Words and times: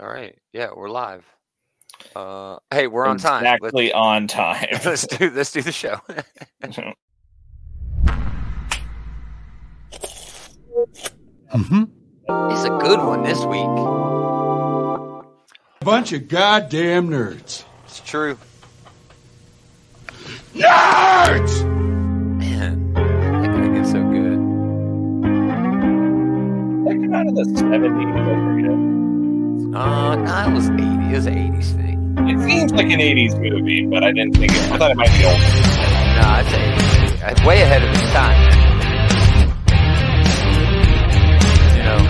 All 0.00 0.08
right. 0.08 0.34
Yeah, 0.54 0.70
we're 0.74 0.88
live. 0.88 1.26
Uh, 2.16 2.56
hey, 2.70 2.86
we're 2.86 3.04
on 3.04 3.18
time. 3.18 3.42
Exactly 3.44 3.86
let's, 3.88 3.94
on 3.94 4.28
time. 4.28 4.66
let's 4.86 5.06
do 5.06 5.30
let's 5.30 5.52
do 5.52 5.60
the 5.60 5.72
show. 5.72 5.96
mm-hmm. 6.62 6.94
It's 12.28 12.64
a 12.64 12.78
good 12.80 13.00
one 13.00 13.24
this 13.24 13.40
week. 13.40 13.66
A 15.82 15.84
bunch 15.84 16.14
of 16.14 16.28
goddamn 16.28 17.10
nerds. 17.10 17.64
It's 17.84 18.00
true. 18.00 18.38
Nerds! 20.54 21.66
Man, 22.38 22.94
that 22.94 23.50
gonna 23.50 23.74
get 23.78 23.86
so 23.86 24.02
good. 24.08 24.38
That 26.86 26.92
came 26.92 27.12
out 27.14 27.26
of 27.26 27.34
the 27.34 27.42
70s, 27.42 28.99
uh, 29.74 30.16
no, 30.16 30.50
it 30.50 30.54
was 30.54 30.68
80. 30.68 30.82
It 30.82 31.14
was 31.14 31.26
an 31.26 31.34
80s 31.34 31.76
thing. 31.76 32.16
It 32.28 32.38
seems 32.42 32.72
like 32.72 32.86
an 32.86 32.98
80s 32.98 33.38
movie, 33.40 33.86
but 33.86 34.02
I 34.02 34.10
didn't 34.10 34.36
think 34.36 34.52
it. 34.52 34.72
I 34.72 34.78
thought 34.78 34.90
it 34.90 34.96
might 34.96 35.12
be 35.16 35.24
old. 35.24 35.38
No, 35.38 36.40
it's 36.40 36.50
80s. 36.50 37.30
It's 37.30 37.44
way 37.44 37.62
ahead 37.62 37.82
of 37.82 37.90
its 37.90 38.10
time. 38.10 38.36
You 41.76 41.82
know, 41.84 42.00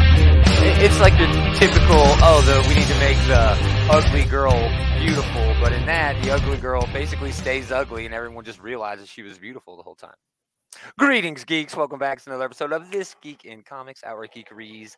it's 0.82 0.98
like 1.01 1.18
your 1.18 1.28
typical, 1.54 2.01
oh, 2.24 2.41
the, 2.46 2.66
we 2.66 2.74
need 2.74 2.88
to 2.88 2.98
make 2.98 3.18
the 3.28 3.56
ugly 3.90 4.24
girl 4.24 4.56
beautiful, 4.98 5.54
but 5.60 5.73
in 5.73 5.84
that, 5.87 6.23
the 6.23 6.30
ugly 6.30 6.56
girl 6.56 6.88
basically 6.92 7.32
stays 7.32 7.70
ugly 7.70 8.06
and 8.06 8.15
everyone 8.15 8.45
just 8.45 8.60
realizes 8.60 9.09
she 9.09 9.23
was 9.23 9.38
beautiful 9.38 9.77
the 9.77 9.82
whole 9.82 9.95
time. 9.95 10.16
Greetings, 10.98 11.45
geeks. 11.45 11.77
Welcome 11.77 11.98
back 11.98 12.23
to 12.23 12.30
another 12.30 12.45
episode 12.45 12.73
of 12.73 12.90
This 12.90 13.16
Geek 13.20 13.45
in 13.45 13.62
Comics, 13.62 14.02
our 14.04 14.27
geekeries 14.27 14.96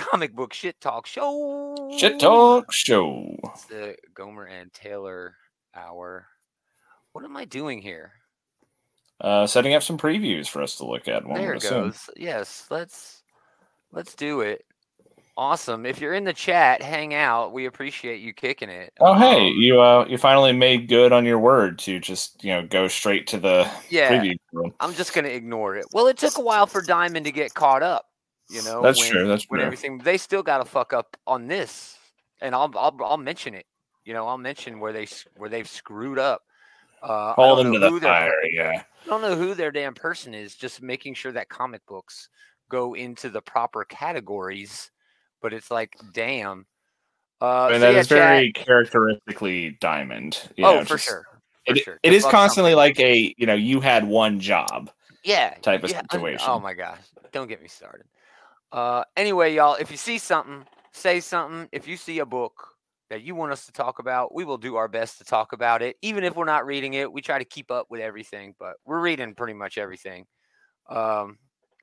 comic 0.00 0.34
book 0.34 0.52
shit 0.52 0.80
talk 0.80 1.06
show. 1.06 1.94
Shit 1.98 2.18
talk 2.18 2.72
show. 2.72 3.36
It's 3.44 3.64
the 3.66 3.96
Gomer 4.14 4.44
and 4.44 4.72
Taylor 4.72 5.36
hour. 5.74 6.26
What 7.12 7.24
am 7.24 7.36
I 7.36 7.44
doing 7.44 7.82
here? 7.82 8.12
Uh, 9.20 9.46
setting 9.46 9.74
up 9.74 9.82
some 9.82 9.98
previews 9.98 10.48
for 10.48 10.62
us 10.62 10.76
to 10.76 10.86
look 10.86 11.06
at. 11.06 11.24
There 11.26 11.54
it 11.54 11.62
goes. 11.62 12.08
Yes, 12.16 12.66
let's 12.70 13.22
let's 13.92 14.14
do 14.14 14.40
it. 14.40 14.64
Awesome. 15.36 15.86
If 15.86 16.00
you're 16.00 16.14
in 16.14 16.24
the 16.24 16.32
chat, 16.32 16.82
hang 16.82 17.14
out. 17.14 17.52
We 17.52 17.66
appreciate 17.66 18.20
you 18.20 18.32
kicking 18.32 18.68
it. 18.68 18.92
Oh, 19.00 19.12
um, 19.12 19.18
hey, 19.18 19.48
you 19.48 19.80
uh, 19.80 20.06
you 20.08 20.18
finally 20.18 20.52
made 20.52 20.88
good 20.88 21.12
on 21.12 21.24
your 21.24 21.38
word 21.38 21.78
to 21.80 21.98
just 21.98 22.42
you 22.42 22.52
know 22.52 22.66
go 22.66 22.88
straight 22.88 23.26
to 23.28 23.38
the 23.38 23.70
yeah. 23.90 24.10
preview. 24.10 24.72
I'm 24.80 24.94
just 24.94 25.14
gonna 25.14 25.28
ignore 25.28 25.76
it. 25.76 25.86
Well, 25.92 26.06
it 26.06 26.16
took 26.16 26.38
a 26.38 26.42
while 26.42 26.66
for 26.66 26.80
Diamond 26.80 27.26
to 27.26 27.32
get 27.32 27.52
caught 27.52 27.82
up. 27.82 28.06
You 28.50 28.62
know, 28.64 28.82
that's 28.82 28.98
when, 29.00 29.10
true. 29.10 29.28
That's 29.28 29.44
when 29.48 29.58
true. 29.58 29.66
everything 29.66 29.98
they 29.98 30.18
still 30.18 30.42
got 30.42 30.58
to 30.58 30.64
fuck 30.64 30.92
up 30.92 31.16
on 31.26 31.46
this, 31.46 31.96
and 32.40 32.54
I'll 32.54 32.70
I'll 32.76 32.96
I'll 33.02 33.16
mention 33.16 33.54
it. 33.54 33.66
You 34.04 34.14
know, 34.14 34.26
I'll 34.26 34.38
mention 34.38 34.80
where 34.80 34.92
they 34.92 35.06
where 35.36 35.48
they've 35.48 35.68
screwed 35.68 36.18
up. 36.18 36.42
Uh, 37.02 37.32
Hold 37.34 37.60
them 37.60 37.72
to 37.72 37.78
the 37.78 38.00
fire. 38.00 38.32
Yeah. 38.52 38.82
I 39.04 39.08
don't 39.08 39.22
know 39.22 39.36
who 39.36 39.54
their 39.54 39.70
damn 39.70 39.94
person 39.94 40.34
is. 40.34 40.54
Just 40.54 40.82
making 40.82 41.14
sure 41.14 41.32
that 41.32 41.48
comic 41.48 41.84
books 41.86 42.28
go 42.68 42.94
into 42.94 43.30
the 43.30 43.40
proper 43.40 43.84
categories. 43.84 44.90
But 45.40 45.54
it's 45.54 45.70
like, 45.70 45.96
damn. 46.12 46.66
Uh, 47.40 47.68
and 47.72 47.76
so 47.76 47.80
that 47.80 47.92
yeah, 47.94 47.98
is 48.00 48.08
very 48.08 48.52
characteristically 48.52 49.78
diamond. 49.80 50.50
oh, 50.58 50.62
know, 50.62 50.80
for 50.80 50.94
just, 50.94 51.04
sure. 51.06 51.24
For 51.66 51.74
it, 51.74 51.78
sure. 51.78 52.00
it 52.02 52.12
is 52.12 52.24
constantly 52.24 52.72
something. 52.72 52.76
like 52.76 53.00
a 53.00 53.34
you 53.38 53.46
know 53.46 53.54
you 53.54 53.80
had 53.80 54.06
one 54.06 54.40
job 54.40 54.90
yeah 55.24 55.54
type 55.62 55.84
of 55.84 55.90
yeah, 55.90 55.98
un- 55.98 56.08
situation. 56.10 56.46
Oh 56.48 56.58
my 56.58 56.74
gosh! 56.74 56.98
Don't 57.32 57.48
get 57.48 57.62
me 57.62 57.68
started. 57.68 58.06
Uh, 58.72 59.04
anyway, 59.16 59.54
y'all, 59.54 59.74
if 59.74 59.90
you 59.90 59.96
see 59.96 60.18
something, 60.18 60.64
say 60.92 61.20
something. 61.20 61.68
If 61.72 61.88
you 61.88 61.96
see 61.96 62.18
a 62.20 62.26
book 62.26 62.52
that 63.10 63.22
you 63.22 63.34
want 63.34 63.52
us 63.52 63.66
to 63.66 63.72
talk 63.72 63.98
about, 63.98 64.34
we 64.34 64.44
will 64.44 64.58
do 64.58 64.76
our 64.76 64.88
best 64.88 65.18
to 65.18 65.24
talk 65.24 65.52
about 65.52 65.82
it. 65.82 65.96
Even 66.02 66.22
if 66.24 66.36
we're 66.36 66.44
not 66.44 66.66
reading 66.66 66.94
it, 66.94 67.12
we 67.12 67.20
try 67.20 67.38
to 67.38 67.44
keep 67.44 67.70
up 67.70 67.86
with 67.90 68.00
everything, 68.00 68.54
but 68.58 68.74
we're 68.84 69.00
reading 69.00 69.34
pretty 69.34 69.54
much 69.54 69.78
everything. 69.78 70.26
Um, 70.88 71.38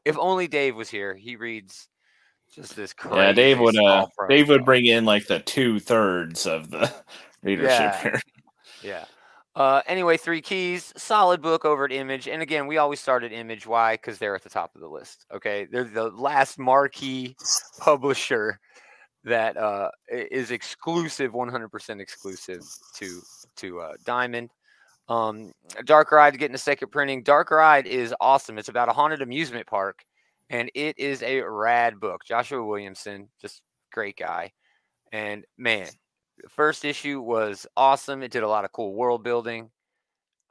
if 0.06 0.18
only 0.18 0.48
Dave 0.48 0.76
was 0.76 0.90
here, 0.90 1.16
he 1.16 1.36
reads 1.36 1.90
just 2.54 2.76
this 2.76 2.94
crazy. 2.94 3.18
yeah, 3.18 3.32
Dave 3.34 3.60
would 3.60 3.78
uh 3.78 4.06
Dave 4.30 4.48
would 4.48 4.64
bring 4.64 4.86
in 4.86 5.04
like 5.04 5.28
the 5.28 5.40
two 5.40 5.80
thirds 5.80 6.46
of 6.46 6.70
the 6.70 6.92
readership 7.44 7.70
Yeah. 7.70 8.02
here. 8.02 8.22
Yeah. 8.82 9.06
Uh, 9.58 9.82
anyway, 9.88 10.18
three 10.18 10.40
keys, 10.40 10.94
solid 10.98 11.42
book 11.42 11.66
over 11.66 11.84
at 11.84 11.92
Image, 11.92 12.28
and 12.28 12.44
again, 12.44 12.68
we 12.68 12.78
always 12.78 13.00
start 13.00 13.24
at 13.24 13.34
Image. 13.34 13.66
Why? 13.66 13.96
Because 13.96 14.20
they're 14.20 14.36
at 14.36 14.44
the 14.44 14.52
top 14.52 14.76
of 14.76 14.82
the 14.82 14.88
list. 14.88 15.26
Okay, 15.34 15.66
they're 15.72 15.84
the 15.84 16.12
last 16.12 16.60
marquee 16.60 17.36
publisher 17.80 18.60
that 19.24 19.58
uh, 19.58 19.90
is 20.12 20.52
exclusive, 20.52 21.32
100% 21.32 22.00
exclusive 22.00 22.62
to 22.98 23.20
to 23.56 23.80
uh, 23.80 23.94
Diamond. 24.06 24.52
Um, 25.10 25.52
Dark 25.86 26.12
Ride 26.12 26.38
getting 26.38 26.54
a 26.54 26.60
second 26.60 26.92
printing. 26.92 27.24
Dark 27.24 27.50
Ride 27.50 27.88
is 27.88 28.14
awesome. 28.22 28.60
It's 28.60 28.70
about 28.70 28.90
a 28.90 28.94
haunted 28.94 29.24
amusement 29.24 29.66
park, 29.66 30.06
and 30.52 30.70
it 30.76 31.00
is 31.00 31.24
a 31.24 31.42
rad 31.42 32.00
book. 32.00 32.22
Joshua 32.28 32.64
Williamson, 32.64 33.28
just 33.42 33.64
great 33.92 34.18
guy, 34.18 34.52
and 35.12 35.46
man, 35.58 35.88
first 36.50 36.86
issue 36.86 37.22
was 37.22 37.68
awesome. 37.76 38.24
It 38.24 38.32
did 38.32 38.44
a 38.44 38.48
lot 38.48 38.66
of 38.66 38.72
cool 38.72 38.94
world 38.94 39.24
building. 39.24 39.70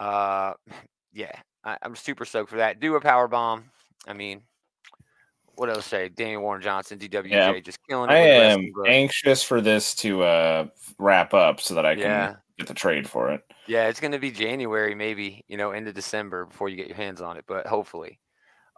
Uh, 0.00 0.54
yeah, 1.12 1.32
I, 1.64 1.78
I'm 1.82 1.96
super 1.96 2.24
stoked 2.24 2.50
for 2.50 2.56
that. 2.56 2.80
Do 2.80 2.94
a 2.96 3.00
power 3.00 3.28
bomb. 3.28 3.70
I 4.06 4.12
mean, 4.12 4.42
what 5.54 5.70
else 5.70 5.86
say? 5.86 6.08
Daniel 6.10 6.42
Warren 6.42 6.62
Johnson, 6.62 6.98
DWJ, 6.98 7.30
Yeah. 7.30 7.58
just 7.60 7.78
killing 7.88 8.10
it. 8.10 8.12
I 8.12 8.18
am 8.18 8.72
anxious 8.86 9.42
for 9.42 9.60
this 9.60 9.94
to 9.96 10.22
uh 10.22 10.66
wrap 10.98 11.34
up 11.34 11.60
so 11.60 11.74
that 11.74 11.86
I 11.86 11.94
can 11.94 12.02
Yeah. 12.02 12.36
get 12.58 12.68
the 12.68 12.74
trade 12.74 13.08
for 13.08 13.30
it. 13.30 13.42
Yeah, 13.66 13.88
it's 13.88 13.98
going 13.98 14.12
to 14.12 14.20
be 14.20 14.30
January, 14.30 14.94
maybe, 14.94 15.44
you 15.48 15.56
know, 15.56 15.72
into 15.72 15.92
December 15.92 16.44
before 16.44 16.68
you 16.68 16.76
get 16.76 16.86
your 16.86 16.96
hands 16.96 17.20
on 17.20 17.36
it, 17.36 17.44
but 17.48 17.66
hopefully. 17.66 18.20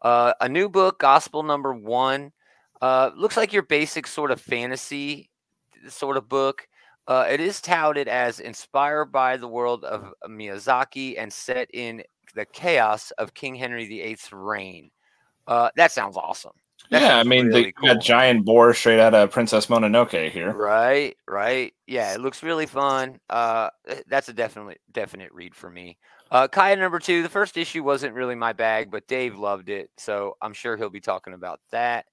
Uh, 0.01 0.33
a 0.41 0.49
new 0.49 0.69
book, 0.69 0.99
Gospel 0.99 1.43
Number 1.43 1.75
One. 1.75 2.33
Uh, 2.81 3.11
looks 3.15 3.37
like 3.37 3.53
your 3.53 3.65
basic 3.65 4.07
sort 4.07 4.31
of 4.31 4.41
fantasy 4.41 5.29
sort 5.89 6.17
of 6.17 6.29
book. 6.29 6.67
Uh, 7.09 7.27
it 7.29 7.41
is 7.41 7.63
touted 7.63 8.07
as 8.07 8.39
inspired 8.39 9.07
by 9.07 9.39
the 9.39 9.49
world 9.49 9.83
of 9.85 10.13
Miyazaki 10.29 11.15
and 11.17 11.33
set 11.33 11.69
in 11.73 12.03
the 12.35 12.45
chaos 12.45 13.11
of 13.13 13.33
King 13.33 13.55
Henry 13.55 13.87
VIII's 13.87 14.31
reign. 14.31 14.91
Uh, 15.47 15.71
that 15.77 15.91
sounds 15.91 16.19
awesome. 16.19 16.53
That 16.91 17.03
yeah, 17.03 17.17
I 17.19 17.25
mean 17.25 17.47
really 17.47 17.65
they 17.65 17.73
cool. 17.73 17.95
got 17.95 18.03
giant 18.03 18.45
boar 18.45 18.75
straight 18.75 19.01
out 19.01 19.15
of 19.15 19.31
Princess 19.31 19.67
Mononoke 19.67 20.31
here. 20.31 20.53
Right, 20.53 21.17
right. 21.27 21.73
Yeah, 21.87 22.15
it 22.15 22.21
looks 22.21 22.43
really 22.43 22.67
fun. 22.67 23.19
Uh, 23.29 23.71
eh, 23.87 24.03
that's 24.07 24.29
a 24.29 24.35
definitely 24.35 24.77
definite 24.93 25.33
read 25.33 25.55
for 25.55 25.71
me. 25.71 25.97
Uh, 26.31 26.47
Kaya 26.47 26.77
number 26.77 26.99
two. 26.99 27.23
The 27.23 27.29
first 27.31 27.57
issue 27.57 27.83
wasn't 27.83 28.15
really 28.15 28.35
my 28.35 28.53
bag, 28.53 28.91
but 28.91 29.09
Dave 29.09 29.37
loved 29.37 29.71
it, 29.71 29.91
so 29.97 30.37
I'm 30.43 30.53
sure 30.53 30.77
he'll 30.77 30.91
be 30.91 31.01
talking 31.01 31.33
about 31.33 31.61
that. 31.71 32.05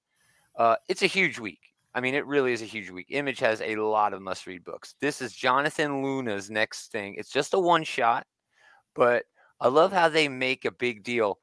Uh, 0.58 0.76
it's 0.88 1.02
a 1.02 1.06
huge 1.06 1.38
week. 1.38 1.60
I 1.96 2.00
mean, 2.00 2.14
it 2.14 2.26
really 2.26 2.52
is 2.52 2.60
a 2.60 2.66
huge 2.66 2.90
week. 2.90 3.06
Image 3.08 3.38
has 3.40 3.62
a 3.62 3.76
lot 3.76 4.12
of 4.12 4.20
must-read 4.20 4.64
books. 4.64 4.96
This 5.00 5.22
is 5.22 5.32
Jonathan 5.32 6.02
Luna's 6.02 6.50
next 6.50 6.92
thing. 6.92 7.14
It's 7.16 7.30
just 7.30 7.54
a 7.54 7.58
one-shot, 7.58 8.26
but 8.94 9.24
I 9.62 9.68
love 9.68 9.92
how 9.94 10.10
they 10.10 10.28
make 10.28 10.66
a 10.66 10.70
big 10.70 11.02
deal. 11.02 11.38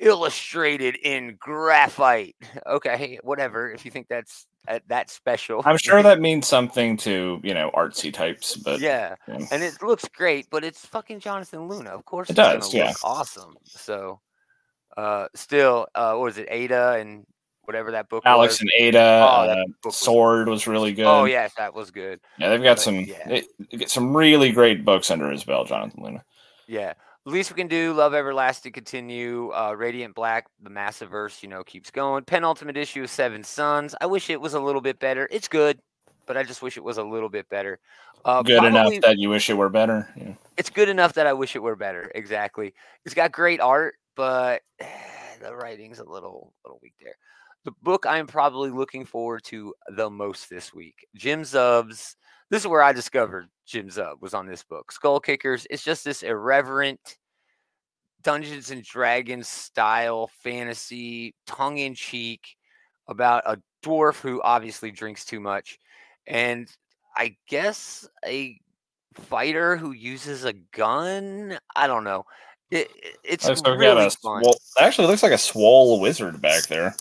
Illustrated 0.00 0.96
in 0.96 1.36
graphite. 1.38 2.34
Okay, 2.66 3.18
whatever. 3.22 3.70
If 3.70 3.84
you 3.84 3.92
think 3.92 4.08
that's 4.08 4.46
uh, 4.66 4.80
that 4.88 5.10
special, 5.10 5.62
I'm 5.64 5.78
sure 5.78 6.02
that 6.02 6.20
means 6.20 6.48
something 6.48 6.96
to 6.98 7.40
you 7.44 7.54
know 7.54 7.70
artsy 7.74 8.12
types, 8.12 8.56
but 8.56 8.80
yeah, 8.80 9.14
yeah. 9.28 9.46
and 9.52 9.62
it 9.62 9.74
looks 9.82 10.06
great, 10.08 10.48
but 10.50 10.64
it's 10.64 10.84
fucking 10.86 11.20
Jonathan 11.20 11.68
Luna. 11.68 11.90
Of 11.90 12.04
course, 12.04 12.30
It 12.30 12.38
it's 12.38 12.66
does, 12.66 12.74
yeah. 12.74 12.88
look 12.88 12.96
awesome. 13.04 13.54
So, 13.64 14.20
uh, 14.96 15.26
still, 15.34 15.86
uh, 15.94 16.14
what 16.14 16.24
was 16.24 16.38
it, 16.38 16.48
Ada 16.50 16.96
and 16.98 17.26
whatever 17.72 17.90
that 17.92 18.08
book 18.08 18.22
Alex 18.26 18.54
was? 18.54 18.60
and 18.60 18.70
Ada, 18.78 18.98
Oh, 19.00 19.50
uh, 19.50 19.64
was- 19.84 19.96
Sword 19.96 20.48
was 20.48 20.66
really 20.66 20.92
good. 20.92 21.06
Oh 21.06 21.24
yes, 21.24 21.52
that 21.56 21.72
was 21.74 21.90
good. 21.90 22.20
yeah, 22.38 22.50
they've 22.50 22.62
got 22.62 22.76
but 22.76 22.82
some 22.82 23.00
yeah. 23.00 23.26
they, 23.26 23.42
they 23.70 23.78
get 23.78 23.90
some 23.90 24.16
really 24.16 24.52
great 24.52 24.84
books 24.84 25.10
under 25.10 25.30
his 25.30 25.44
belt, 25.44 25.68
Jonathan 25.68 26.02
Luna. 26.02 26.24
Yeah. 26.66 26.92
Least 27.24 27.52
we 27.52 27.56
can 27.56 27.68
do, 27.68 27.92
Love 27.92 28.14
Everlasting 28.14 28.72
continue. 28.72 29.52
Uh, 29.52 29.74
Radiant 29.78 30.12
Black, 30.12 30.46
the 30.60 30.70
Massiverse, 30.70 31.40
you 31.40 31.48
know, 31.48 31.62
keeps 31.62 31.88
going. 31.88 32.24
Penultimate 32.24 32.76
issue 32.76 33.04
of 33.04 33.10
Seven 33.10 33.44
Sons. 33.44 33.94
I 34.00 34.06
wish 34.06 34.28
it 34.28 34.40
was 34.40 34.54
a 34.54 34.60
little 34.60 34.80
bit 34.80 34.98
better. 34.98 35.28
It's 35.30 35.46
good, 35.46 35.78
but 36.26 36.36
I 36.36 36.42
just 36.42 36.62
wish 36.62 36.76
it 36.76 36.82
was 36.82 36.98
a 36.98 37.02
little 37.04 37.28
bit 37.28 37.48
better. 37.48 37.78
Uh, 38.24 38.42
good 38.42 38.64
enough 38.64 38.92
that 39.02 39.18
you 39.18 39.28
wish 39.30 39.48
it 39.50 39.54
were 39.54 39.68
better. 39.68 40.08
Yeah. 40.16 40.34
it's 40.56 40.68
good 40.70 40.88
enough 40.88 41.12
that 41.14 41.28
I 41.28 41.32
wish 41.32 41.54
it 41.54 41.62
were 41.62 41.76
better. 41.76 42.10
Exactly. 42.14 42.74
It's 43.04 43.14
got 43.14 43.30
great 43.30 43.60
art, 43.60 43.94
but 44.16 44.62
the 45.40 45.54
writing's 45.54 46.00
a 46.00 46.04
little 46.04 46.52
little 46.64 46.80
weak 46.82 46.94
there. 47.00 47.14
The 47.64 47.72
book 47.82 48.06
I'm 48.08 48.26
probably 48.26 48.70
looking 48.70 49.04
forward 49.04 49.44
to 49.44 49.72
the 49.96 50.10
most 50.10 50.50
this 50.50 50.74
week. 50.74 51.06
Jim 51.14 51.44
Zub's. 51.44 52.16
This 52.50 52.62
is 52.62 52.66
where 52.68 52.82
I 52.82 52.92
discovered 52.92 53.48
Jim 53.66 53.88
Zub 53.88 54.20
was 54.20 54.34
on 54.34 54.46
this 54.46 54.62
book. 54.62 54.92
Skull 54.92 55.20
Kickers. 55.20 55.66
It's 55.70 55.82
just 55.84 56.04
this 56.04 56.22
irreverent 56.22 57.18
Dungeons 58.22 58.70
and 58.70 58.82
Dragons 58.82 59.48
style 59.48 60.30
fantasy, 60.42 61.34
tongue 61.46 61.78
in 61.78 61.94
cheek 61.94 62.56
about 63.08 63.42
a 63.46 63.58
dwarf 63.84 64.20
who 64.20 64.40
obviously 64.42 64.90
drinks 64.92 65.24
too 65.24 65.40
much 65.40 65.78
and 66.28 66.68
I 67.16 67.36
guess 67.48 68.08
a 68.24 68.58
fighter 69.14 69.76
who 69.76 69.90
uses 69.92 70.44
a 70.44 70.52
gun. 70.52 71.58
I 71.74 71.86
don't 71.86 72.04
know. 72.04 72.24
It, 72.70 72.88
it- 72.96 73.16
it's 73.24 73.46
Looks 73.48 73.62
really 73.66 74.06
a 74.06 74.10
fun. 74.10 74.42
swole, 74.42 74.56
actually 74.80 75.08
looks 75.08 75.22
like 75.22 75.32
a 75.32 75.38
swole 75.38 76.00
wizard 76.00 76.40
back 76.40 76.66
there. 76.68 76.94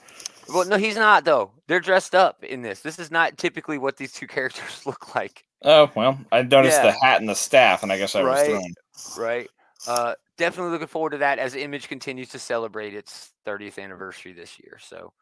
Well, 0.54 0.66
no, 0.66 0.78
he's 0.78 0.96
not 0.96 1.26
though. 1.26 1.52
They're 1.68 1.80
dressed 1.80 2.16
up 2.16 2.44
in 2.44 2.62
this. 2.62 2.82
This 2.82 3.00
is 3.00 3.12
not 3.12 3.38
typically 3.38 3.78
what 3.78 3.98
these 3.98 4.12
two 4.12 4.28
characters 4.36 4.82
look 4.86 5.16
like, 5.16 5.46
Oh 5.64 5.92
well, 5.96 6.18
I 6.32 6.42
noticed 6.42 6.78
Yeah. 6.78 6.92
the 6.92 7.06
hat 7.06 7.20
and 7.20 7.30
the 7.30 7.36
staff, 7.36 7.84
and 7.84 7.92
I 7.92 7.98
guess 7.98 8.16
I 8.16 8.24
was 8.24 8.40
Right. 8.40 8.46
thrown. 8.48 8.74
right? 9.18 9.50
Uh, 9.88 10.16
definitely 10.38 10.72
looking 10.72 10.88
forward 10.88 11.12
to 11.12 11.18
that 11.20 11.40
as 11.40 11.56
Image 11.56 11.88
continues 11.88 12.30
to 12.30 12.40
celebrate 12.40 12.94
its 12.94 13.32
30th 13.46 13.80
anniversary 13.80 14.34
this 14.34 14.60
year. 14.60 14.78
So, 14.80 15.14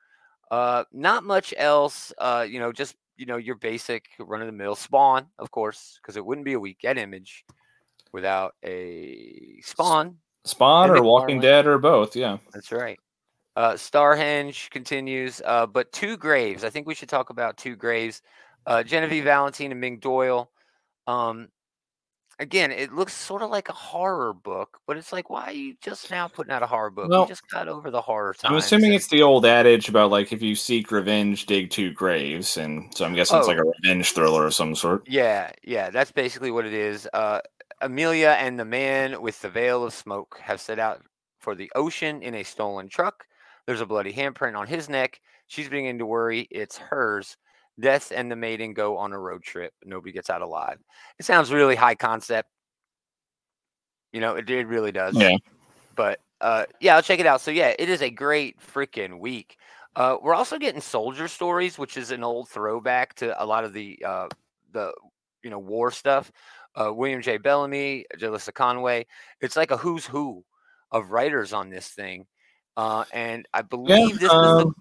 uh, 0.52 0.84
not 0.92 1.24
much 1.24 1.54
else. 1.58 2.12
Uh, 2.18 2.46
you 2.50 2.60
know, 2.60 2.72
just 2.72 2.96
you 3.18 3.26
know 3.26 3.38
your 3.38 3.56
basic 3.56 4.06
run 4.20 4.42
of 4.42 4.48
the 4.48 4.54
mill 4.54 4.76
Spawn, 4.76 5.28
of 5.38 5.52
course, 5.52 6.00
because 6.02 6.18
it 6.18 6.26
wouldn't 6.26 6.46
be 6.46 6.54
a 6.54 6.60
week 6.60 6.84
at 6.86 6.98
Image 6.98 7.46
without 8.12 8.56
a 8.64 9.60
Spawn. 9.64 10.18
Spawn 10.46 10.90
or 10.90 11.02
Walking. 11.04 11.40
Dead 11.40 11.68
or 11.68 11.78
both, 11.78 12.16
yeah. 12.16 12.38
That's 12.54 12.72
right. 12.72 13.00
Uh, 13.56 13.74
Starhenge 13.74 14.70
continues, 14.70 15.42
uh, 15.46 15.66
but 15.66 15.92
Two 15.92 16.16
Graves. 16.18 16.64
I 16.64 16.70
think 16.70 16.88
we 16.88 16.96
should 16.96 17.10
talk 17.10 17.30
about 17.30 17.58
Two 17.58 17.76
Graves. 17.76 18.22
Uh, 18.66 18.84
Genevieve 18.84 19.24
Valentine 19.24 19.72
and 19.72 19.82
Ming 19.82 20.00
Doyle. 20.00 20.52
Um, 21.08 21.48
again, 22.40 22.72
it 22.72 22.94
looks 22.94 23.14
sort 23.14 23.42
of 23.42 23.50
like 23.50 23.68
a 23.70 23.74
horror 23.74 24.34
book, 24.34 24.80
but 24.86 24.96
it's 24.96 25.12
like, 25.12 25.30
why 25.30 25.46
are 25.46 25.52
you 25.52 25.76
just 25.82 26.12
now 26.12 26.28
putting 26.28 26.52
out 26.54 26.62
a 26.64 26.68
horror 26.68 26.92
book? 26.92 27.10
Well, 27.10 27.22
you 27.24 27.28
just 27.28 27.50
got 27.50 27.68
over 27.68 27.90
the 27.90 28.02
horror 28.02 28.34
time. 28.34 28.52
I'm 28.52 28.58
assuming 28.58 28.94
it's 28.94 29.08
the 29.08 29.22
old 29.24 29.46
adage 29.46 29.90
about 29.90 30.12
like 30.12 30.32
if 30.32 30.42
you 30.42 30.56
seek 30.56 30.92
revenge, 30.92 31.46
dig 31.48 31.70
two 31.72 31.92
graves, 31.92 32.58
and 32.58 32.96
so 32.96 33.06
I'm 33.06 33.16
guessing 33.16 33.38
it's 33.40 33.48
Oh. 33.48 33.52
like 33.52 33.58
a 33.60 33.64
revenge 33.64 34.12
thriller 34.14 34.46
of 34.46 34.54
some 34.54 34.76
sort. 34.76 35.04
Yeah, 35.08 35.52
yeah, 35.64 35.90
that's 35.90 36.12
basically 36.12 36.52
what 36.52 36.66
it 36.66 36.74
is. 36.74 37.08
Uh, 37.14 37.42
Amelia 37.82 38.36
and 38.40 38.60
the 38.60 38.66
man 38.66 39.22
with 39.22 39.42
the 39.42 39.50
veil 39.50 39.84
of 39.86 39.94
smoke 39.94 40.38
have 40.42 40.62
set 40.62 40.80
out 40.80 41.02
for 41.40 41.56
the 41.56 41.72
ocean 41.76 42.22
in 42.22 42.36
a 42.36 42.44
stolen 42.44 42.88
truck. 42.90 43.26
There's 43.70 43.82
a 43.82 43.86
bloody 43.86 44.12
handprint 44.12 44.58
on 44.58 44.66
his 44.66 44.90
neck. 44.90 45.22
She's 45.46 45.70
beginning 45.70 46.00
to 46.00 46.06
worry 46.08 46.48
it's 46.50 46.76
hers. 46.76 47.38
Death 47.80 48.12
and 48.12 48.32
the 48.32 48.36
maiden 48.36 48.74
go 48.74 48.98
on 48.98 49.14
a 49.14 49.20
road 49.20 49.44
trip. 49.44 49.74
Nobody 49.86 50.12
gets 50.12 50.32
out 50.32 50.42
alive. 50.42 50.80
It 51.20 51.26
sounds 51.28 51.52
really 51.52 51.76
high 51.76 51.94
concept. 51.94 52.50
You 54.12 54.22
know, 54.22 54.38
it, 54.38 54.50
it 54.50 54.66
really 54.66 54.92
does. 54.92 55.16
Yeah. 55.16 55.38
But 55.96 56.20
uh, 56.42 56.66
yeah, 56.82 56.96
I'll 56.96 57.04
check 57.04 57.20
it 57.20 57.28
out. 57.28 57.42
So 57.42 57.52
yeah, 57.52 57.76
it 57.78 57.90
is 57.90 58.02
a 58.02 58.10
great 58.10 58.58
freaking 58.60 59.20
week. 59.20 59.56
Uh, 59.96 60.18
we're 60.20 60.34
also 60.34 60.58
getting 60.58 60.82
soldier 60.82 61.28
stories, 61.28 61.78
which 61.78 61.96
is 61.96 62.10
an 62.10 62.24
old 62.24 62.50
throwback 62.50 63.14
to 63.18 63.40
a 63.40 63.46
lot 63.46 63.66
of 63.66 63.74
the 63.74 64.04
uh, 64.04 64.30
the 64.72 64.92
you 65.44 65.52
know 65.52 65.60
war 65.60 65.92
stuff. 65.92 66.32
Uh, 66.74 66.92
William 66.92 67.22
J. 67.22 67.38
Bellamy, 67.38 68.08
Jalissa 68.18 68.52
Conway. 68.52 69.06
It's 69.42 69.56
like 69.56 69.70
a 69.70 69.78
who's 69.78 70.08
who 70.08 70.44
of 70.92 71.12
writers 71.12 71.54
on 71.54 71.70
this 71.70 71.90
thing, 71.90 72.26
uh, 72.78 73.06
and 73.14 73.48
I 73.54 73.62
believe 73.62 74.14
this 74.20 74.24
is 74.24 74.30
the. 74.30 74.66
um, 74.66 74.76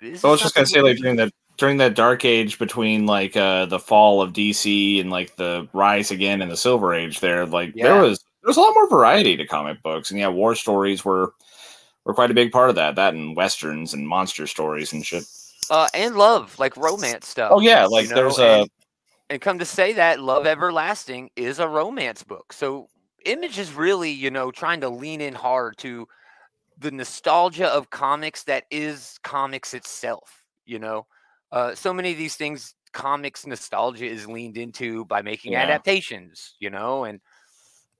This 0.00 0.24
I 0.24 0.28
was 0.28 0.40
is 0.40 0.44
just 0.44 0.54
gonna 0.54 0.66
say, 0.66 0.80
like 0.82 0.98
during 0.98 1.16
that 1.16 1.32
during 1.56 1.76
that 1.76 1.94
dark 1.94 2.24
age 2.24 2.58
between 2.58 3.04
like 3.06 3.36
uh 3.36 3.66
the 3.66 3.78
fall 3.78 4.22
of 4.22 4.32
DC 4.32 5.00
and 5.00 5.10
like 5.10 5.36
the 5.36 5.68
rise 5.74 6.10
again 6.10 6.40
in 6.40 6.48
the 6.48 6.56
Silver 6.56 6.94
Age, 6.94 7.20
there 7.20 7.44
like 7.46 7.72
Yeah. 7.74 7.84
there 7.84 8.02
was 8.02 8.18
there 8.42 8.48
was 8.48 8.56
a 8.56 8.60
lot 8.60 8.74
more 8.74 8.88
variety 8.88 9.36
to 9.36 9.46
comic 9.46 9.82
books, 9.82 10.10
and 10.10 10.18
yeah, 10.18 10.28
war 10.28 10.54
stories 10.54 11.04
were 11.04 11.34
were 12.04 12.14
quite 12.14 12.30
a 12.30 12.34
big 12.34 12.50
part 12.50 12.70
of 12.70 12.76
that. 12.76 12.96
That 12.96 13.14
and 13.14 13.36
westerns 13.36 13.92
and 13.92 14.08
monster 14.08 14.46
stories 14.46 14.92
and 14.92 15.04
shit. 15.04 15.24
uh, 15.70 15.88
and 15.94 16.16
love, 16.16 16.58
like 16.58 16.76
romance 16.76 17.28
stuff. 17.28 17.52
Oh 17.54 17.60
yeah, 17.60 17.84
you 17.84 17.90
like 17.90 18.08
know, 18.08 18.14
there's 18.14 18.38
a 18.38 18.60
and, 18.62 18.70
and 19.28 19.40
come 19.40 19.58
to 19.58 19.64
say 19.66 19.92
that 19.92 20.20
Love 20.20 20.46
Everlasting 20.46 21.30
is 21.36 21.58
a 21.58 21.68
romance 21.68 22.22
book. 22.24 22.52
So 22.52 22.88
Image 23.26 23.58
is 23.58 23.74
really, 23.74 24.10
you 24.10 24.30
know, 24.30 24.50
trying 24.50 24.80
to 24.80 24.88
lean 24.88 25.20
in 25.20 25.34
hard 25.34 25.76
to 25.78 26.08
the 26.80 26.90
nostalgia 26.90 27.68
of 27.68 27.90
comics 27.90 28.44
that 28.44 28.64
is 28.70 29.18
comics 29.22 29.74
itself, 29.74 30.42
you 30.66 30.78
know. 30.78 31.06
Uh, 31.52 31.74
so 31.74 31.92
many 31.92 32.12
of 32.12 32.18
these 32.18 32.36
things 32.36 32.74
comics 32.92 33.46
nostalgia 33.46 34.06
is 34.06 34.26
leaned 34.26 34.56
into 34.56 35.04
by 35.04 35.22
making 35.22 35.52
Yeah. 35.52 35.62
adaptations, 35.62 36.56
you 36.58 36.70
know, 36.70 37.04
and 37.04 37.20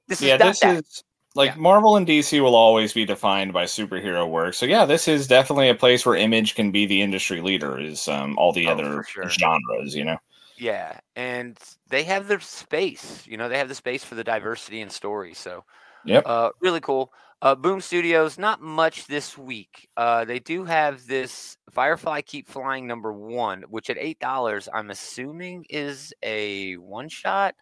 this 0.09 0.23
yeah, 0.23 0.35
is 0.35 0.39
this 0.39 0.63
that. 0.63 0.83
is 0.83 1.05
like 1.37 1.53
Yeah. 1.53 1.61
Marvel 1.61 1.97
and 1.97 2.07
DC 2.07 2.41
will 2.41 2.57
always 2.57 2.93
be 2.93 3.05
defined 3.05 3.53
by 3.53 3.65
superhero 3.65 4.29
work. 4.29 4.55
So 4.55 4.67
yeah, 4.67 4.85
this 4.85 5.07
is 5.09 5.27
definitely 5.29 5.69
a 5.69 5.75
place 5.75 6.05
where 6.05 6.17
Image 6.17 6.55
can 6.55 6.73
be 6.73 6.87
the 6.87 7.03
industry 7.03 7.41
leader. 7.41 7.79
Is 7.79 8.09
um, 8.09 8.37
all 8.39 8.53
the 8.53 8.67
Oh, 8.67 8.73
other 8.73 9.05
sure. 9.07 9.29
genres, 9.29 9.95
you 9.95 10.05
know? 10.05 10.17
Yeah, 10.59 10.99
and 11.17 11.59
they 11.89 12.03
have 12.05 12.29
their 12.29 12.41
space. 12.41 13.27
You 13.27 13.37
know, 13.37 13.49
they 13.49 13.59
have 13.59 13.69
the 13.69 13.75
space 13.75 14.05
for 14.05 14.15
the 14.15 14.25
diversity 14.25 14.81
and 14.83 14.93
stories. 14.93 15.39
So, 15.39 15.65
Yep. 16.05 16.27
uh, 16.27 16.51
really 16.61 16.81
cool. 16.81 17.13
Uh, 17.43 17.55
Boom 17.55 17.81
Studios, 17.81 18.37
not 18.39 18.61
much 18.61 19.07
this 19.07 19.39
week. 19.39 19.89
Uh, 19.97 20.27
they 20.27 20.39
do 20.41 20.65
have 20.65 21.07
this 21.07 21.57
Firefly 21.71 22.21
Keep 22.21 22.49
Flying 22.49 22.87
number 22.87 23.13
one, 23.13 23.63
which 23.71 23.89
at 23.89 23.97
eight 23.99 24.19
dollars, 24.19 24.69
I'm 24.73 24.91
assuming 24.91 25.65
is 25.71 26.13
a 26.23 26.75
one 26.75 27.09
shot. 27.09 27.55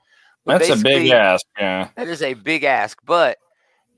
That's 0.46 0.70
a 0.70 0.76
big 0.76 1.10
ask. 1.10 1.44
Yeah. 1.58 1.88
That 1.96 2.08
is 2.08 2.22
a 2.22 2.34
big 2.34 2.64
ask, 2.64 2.98
but 3.04 3.36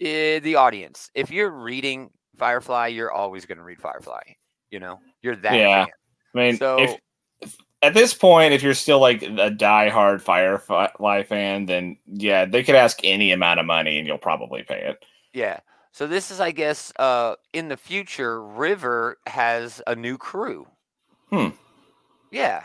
uh, 0.03 0.41
the 0.43 0.57
audience, 0.57 1.11
if 1.15 1.31
you're 1.31 1.51
reading 1.51 2.11
Firefly, 2.37 2.89
you're 2.89 3.13
always 3.13 3.47
going 3.47 3.59
to 3.59 3.65
read 3.65 3.81
Firefly. 3.81 4.21
You 4.71 4.81
know, 4.81 5.01
you're 5.23 5.37
that. 5.37 5.55
Yeah. 5.55 5.85
fan. 5.85 5.93
I 6.35 6.39
mean, 6.39 6.57
So- 6.57 6.79
if, 6.81 6.91
if- 7.41 7.57
at 7.83 7.95
this 7.95 8.13
point, 8.13 8.53
if 8.53 8.63
you're 8.63 8.75
still 8.75 8.99
like 8.99 9.23
a 9.23 9.51
diehard 9.51 10.21
Firefly 10.21 11.23
fan, 11.23 11.65
then 11.65 11.97
yeah, 12.07 12.45
they 12.45 12.63
could 12.63 12.75
ask 12.75 12.99
any 13.05 13.33
amount 13.33 13.59
of 13.61 13.65
money 13.65 13.97
and 13.99 14.07
you'll 14.07 14.19
probably 14.19 14.63
pay 14.63 14.83
it. 14.83 15.03
Yeah. 15.33 15.61
So 15.93 16.07
this 16.07 16.31
is, 16.31 16.41
I 16.41 16.53
guess, 16.53 16.93
uh, 16.99 17.35
in 17.53 17.69
the 17.69 17.77
future, 17.77 18.43
River 18.43 19.19
has 19.27 19.83
a 19.87 19.95
new 19.95 20.17
crew. 20.17 20.67
Hmm. 21.31 21.49
Yeah. 22.31 22.63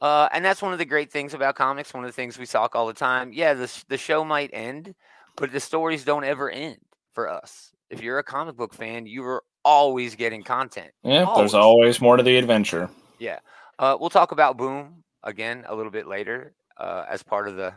Uh, 0.00 0.28
and 0.32 0.44
that's 0.44 0.62
one 0.62 0.72
of 0.72 0.78
the 0.78 0.84
great 0.84 1.12
things 1.12 1.34
about 1.34 1.54
comics. 1.54 1.94
One 1.94 2.04
of 2.04 2.08
the 2.08 2.14
things 2.14 2.38
we 2.38 2.46
talk 2.46 2.74
all 2.74 2.86
the 2.86 2.92
time. 2.92 3.32
Yeah, 3.32 3.54
the 3.54 3.84
the 3.88 3.98
show 3.98 4.24
might 4.24 4.50
end, 4.52 4.94
but 5.36 5.52
the 5.52 5.60
stories 5.60 6.04
don't 6.04 6.24
ever 6.24 6.50
end 6.50 6.78
for 7.12 7.28
us. 7.28 7.70
If 7.88 8.02
you're 8.02 8.18
a 8.18 8.24
comic 8.24 8.56
book 8.56 8.74
fan, 8.74 9.06
you 9.06 9.24
are 9.24 9.44
always 9.64 10.16
getting 10.16 10.42
content. 10.42 10.90
Yeah, 11.04 11.22
Always. 11.22 11.38
there's 11.38 11.54
always 11.54 12.00
more 12.00 12.16
to 12.16 12.22
the 12.22 12.36
adventure. 12.36 12.90
Yeah, 13.18 13.38
uh, 13.78 13.96
we'll 14.00 14.10
talk 14.10 14.32
about 14.32 14.56
Boom 14.56 15.04
again 15.22 15.64
a 15.68 15.74
little 15.74 15.92
bit 15.92 16.08
later 16.08 16.54
uh, 16.78 17.04
as 17.08 17.22
part 17.22 17.46
of 17.46 17.54
the 17.56 17.72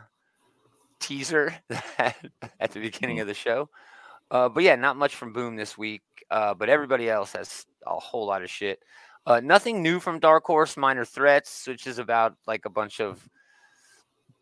teaser 0.98 1.54
at 1.98 2.72
the 2.72 2.80
beginning 2.80 3.20
of 3.20 3.28
the 3.28 3.34
show. 3.34 3.68
Uh, 4.30 4.48
but 4.48 4.62
yeah, 4.62 4.74
not 4.74 4.96
much 4.96 5.14
from 5.14 5.32
Boom 5.32 5.56
this 5.56 5.78
week. 5.78 6.02
Uh, 6.30 6.54
but 6.54 6.68
everybody 6.68 7.08
else 7.08 7.32
has 7.32 7.66
a 7.86 7.98
whole 7.98 8.26
lot 8.26 8.42
of 8.42 8.50
shit. 8.50 8.80
Uh, 9.26 9.40
nothing 9.40 9.82
new 9.82 10.00
from 10.00 10.18
Dark 10.18 10.44
Horse 10.44 10.76
Minor 10.76 11.04
Threats, 11.04 11.66
which 11.66 11.86
is 11.86 11.98
about 11.98 12.34
like 12.46 12.64
a 12.64 12.70
bunch 12.70 13.00
of 13.00 13.28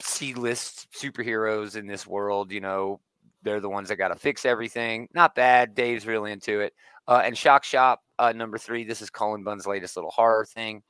C-list 0.01 0.89
superheroes 0.93 1.77
in 1.77 1.87
this 1.87 2.07
world. 2.07 2.53
You 2.53 2.61
know, 2.61 3.01
they're 3.43 3.61
the 3.61 3.69
ones 3.69 3.89
that 3.89 3.97
got 3.97 4.09
to 4.09 4.17
fix 4.17 4.45
everything. 4.45 5.09
Not 5.15 5.35
bad. 5.35 5.75
Dave's 5.75 6.07
really 6.07 6.33
into 6.33 6.61
it. 6.61 6.75
Uh, 7.07 7.23
and 7.25 7.37
Shock 7.37 7.65
Shop 7.65 8.03
uh, 8.19 8.33
number 8.33 8.59
three. 8.59 8.85
This 8.85 9.03
is 9.03 9.11
Cullen 9.11 9.45
Bunn's 9.45 9.67
latest 9.67 9.97
little 9.97 10.11
horror 10.11 10.47
thing. 10.47 10.83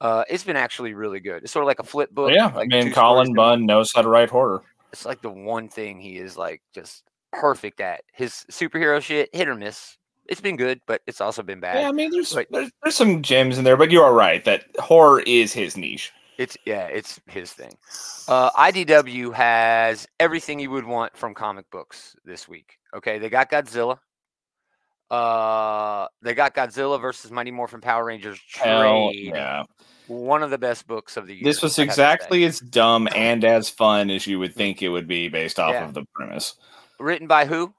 Uh, 0.00 0.24
it's 0.28 0.44
been 0.44 0.56
actually 0.56 0.94
really 0.94 1.20
good. 1.20 1.42
It's 1.42 1.52
sort 1.52 1.62
of 1.62 1.68
like 1.68 1.78
a 1.78 1.84
flip 1.84 2.10
book. 2.10 2.32
Yeah, 2.34 2.46
like 2.46 2.68
I 2.72 2.84
mean, 2.84 2.92
Cullen 2.92 3.28
in 3.28 3.34
Bunn 3.34 3.66
knows 3.66 3.92
how 3.94 4.02
to 4.02 4.08
write 4.08 4.30
horror. 4.30 4.62
it's 4.92 5.06
like 5.06 5.22
the 5.22 5.30
one 5.30 5.68
thing 5.68 6.00
he 6.00 6.18
is 6.18 6.36
like 6.36 6.60
just 6.74 7.04
perfect 7.32 7.80
at. 7.80 8.02
His 8.12 8.44
superhero 8.50 9.00
shit, 9.00 9.30
hit 9.34 9.48
or 9.48 9.54
miss. 9.54 9.96
It's 10.28 10.40
been 10.40 10.56
good, 10.56 10.80
but 10.86 11.02
it's 11.06 11.20
also 11.20 11.42
been 11.42 11.60
bad. 11.60 11.80
Yeah, 11.80 11.88
I 11.88 11.92
mean, 11.92 12.10
there's, 12.10 12.34
Right. 12.34 12.46
there's 12.50 12.70
there's 12.82 12.94
some 12.94 13.22
gems 13.22 13.58
in 13.58 13.64
there, 13.64 13.76
but 13.76 13.90
you 13.90 14.00
are 14.02 14.14
right 14.14 14.44
that 14.44 14.64
horror 14.78 15.20
is 15.26 15.52
his 15.52 15.76
niche. 15.76 16.12
It's 16.38 16.56
yeah, 16.64 16.86
it's 16.86 17.20
his 17.26 17.52
thing. 17.52 17.76
Uh, 18.28 18.50
IDW 18.52 19.32
has 19.34 20.06
everything 20.20 20.58
you 20.60 20.70
would 20.70 20.84
want 20.86 21.16
from 21.16 21.34
comic 21.34 21.68
books 21.70 22.14
this 22.24 22.48
week. 22.48 22.78
Okay, 22.96 23.18
they 23.18 23.28
got 23.28 23.50
Godzilla. 23.50 23.98
Uh, 25.10 26.06
they 26.22 26.32
got 26.34 26.54
Godzilla 26.54 26.98
versus 27.00 27.30
Mighty 27.30 27.50
Morphin 27.50 27.80
Power 27.82 28.04
Rangers 28.06 28.40
trade. 28.40 29.12
yeah! 29.34 29.64
One 30.06 30.42
of 30.42 30.50
the 30.50 30.56
best 30.58 30.86
books 30.86 31.16
of 31.18 31.26
the 31.26 31.34
year. 31.34 31.44
This 31.44 31.60
was 31.62 31.78
I 31.78 31.82
have 31.82 31.90
to 31.90 31.94
say. 31.94 32.02
exactly 32.02 32.44
as 32.44 32.60
dumb 32.60 33.08
and 33.14 33.44
as 33.44 33.68
fun 33.68 34.08
as 34.10 34.26
you 34.26 34.38
would 34.38 34.54
think 34.54 34.82
it 34.82 34.88
would 34.88 35.06
be 35.06 35.28
based 35.28 35.58
off 35.58 35.72
Yeah. 35.74 35.84
of 35.84 35.92
the 35.94 36.04
premise. 36.14 36.54
Written 37.02 37.26
by 37.26 37.46
who? 37.46 37.74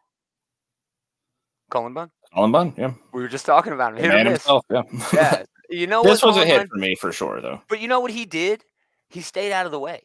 Cullen 1.72 1.94
Bunn. 1.94 2.12
Cullen 2.34 2.51
Bunn, 2.51 2.74
yeah, 2.77 2.94
We 3.13 3.22
were 3.22 3.27
just 3.27 3.46
talking 3.46 3.74
about 3.74 3.94
him. 3.94 4.00
Hit 4.03 4.08
man 4.10 4.25
himself, 4.25 4.65
yeah. 4.70 4.82
Yeah, 5.13 5.44
you 5.70 5.88
know 5.88 6.03
this 6.03 6.22
was 6.24 6.36
a 6.38 6.46
hit 6.46 6.58
Bunn- 6.60 6.68
for 6.68 6.75
me 6.77 6.96
for 6.96 7.12
sure, 7.12 7.39
though. 7.42 7.62
But 7.70 7.80
you 7.80 7.88
know 7.88 8.00
what 8.00 8.12
he 8.12 8.25
did? 8.25 8.63
He 9.10 9.22
stayed 9.22 9.51
out 9.53 9.65
of 9.65 9.72
the 9.72 9.80
way. 9.80 10.01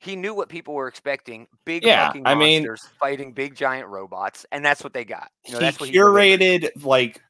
He 0.00 0.16
knew 0.16 0.34
what 0.34 0.48
people 0.48 0.74
were 0.74 0.86
expecting: 0.88 1.46
big 1.64 1.82
Yeah, 1.84 2.08
fucking 2.08 2.26
I 2.26 2.34
mean- 2.34 2.62
monsters 2.66 2.88
fighting 3.00 3.32
big 3.32 3.54
giant 3.54 3.88
robots, 3.88 4.44
and 4.52 4.64
that's 4.64 4.84
what 4.84 4.92
they 4.92 5.04
got. 5.04 5.30
You 5.46 5.52
know, 5.54 5.58
he 5.60 5.64
that's 5.64 5.80
what 5.80 5.88
he 5.88 5.96
curated 5.96 6.84
like 6.84 7.20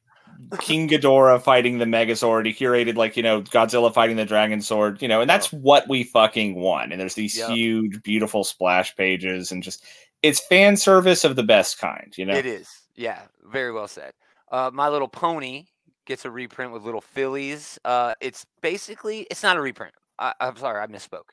King 0.59 0.87
Ghidorah 0.89 1.41
fighting 1.41 1.77
the 1.79 1.85
Megazord. 1.85 2.45
He 2.45 2.53
curated 2.53 2.95
like 2.95 3.15
you 3.17 3.23
know 3.23 3.41
Godzilla 3.41 3.93
fighting 3.93 4.17
the 4.17 4.25
Dragonzord. 4.25 5.01
You 5.01 5.07
know, 5.07 5.21
and 5.21 5.29
that's 5.29 5.51
what 5.53 5.87
we 5.87 6.03
fucking 6.03 6.55
want. 6.55 6.91
And 6.91 6.99
there's 6.99 7.15
these 7.15 7.37
Yep. 7.37 7.49
huge, 7.51 8.03
beautiful 8.03 8.43
splash 8.43 8.95
pages, 8.95 9.51
and 9.51 9.63
just 9.63 9.83
it's 10.23 10.39
fan 10.47 10.75
service 10.77 11.23
of 11.23 11.35
the 11.35 11.43
best 11.43 11.77
kind. 11.79 12.13
You 12.17 12.25
know, 12.25 12.35
It 12.35 12.45
is. 12.45 12.67
Yeah, 12.95 13.21
very 13.51 13.71
well 13.71 13.87
said. 13.87 14.11
Uh, 14.51 14.69
My 14.73 14.89
Little 14.89 15.07
Pony 15.07 15.65
gets 16.05 16.25
a 16.25 16.31
reprint 16.31 16.71
with 16.73 16.83
Little 16.83 17.01
Fillies. 17.01 17.77
Uh, 17.85 18.13
it's 18.19 18.45
basically 18.61 19.27
it's 19.31 19.43
not 19.43 19.57
a 19.57 19.61
reprint. 19.61 19.93
I, 20.17 20.33
I'm 20.39 20.57
sorry, 20.57 20.81
I 20.81 20.87
misspoke. 20.87 21.29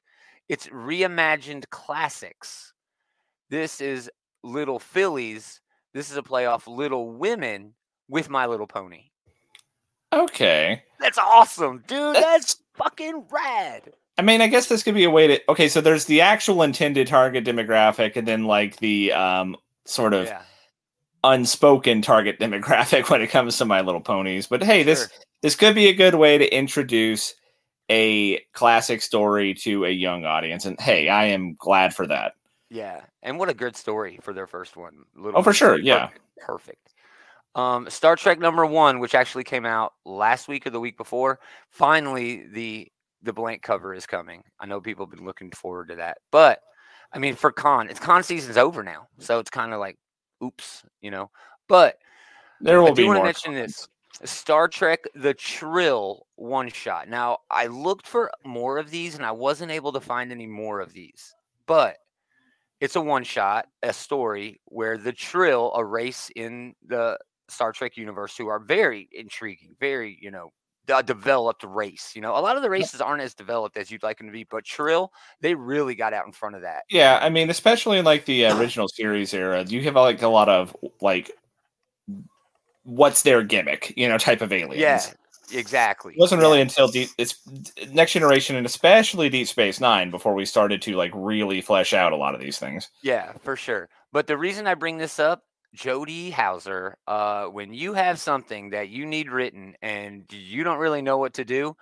It's 0.49 0.69
reimagined 0.69 1.65
classics. 1.71 2.73
This 3.51 3.81
is 3.81 4.11
Little 4.45 4.79
Fillies. 4.79 5.61
This 5.95 6.11
is 6.11 6.17
a 6.17 6.23
play 6.23 6.47
off 6.47 6.67
Little 6.69 7.11
Women 7.11 7.73
with 8.09 8.29
My 8.31 8.47
Little 8.47 8.67
Pony. 8.69 9.05
okay. 10.13 10.83
That's 11.01 11.19
awesome, 11.19 11.79
dude. 11.87 12.15
That's- 12.17 12.23
That's 12.23 12.57
fucking 12.75 13.25
rad. 13.31 13.93
I 14.19 14.23
mean, 14.23 14.41
I 14.41 14.47
guess 14.47 14.67
this 14.69 14.83
could 14.83 14.95
be 14.95 15.05
a 15.05 15.11
way 15.11 15.27
to. 15.27 15.51
Okay, 15.51 15.69
so 15.69 15.81
there's 15.81 16.07
the 16.07 16.21
actual 16.23 16.63
intended 16.63 17.07
target 17.07 17.45
demographic, 17.45 18.17
and 18.17 18.27
then 18.27 18.45
like 18.45 18.77
the 18.79 19.13
um 19.13 19.57
sort 19.85 20.15
of 20.15 20.27
Yeah. 20.27 20.43
unspoken 21.25 22.03
target 22.03 22.39
demographic 22.41 23.11
when 23.11 23.23
it 23.23 23.29
comes 23.29 23.59
to 23.59 23.65
My 23.65 23.81
Little 23.81 24.01
Ponies. 24.01 24.47
But 24.47 24.63
hey, 24.63 24.83
this 24.83 25.01
sure. 25.01 25.09
this 25.43 25.57
could 25.57 25.75
be 25.75 25.89
a 25.89 25.95
good 25.95 26.15
way 26.15 26.39
to 26.39 26.55
introduce 26.55 27.35
a 27.91 28.41
classic 28.53 29.01
story 29.03 29.55
to 29.55 29.85
a 29.85 29.91
young 29.91 30.25
audience. 30.25 30.65
And 30.65 30.81
hey, 30.81 31.09
I 31.09 31.27
am 31.27 31.55
glad 31.55 31.95
for 31.95 32.07
that. 32.09 32.33
Yeah, 32.71 33.03
and 33.23 33.39
what 33.39 33.49
a 33.49 33.55
good 33.55 33.77
story 33.77 34.19
for 34.23 34.33
their 34.33 34.47
first 34.49 34.77
one. 34.77 35.05
Little 35.15 35.39
Oh, 35.39 35.43
for 35.43 35.53
sure, 35.53 35.79
yeah. 35.79 36.07
Perfect. 36.07 36.21
Perfect. 36.41 36.93
Um, 37.55 37.89
Star 37.89 38.17
Trek 38.17 38.39
number 38.39 38.67
one, 38.67 38.99
which 38.99 39.15
actually 39.15 39.45
came 39.45 39.65
out 39.65 39.95
last 40.05 40.49
week 40.49 40.67
or 40.67 40.71
the 40.71 40.81
week 40.81 40.97
before. 40.99 41.39
Finally, 41.71 42.47
the 42.49 42.91
the 43.27 43.33
blank 43.33 43.61
cover 43.63 43.93
is 43.93 44.07
coming. 44.07 44.43
I 44.59 44.67
know 44.67 44.81
people 44.81 45.05
have 45.05 45.15
been 45.15 45.27
looking 45.27 45.51
forward 45.51 45.89
to 45.89 45.97
that, 45.97 46.19
but 46.31 46.61
I 47.13 47.19
mean, 47.19 47.35
for 47.35 47.53
con, 47.53 47.91
it's 47.91 48.01
con 48.01 48.23
season's 48.23 48.57
over 48.57 48.83
now, 48.83 49.09
so 49.19 49.39
it's 49.39 49.51
kind 49.51 49.75
of 49.75 49.81
like, 49.81 49.99
oops, 50.43 50.83
you 51.03 51.11
know. 51.11 51.31
But 51.69 51.99
There 52.61 52.81
will 52.81 52.93
I 52.93 52.95
do 52.95 53.03
be 53.03 53.09
want 53.09 53.19
to 53.19 53.25
mention 53.25 53.55
this 53.55 53.89
Star 54.25 54.69
Trek 54.69 55.01
The 55.15 55.35
Trill 55.35 56.27
one 56.37 56.71
shot. 56.71 57.09
Now, 57.09 57.39
I 57.51 57.67
looked 57.67 58.07
for 58.07 58.31
more 58.45 58.79
of 58.79 58.91
these 58.91 59.15
and 59.15 59.27
I 59.27 59.33
wasn't 59.33 59.73
able 59.73 59.93
to 59.93 60.01
find 60.01 60.33
any 60.33 60.47
more 60.47 60.81
of 60.81 60.93
these, 60.93 61.35
but 61.67 61.97
it's 62.81 62.97
a 62.97 63.01
one 63.01 63.25
shot, 63.25 63.67
a 63.83 63.93
story 63.93 64.61
where 64.67 64.97
the 64.97 65.13
Trill, 65.13 65.73
a 65.75 65.85
race 65.85 66.31
in 66.37 66.75
the 66.87 67.19
Star 67.49 67.73
Trek 67.73 67.97
universe 67.97 68.37
who 68.37 68.49
are 68.49 68.59
very 68.59 69.09
intriguing, 69.13 69.75
very, 69.81 70.19
you 70.21 70.31
know, 70.31 70.53
a 70.89 71.03
developed 71.03 71.65
race. 71.65 72.13
You 72.15 72.23
know, 72.23 72.37
a 72.37 72.41
lot 72.41 72.57
of 72.57 72.63
the 72.63 72.71
races 72.71 73.01
aren't 73.01 73.23
as 73.23 73.35
developed 73.35 73.77
as 73.77 73.91
you'd 73.91 74.03
like 74.03 74.19
them 74.19 74.27
to 74.27 74.33
be, 74.33 74.45
but 74.45 74.65
Trill, 74.65 75.13
they 75.41 75.55
really 75.55 75.95
got 75.95 76.13
out 76.13 76.27
in 76.27 76.33
front 76.33 76.55
of 76.57 76.63
that. 76.63 76.85
Yeah, 76.91 77.19
I 77.21 77.29
mean, 77.29 77.51
especially 77.51 77.99
in 77.99 78.05
like 78.05 78.25
the 78.25 78.47
uh, 78.47 78.59
original 78.59 78.89
series 78.89 79.35
era, 79.35 79.65
you 79.65 79.83
have 79.83 79.95
like 79.95 80.23
a 80.23 80.29
lot 80.29 80.49
of 80.49 80.77
like 81.01 81.31
what's 82.85 83.23
their 83.23 83.43
gimmick, 83.43 83.93
you 83.97 84.09
know, 84.09 84.19
type 84.19 84.41
of 84.43 84.53
aliens. 84.53 84.81
Yeah, 84.81 85.03
exactly. 85.53 86.15
It 86.15 86.21
wasn't 86.21 86.41
Yeah. 86.41 86.49
really 86.49 86.61
until 86.61 86.89
deep, 86.89 87.09
it's 87.19 87.41
next 87.91 88.13
generation 88.13 88.55
and 88.57 88.65
especially 88.65 89.29
Deep 89.29 89.49
Space 89.49 89.81
Nine 89.81 90.11
before 90.11 90.35
we 90.35 90.45
started 90.45 90.81
to 90.83 90.95
like 90.95 91.11
really 91.15 91.61
flesh 91.61 91.93
out 91.93 92.13
a 92.13 92.17
lot 92.17 92.35
of 92.35 92.41
these 92.41 92.59
things. 92.59 92.91
Yeah, 93.03 93.33
for 93.43 93.57
sure. 93.57 93.89
But 94.13 94.29
the 94.29 94.37
reason 94.39 94.67
I 94.67 94.75
bring 94.75 94.99
this 94.99 95.19
up, 95.19 95.43
Jody 95.75 96.31
Houser, 96.31 96.97
uh, 97.07 97.47
when 97.47 97.73
you 97.75 97.93
have 97.93 98.19
something 98.19 98.71
that 98.71 98.89
you 98.89 99.07
need 99.07 99.31
written 99.31 99.75
and 99.83 100.25
you 100.31 100.65
don't 100.65 100.79
really 100.79 101.03
know 101.03 101.19
what 101.19 101.35
to 101.35 101.45
do, 101.45 101.77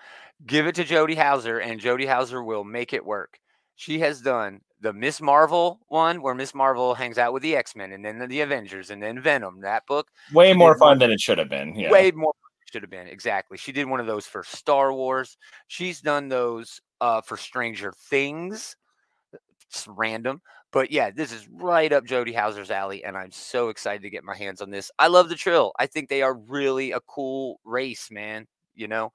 give 0.46 0.66
it 0.66 0.74
to 0.76 0.84
Jody 0.84 1.14
Houser, 1.14 1.58
and 1.58 1.80
Jody 1.80 2.06
Houser 2.06 2.42
will 2.42 2.64
make 2.64 2.92
it 2.92 3.04
work. 3.04 3.38
She 3.76 4.00
has 4.00 4.20
done 4.20 4.60
the 4.80 4.92
Miss 4.92 5.20
Marvel 5.20 5.80
one, 5.88 6.22
where 6.22 6.34
Miss 6.34 6.54
Marvel 6.54 6.94
hangs 6.94 7.18
out 7.18 7.32
with 7.32 7.42
the 7.42 7.56
X 7.56 7.74
Men, 7.74 7.92
and 7.92 8.04
then 8.04 8.28
the 8.28 8.40
Avengers, 8.40 8.90
and 8.90 9.02
then 9.02 9.20
Venom. 9.20 9.60
That 9.60 9.86
book, 9.86 10.08
Way 10.32 10.52
more 10.52 10.76
fun 10.78 10.98
than 10.98 11.10
it 11.10 11.20
should 11.20 11.38
have 11.38 11.48
been. 11.48 11.74
Yeah. 11.74 11.90
way 11.90 12.10
more 12.10 12.34
should 12.70 12.82
have 12.82 12.90
been 12.90 13.06
exactly. 13.06 13.56
She 13.56 13.72
did 13.72 13.86
one 13.86 14.00
of 14.00 14.06
those 14.06 14.26
for 14.26 14.42
Star 14.42 14.92
Wars. 14.92 15.36
She's 15.68 16.00
done 16.00 16.28
those 16.28 16.80
uh, 17.00 17.20
for 17.20 17.36
Stranger 17.36 17.92
Things. 18.10 18.76
It's 19.74 19.88
random, 19.88 20.40
but 20.72 20.90
yeah, 20.92 21.10
this 21.10 21.32
is 21.32 21.48
right 21.48 21.92
up 21.92 22.04
Jody 22.04 22.32
Houser's 22.32 22.70
alley, 22.70 23.04
and 23.04 23.16
I'm 23.16 23.32
so 23.32 23.68
excited 23.68 24.02
to 24.02 24.10
get 24.10 24.22
my 24.24 24.36
hands 24.36 24.60
on 24.62 24.70
this. 24.70 24.90
I 24.98 25.08
love 25.08 25.28
the 25.28 25.34
Trill. 25.34 25.72
I 25.78 25.86
think 25.86 26.08
they 26.08 26.22
are 26.22 26.34
really 26.34 26.92
a 26.92 27.00
cool 27.00 27.60
race, 27.64 28.08
man. 28.10 28.46
You 28.74 28.88
know, 28.88 29.12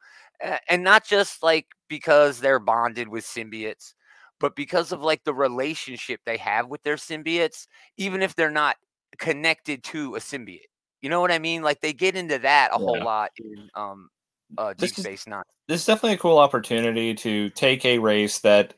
and 0.69 0.83
not 0.83 1.05
just 1.05 1.43
like 1.43 1.67
because 1.87 2.39
they're 2.39 2.59
bonded 2.59 3.07
with 3.07 3.25
symbiotes, 3.25 3.93
but 4.39 4.55
because 4.55 4.91
of 4.91 5.01
like 5.01 5.23
the 5.23 5.33
relationship 5.33 6.21
they 6.25 6.37
have 6.37 6.67
with 6.67 6.81
their 6.83 6.95
symbiotes, 6.95 7.67
even 7.97 8.21
if 8.21 8.35
they're 8.35 8.51
not 8.51 8.77
connected 9.17 9.83
to 9.83 10.15
a 10.15 10.19
symbiote. 10.19 10.61
You 11.01 11.09
know 11.09 11.21
what 11.21 11.31
I 11.31 11.39
mean? 11.39 11.61
Like 11.61 11.79
they 11.81 11.93
get 11.93 12.15
into 12.15 12.39
that 12.39 12.71
a 12.73 12.77
whole 12.77 12.97
Yeah. 12.97 13.03
lot 13.05 13.31
in 13.37 13.69
um 13.75 14.09
uh 14.57 14.69
Deep 14.69 14.77
This 14.79 14.91
is- 14.99 15.05
Space 15.05 15.27
Nine. 15.27 15.43
This 15.67 15.81
is 15.81 15.87
definitely 15.87 16.15
a 16.15 16.19
cool 16.19 16.39
opportunity 16.39 17.13
to 17.13 17.49
take 17.51 17.85
a 17.85 17.99
race 17.99 18.39
that 18.39 18.73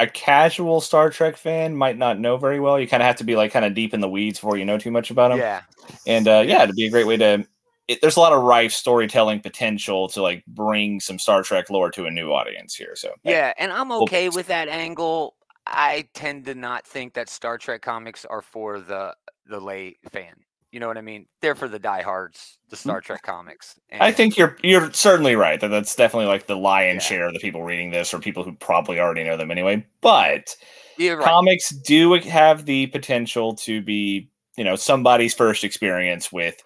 a 0.00 0.06
casual 0.06 0.80
Star 0.80 1.10
Trek 1.10 1.36
fan 1.36 1.76
might 1.76 1.98
not 1.98 2.18
know 2.18 2.36
very 2.36 2.60
well. 2.60 2.80
You 2.80 2.88
kind 2.88 3.02
of 3.02 3.06
have 3.06 3.16
to 3.16 3.24
be 3.24 3.36
like 3.36 3.52
kind 3.52 3.64
of 3.64 3.74
deep 3.74 3.92
in 3.92 4.00
the 4.00 4.08
weeds 4.08 4.38
before 4.38 4.56
you 4.56 4.64
know 4.64 4.78
too 4.78 4.90
much 4.90 5.10
about 5.10 5.28
them. 5.28 5.38
Yeah. 5.38 5.62
And 6.06 6.26
uh, 6.26 6.44
yeah, 6.46 6.62
it'd 6.62 6.76
be 6.76 6.86
a 6.86 6.90
great 6.90 7.06
way 7.06 7.16
to. 7.18 7.46
It, 7.88 8.00
there's 8.00 8.16
a 8.16 8.20
lot 8.20 8.32
of 8.32 8.42
rife 8.42 8.72
storytelling 8.72 9.40
potential 9.40 10.08
to 10.08 10.22
like 10.22 10.44
bring 10.46 10.98
some 10.98 11.18
Star 11.18 11.42
Trek 11.42 11.70
lore 11.70 11.90
to 11.92 12.06
a 12.06 12.10
new 12.10 12.32
audience 12.32 12.74
here. 12.74 12.96
So 12.96 13.12
Yeah, 13.22 13.52
and 13.58 13.72
I'm 13.72 13.90
Well, 13.90 14.02
okay 14.02 14.28
with 14.28 14.48
that 14.48 14.68
angle. 14.68 15.36
I 15.66 16.08
tend 16.14 16.46
to 16.46 16.54
not 16.54 16.86
think 16.86 17.14
that 17.14 17.28
Star 17.28 17.58
Trek 17.58 17.82
comics 17.82 18.24
are 18.24 18.42
for 18.42 18.80
the 18.80 19.14
the 19.46 19.60
lay 19.60 19.96
fan. 20.10 20.34
You 20.72 20.80
know 20.80 20.88
what 20.88 20.98
I 20.98 21.02
mean? 21.02 21.26
They're 21.40 21.54
for 21.54 21.68
the 21.68 21.78
diehards, 21.78 22.58
the 22.68 22.76
Star 22.76 23.00
Trek 23.00 23.22
comics. 23.22 23.78
Mm. 23.92 23.98
I 24.00 24.12
think 24.12 24.36
you're 24.36 24.56
you're 24.62 24.92
certainly 24.92 25.36
right 25.36 25.60
that 25.60 25.68
that's 25.68 25.94
definitely 25.94 26.26
like 26.26 26.46
the 26.46 26.56
lion's 26.56 27.04
Yeah. 27.04 27.08
share 27.08 27.26
of 27.28 27.34
the 27.34 27.40
people 27.40 27.62
reading 27.62 27.90
this 27.90 28.12
or 28.12 28.18
people 28.18 28.42
who 28.42 28.52
probably 28.52 28.98
already 29.00 29.24
know 29.24 29.36
them 29.36 29.50
anyway. 29.50 29.86
But 30.00 30.54
right. 30.98 31.18
comics 31.20 31.70
do 31.70 32.14
have 32.14 32.66
the 32.66 32.88
potential 32.88 33.54
to 33.56 33.80
be 33.80 34.28
you 34.56 34.64
know 34.64 34.76
somebody's 34.76 35.34
first 35.34 35.64
experience 35.64 36.32
with 36.32 36.62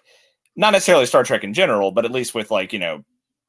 not 0.55 0.71
necessarily 0.71 1.05
Star 1.05 1.23
Trek 1.23 1.43
in 1.43 1.53
general, 1.53 1.91
but 1.91 2.03
at 2.05 2.11
least 2.11 2.33
with 2.33 2.51
like 2.51 2.73
you 2.73 2.79
know 2.79 3.03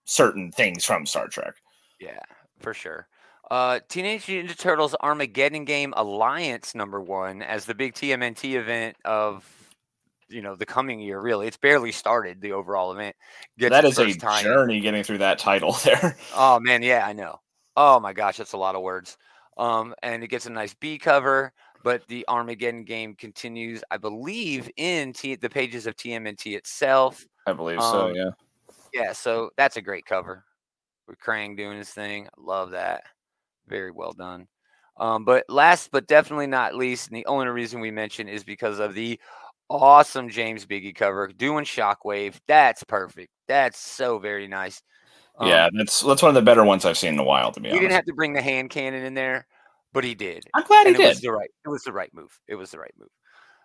certain 0.04 0.52
things 0.52 0.84
from 0.84 1.06
Star 1.06 1.28
Trek. 1.28 1.54
Yeah, 2.00 2.20
for 2.60 2.74
sure. 2.74 3.08
Uh, 3.50 3.80
Teenage 3.88 4.28
Mutant 4.28 4.56
Ninja 4.56 4.58
Turtles 4.58 4.94
Armageddon 5.02 5.64
Game 5.64 5.92
Alliance 5.96 6.74
number 6.74 7.00
one 7.00 7.42
as 7.42 7.64
the 7.64 7.74
big 7.74 7.94
TMNT 7.94 8.54
event 8.54 8.96
of 9.04 9.44
you 10.32 10.42
know 10.42 10.56
the 10.56 10.66
coming 10.66 11.00
year. 11.00 11.20
Really, 11.20 11.46
it's 11.46 11.56
barely 11.56 11.92
started. 11.92 12.40
The 12.40 12.52
overall 12.52 12.92
event 12.92 13.16
gets 13.58 13.70
that 13.70 13.84
is 13.84 13.98
a 13.98 14.14
time. 14.14 14.42
journey 14.42 14.80
getting 14.80 15.02
through 15.02 15.18
that 15.18 15.38
title 15.38 15.72
there. 15.84 16.16
Oh 16.34 16.58
man, 16.60 16.82
yeah, 16.82 17.06
I 17.06 17.12
know. 17.12 17.40
Oh 17.76 18.00
my 18.00 18.12
gosh, 18.12 18.36
that's 18.36 18.52
a 18.52 18.58
lot 18.58 18.74
of 18.74 18.82
words. 18.82 19.16
Um, 19.58 19.94
and 20.02 20.22
it 20.22 20.28
gets 20.28 20.46
a 20.46 20.50
nice 20.50 20.74
B 20.74 20.98
cover, 20.98 21.52
but 21.84 22.06
the 22.08 22.24
Armageddon 22.28 22.84
game 22.84 23.14
continues, 23.14 23.84
I 23.90 23.98
believe, 23.98 24.70
in 24.76 25.12
T- 25.12 25.36
the 25.36 25.50
pages 25.50 25.86
of 25.86 25.96
TMNT 25.96 26.56
itself. 26.56 27.24
I 27.46 27.52
believe 27.52 27.80
so. 27.80 28.08
Um, 28.08 28.14
Yeah. 28.14 28.30
Yeah, 28.94 29.12
so 29.12 29.50
that's 29.56 29.76
a 29.78 29.82
great 29.82 30.04
cover. 30.04 30.44
With 31.08 31.18
Krang 31.18 31.56
doing 31.56 31.78
his 31.78 31.90
thing. 31.90 32.26
I 32.26 32.40
love 32.40 32.70
that. 32.72 33.04
Very 33.66 33.90
well 33.90 34.12
done. 34.12 34.46
Um, 34.98 35.24
but 35.24 35.44
last 35.48 35.90
but 35.90 36.06
definitely 36.06 36.46
not 36.46 36.74
least, 36.74 37.08
and 37.08 37.16
the 37.16 37.26
only 37.26 37.48
reason 37.48 37.80
we 37.80 37.90
mention 37.90 38.28
is 38.28 38.44
because 38.44 38.78
of 38.78 38.94
the 38.94 39.18
awesome 39.68 40.28
James 40.28 40.66
Biggie 40.66 40.94
cover 40.94 41.28
doing 41.28 41.64
Shockwave. 41.64 42.34
That's 42.46 42.84
perfect. 42.84 43.30
That's 43.48 43.78
so 43.78 44.18
very 44.18 44.48
nice. 44.48 44.82
Um, 45.38 45.48
yeah, 45.48 45.68
that's 45.72 46.00
that's 46.02 46.22
one 46.22 46.28
of 46.30 46.34
the 46.34 46.42
better 46.42 46.64
ones 46.64 46.84
I've 46.84 46.98
seen 46.98 47.14
in 47.14 47.18
a 47.18 47.24
while. 47.24 47.52
To 47.52 47.60
be 47.60 47.68
he 47.68 47.72
honest, 47.72 47.82
didn't 47.82 47.94
have 47.94 48.04
to 48.06 48.14
bring 48.14 48.32
the 48.32 48.42
hand 48.42 48.70
cannon 48.70 49.04
in 49.04 49.14
there, 49.14 49.46
but 49.92 50.04
he 50.04 50.14
did. 50.14 50.44
I'm 50.54 50.64
glad 50.64 50.86
he 50.86 50.94
and 50.94 51.02
it 51.02 51.06
was 51.08 51.20
did. 51.20 51.28
the 51.28 51.32
right. 51.32 51.50
It 51.64 51.68
was 51.68 51.82
the 51.82 51.92
right 51.92 52.12
move. 52.12 52.38
It 52.48 52.54
was 52.54 52.70
the 52.70 52.78
right 52.78 52.92
move. 52.98 53.08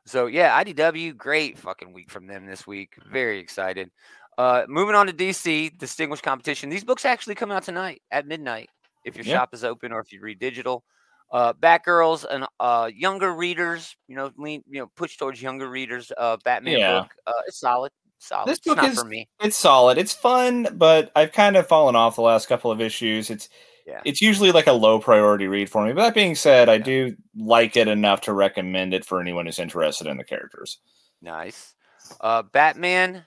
So 0.06 0.27
yeah, 0.27 0.63
IDW, 0.63 1.18
great 1.18 1.58
fucking 1.58 1.92
week 1.92 2.10
from 2.10 2.27
them 2.27 2.46
this 2.46 2.66
week. 2.66 2.94
Very 3.12 3.39
excited. 3.39 3.92
Uh, 4.38 4.63
moving 4.70 4.96
on 4.96 5.08
to 5.08 5.13
DC, 5.13 5.77
Distinguished 5.77 6.24
Competition. 6.24 6.70
These 6.70 6.84
books 6.86 7.06
actually 7.06 7.36
come 7.36 7.51
out 7.51 7.63
tonight 7.63 8.01
at 8.12 8.27
midnight 8.27 8.70
if 9.04 9.16
your 9.16 9.25
Yeah. 9.25 9.34
shop 9.39 9.50
is 9.54 9.63
open 9.63 9.92
or 9.92 10.00
if 10.00 10.13
you 10.13 10.22
read 10.22 10.39
digital. 10.39 10.84
Uh, 11.31 11.53
Batgirls 11.53 12.25
and 12.29 12.46
uh, 12.60 12.89
younger 12.93 13.34
readers, 13.34 13.96
you 14.07 14.15
know, 14.15 14.31
lean, 14.38 14.63
you 14.69 14.79
know, 14.79 14.88
push 14.96 15.17
towards 15.17 15.41
younger 15.41 15.69
readers. 15.69 16.12
Uh, 16.17 16.38
Batman 16.46 16.77
Yeah. 16.79 17.00
book, 17.01 17.12
uh, 17.27 17.31
it's 17.48 17.60
solid, 17.60 17.91
solid. 18.17 18.48
This 18.48 18.60
it's 18.60 18.67
book 18.67 18.77
not 18.77 18.89
is- 18.89 19.00
for 19.00 19.05
me. 19.05 19.27
It's 19.41 19.57
solid. 19.57 19.98
It's 19.98 20.13
fun, 20.13 20.67
but 20.75 21.12
I've 21.15 21.34
kind 21.34 21.57
of 21.57 21.67
fallen 21.67 21.96
off 21.96 22.15
the 22.15 22.22
last 22.22 22.48
couple 22.48 22.72
of 22.72 22.79
issues. 22.79 23.29
It's 23.29 23.50
Yeah. 23.86 24.01
it's 24.05 24.22
usually 24.22 24.51
like 24.53 24.67
a 24.67 24.72
low 24.74 25.00
priority 25.00 25.48
read 25.48 25.69
for 25.69 25.86
me. 25.86 25.91
But 25.93 26.01
that 26.03 26.13
being 26.13 26.36
said, 26.36 26.69
I 26.69 26.75
Yeah. 26.75 26.84
do 26.84 27.15
like 27.38 27.75
it 27.75 27.88
enough 27.89 28.22
to 28.22 28.34
recommend 28.34 28.93
it 28.93 29.03
for 29.05 29.19
anyone 29.19 29.46
who's 29.48 29.60
interested 29.60 30.07
in 30.07 30.15
the 30.17 30.24
characters. 30.24 30.79
Nice. 31.22 31.74
Uh, 32.22 32.41
Batman, 32.43 33.25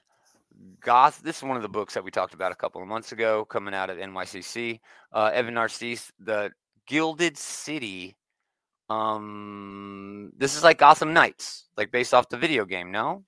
Goth. 0.80 1.20
This 1.22 1.36
is 1.38 1.42
one 1.42 1.56
of 1.56 1.62
the 1.62 1.68
books 1.68 1.92
that 1.94 2.04
we 2.04 2.10
talked 2.10 2.32
about 2.34 2.52
a 2.52 2.54
couple 2.54 2.80
of 2.80 2.88
months 2.88 3.12
ago, 3.12 3.44
coming 3.44 3.74
out 3.74 3.90
of 3.90 3.98
NYCC. 3.98 4.80
Uh, 5.12 5.30
Evan 5.34 5.54
Narcisse, 5.54 6.10
the 6.18 6.50
Gilded 6.90 7.38
City. 7.38 8.16
Um, 8.88 10.32
this 10.36 10.56
is 10.56 10.64
like 10.64 10.78
Gotham 10.78 11.12
Knights, 11.12 11.66
like 11.76 11.92
based 11.92 12.12
off 12.12 12.28
the 12.28 12.36
video 12.36 12.64
game. 12.64 12.90
No, 12.90 13.22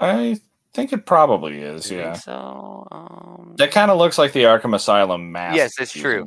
I 0.00 0.40
think 0.74 0.92
it 0.92 1.06
probably 1.06 1.58
is. 1.58 1.88
You 1.88 1.98
Yeah, 1.98 2.14
So 2.14 2.88
um, 2.90 3.54
that 3.58 3.70
kind 3.70 3.92
of 3.92 3.98
looks 3.98 4.18
like 4.18 4.32
the 4.32 4.42
Arkham 4.42 4.74
Asylum 4.74 5.30
mask. 5.30 5.56
Yes, 5.56 5.72
that's 5.78 5.92
true. 5.92 6.26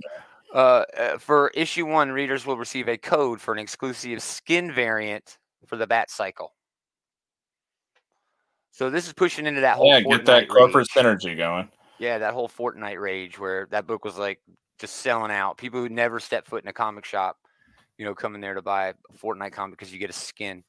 Uh, 0.54 0.86
uh, 0.98 1.18
for 1.18 1.50
issue 1.50 1.86
one, 1.86 2.10
readers 2.10 2.46
will 2.46 2.56
receive 2.56 2.88
a 2.88 2.98
code 2.98 3.42
for 3.42 3.54
an 3.54 3.60
exclusive 3.60 4.24
skin 4.24 4.72
variant 4.72 5.38
for 5.66 5.76
the 5.76 5.86
Bat 5.86 6.10
Cycle. 6.10 6.54
So 8.72 8.90
this 8.90 9.08
is 9.08 9.12
pushing 9.14 9.46
into 9.46 9.60
that 9.60 9.76
whole 9.76 9.90
Yeah, 9.90 10.00
get 10.00 10.26
that 10.26 10.48
Fortnite 10.48 10.48
corporate 10.48 10.88
synergy 10.96 11.36
going. 11.36 11.68
Yeah, 12.00 12.20
that 12.20 12.34
whole 12.34 12.48
Fortnite 12.48 13.02
rage 13.02 13.38
where 13.38 13.68
that 13.72 13.86
book 13.86 14.06
was 14.06 14.18
like 14.18 14.40
just 14.80 14.98
selling 14.98 15.32
out. 15.32 15.58
People 15.58 15.82
who 15.82 15.90
never 15.90 16.20
step 16.20 16.48
foot 16.48 16.64
in 16.64 16.70
a 16.70 16.74
comic 16.74 17.06
shop, 17.06 17.38
you 17.98 18.06
know, 18.06 18.16
coming 18.16 18.42
there 18.42 18.54
to 18.54 18.62
buy 18.62 18.88
a 18.88 18.94
Fortnite 19.18 19.52
comic 19.52 19.78
because 19.78 19.94
you 19.94 20.00
get 20.00 20.10
a 20.10 20.14
skin. 20.14 20.64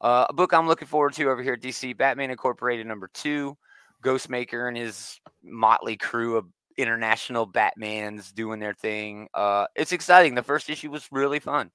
Uh, 0.00 0.26
a 0.28 0.32
book 0.32 0.52
I'm 0.52 0.68
looking 0.68 0.88
forward 0.88 1.14
to 1.14 1.28
over 1.28 1.42
here 1.42 1.54
at 1.54 1.60
DC 1.60 1.96
Batman 1.96 2.30
Incorporated 2.30 2.86
number 2.86 3.10
two. 3.12 3.56
Ghostmaker 4.02 4.68
and 4.68 4.76
his 4.76 5.20
motley 5.42 5.96
crew 5.96 6.36
of 6.36 6.46
international 6.76 7.46
Batmans 7.46 8.32
doing 8.32 8.60
their 8.60 8.74
thing. 8.74 9.28
Uh, 9.34 9.66
it's 9.74 9.92
exciting. 9.92 10.34
The 10.34 10.42
first 10.42 10.70
issue 10.70 10.90
was 10.90 11.08
really 11.10 11.40
fun. 11.40 11.70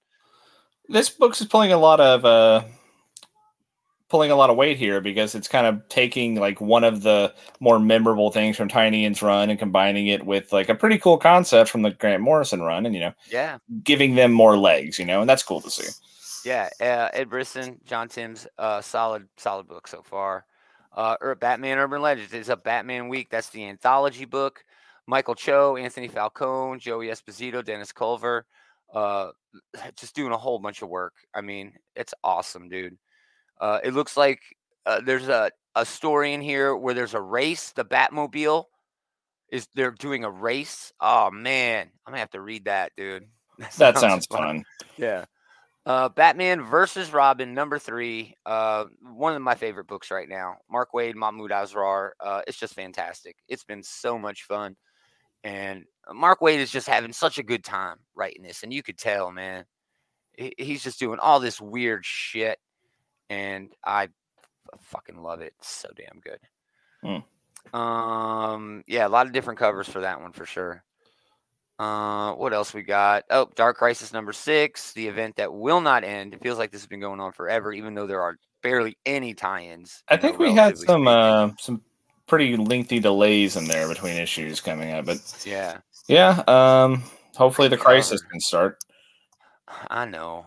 This 0.88 1.10
book 1.10 1.40
is 1.40 1.46
pulling 1.48 1.74
a 1.74 1.78
lot 1.78 2.00
of 2.00 2.26
uh, 2.26 2.64
pulling 4.14 4.30
a 4.30 4.36
lot 4.36 4.52
of 4.52 4.56
weight 4.56 4.78
here 4.78 5.02
because 5.02 5.34
it's 5.34 5.48
kind 5.48 5.66
of 5.66 5.82
taking 5.90 6.36
like 6.36 6.62
one 6.62 6.84
of 6.84 7.02
the 7.02 7.34
more 7.60 7.80
memorable 7.80 8.30
things 8.30 8.56
from 8.56 8.70
Tynion's 8.70 9.24
run 9.24 9.50
and 9.50 9.58
combining 9.58 10.06
it 10.06 10.24
with 10.24 10.54
like 10.54 10.70
a 10.70 10.76
pretty 10.76 11.00
cool 11.00 11.18
concept 11.18 11.68
from 11.72 11.82
the 11.82 11.90
Grant 11.90 12.22
Morrison 12.22 12.62
run, 12.62 12.86
and 12.86 12.94
you 12.94 13.02
know, 13.02 13.14
Yeah, 13.32 13.58
giving 13.84 14.14
them 14.14 14.32
more 14.32 14.56
legs. 14.56 15.00
You 15.00 15.06
know, 15.06 15.22
and 15.22 15.28
that's 15.28 15.42
cool 15.42 15.62
to 15.62 15.72
see. 15.72 15.90
yeah. 16.46 16.70
Uh, 16.80 17.10
Ed 17.12 17.28
Brisson, 17.32 17.80
John 17.86 18.08
Timms, 18.08 18.46
uh, 18.60 18.82
solid, 18.82 19.28
solid 19.38 19.68
book 19.68 19.88
so 19.88 20.04
far. 20.04 20.46
Uh, 20.96 21.16
Ur- 21.24 21.34
Batman 21.34 21.80
Urban 21.80 22.04
Legends 22.04 22.34
is 22.36 22.50
a 22.50 22.56
Batman 22.56 23.10
Week. 23.10 23.32
That's 23.32 23.50
the 23.50 23.66
anthology 23.66 24.26
book. 24.26 24.64
Michael 25.08 25.34
Cho, 25.34 25.76
Anthony 25.76 26.08
Falcone, 26.08 26.78
Joey 26.80 27.08
Esposito, 27.08 27.66
Dennis 27.66 27.92
Culver, 27.92 28.46
uh, 28.94 29.32
just 29.96 30.16
doing 30.16 30.32
a 30.34 30.38
whole 30.38 30.60
bunch 30.60 30.84
of 30.84 30.90
work. 30.90 31.16
I 31.34 31.42
mean, 31.42 31.74
it's 31.96 32.14
awesome, 32.24 32.70
dude. 32.70 32.96
Uh, 33.64 33.80
it 33.82 33.94
looks 33.94 34.18
like 34.18 34.42
uh, 34.86 35.00
there's 35.06 35.30
a, 35.30 35.50
a 35.74 35.86
story 35.86 36.34
in 36.34 36.42
here 36.42 36.76
where 36.76 36.94
there's 36.94 37.14
a 37.14 37.22
race. 37.22 37.72
The 37.72 37.86
Batmobile 37.86 38.66
is 39.50 39.70
they're 39.74 39.92
doing 39.92 40.26
a 40.26 40.30
race. 40.30 40.92
Oh 41.00 41.32
man, 41.32 41.90
I'm 42.06 42.12
gonna 42.12 42.20
have 42.20 42.32
to 42.32 42.42
read 42.42 42.66
that, 42.66 42.92
dude. 42.98 43.24
That 43.78 43.98
sounds 43.98 44.26
fun. 44.26 44.66
Yeah. 44.98 45.24
Uh, 45.86 46.10
Batman 46.10 46.62
versus 46.64 47.14
Robin, 47.14 47.54
number 47.54 47.80
three. 47.80 48.36
Uh, 48.46 48.86
one 49.14 49.34
of 49.34 49.42
my 49.42 49.56
favorite 49.56 49.88
books 49.88 50.12
right 50.12 50.28
now. 50.28 50.56
Mark 50.70 50.90
Waid, 50.94 51.16
Mahmoud 51.16 51.52
Asrar. 51.52 52.10
Uh, 52.20 52.42
it's 52.46 52.58
just 52.58 52.74
fantastic. 52.74 53.38
It's 53.48 53.64
been 53.64 53.84
so 53.84 54.20
much 54.20 54.44
fun, 54.44 54.76
and 55.46 55.86
Mark 56.12 56.42
Waid 56.42 56.58
is 56.58 56.72
just 56.72 56.88
having 56.90 57.14
such 57.14 57.38
a 57.38 57.44
good 57.44 57.64
time 57.64 57.96
writing 58.14 58.44
this, 58.44 58.64
and 58.64 58.74
you 58.74 58.84
could 58.84 58.98
tell, 58.98 59.32
man. 59.32 59.64
He's 60.36 60.84
just 60.84 61.00
doing 61.00 61.20
all 61.20 61.40
this 61.40 61.62
weird 61.62 62.04
shit, 62.04 62.58
and 63.30 63.70
I 63.86 64.10
fucking 64.80 65.22
love 65.22 65.42
it. 65.42 65.54
It's 65.60 65.70
so 65.70 65.90
damn 65.96 66.20
good. 66.22 66.40
Um, 67.74 68.84
yeah, 68.88 69.08
a 69.08 69.10
lot 69.10 69.26
of 69.26 69.34
different 69.34 69.60
covers 69.60 69.88
for 69.88 70.02
that 70.02 70.22
one 70.22 70.32
for 70.32 70.46
sure. 70.46 70.84
Uh, 71.80 72.34
what 72.34 72.54
else 72.54 72.74
we 72.74 72.84
got? 72.84 73.24
Oh, 73.30 73.50
Dark 73.56 73.78
Crisis 73.78 74.14
number 74.14 74.32
six, 74.32 74.94
the 74.94 75.08
event 75.08 75.36
that 75.38 75.52
will 75.52 75.82
not 75.82 76.04
end. 76.04 76.34
It 76.34 76.42
feels 76.42 76.58
like 76.58 76.72
this 76.72 76.82
has 76.82 76.88
been 76.88 77.00
going 77.00 77.20
on 77.20 77.32
forever, 77.32 77.74
even 77.74 77.96
though 77.96 78.06
there 78.06 78.22
are 78.22 78.38
barely 78.62 78.98
any 79.06 79.34
tie-ins. 79.34 80.04
I 80.08 80.14
you 80.14 80.18
know, 80.18 80.22
think 80.22 80.40
we 80.40 80.54
had 80.54 80.78
some 80.78 81.08
uh, 81.08 81.50
some 81.60 81.82
pretty 82.28 82.56
lengthy 82.58 83.00
delays 83.00 83.56
in 83.56 83.68
there 83.68 83.88
between 83.88 84.18
issues 84.18 84.62
coming 84.62 84.92
up, 84.92 85.06
but 85.06 85.18
yeah, 85.46 85.80
yeah, 86.08 86.44
um, 86.48 87.04
hopefully 87.36 87.68
the 87.68 87.78
crisis 87.78 88.22
can 88.22 88.40
start. 88.40 88.78
I 89.68 90.06
know. 90.06 90.46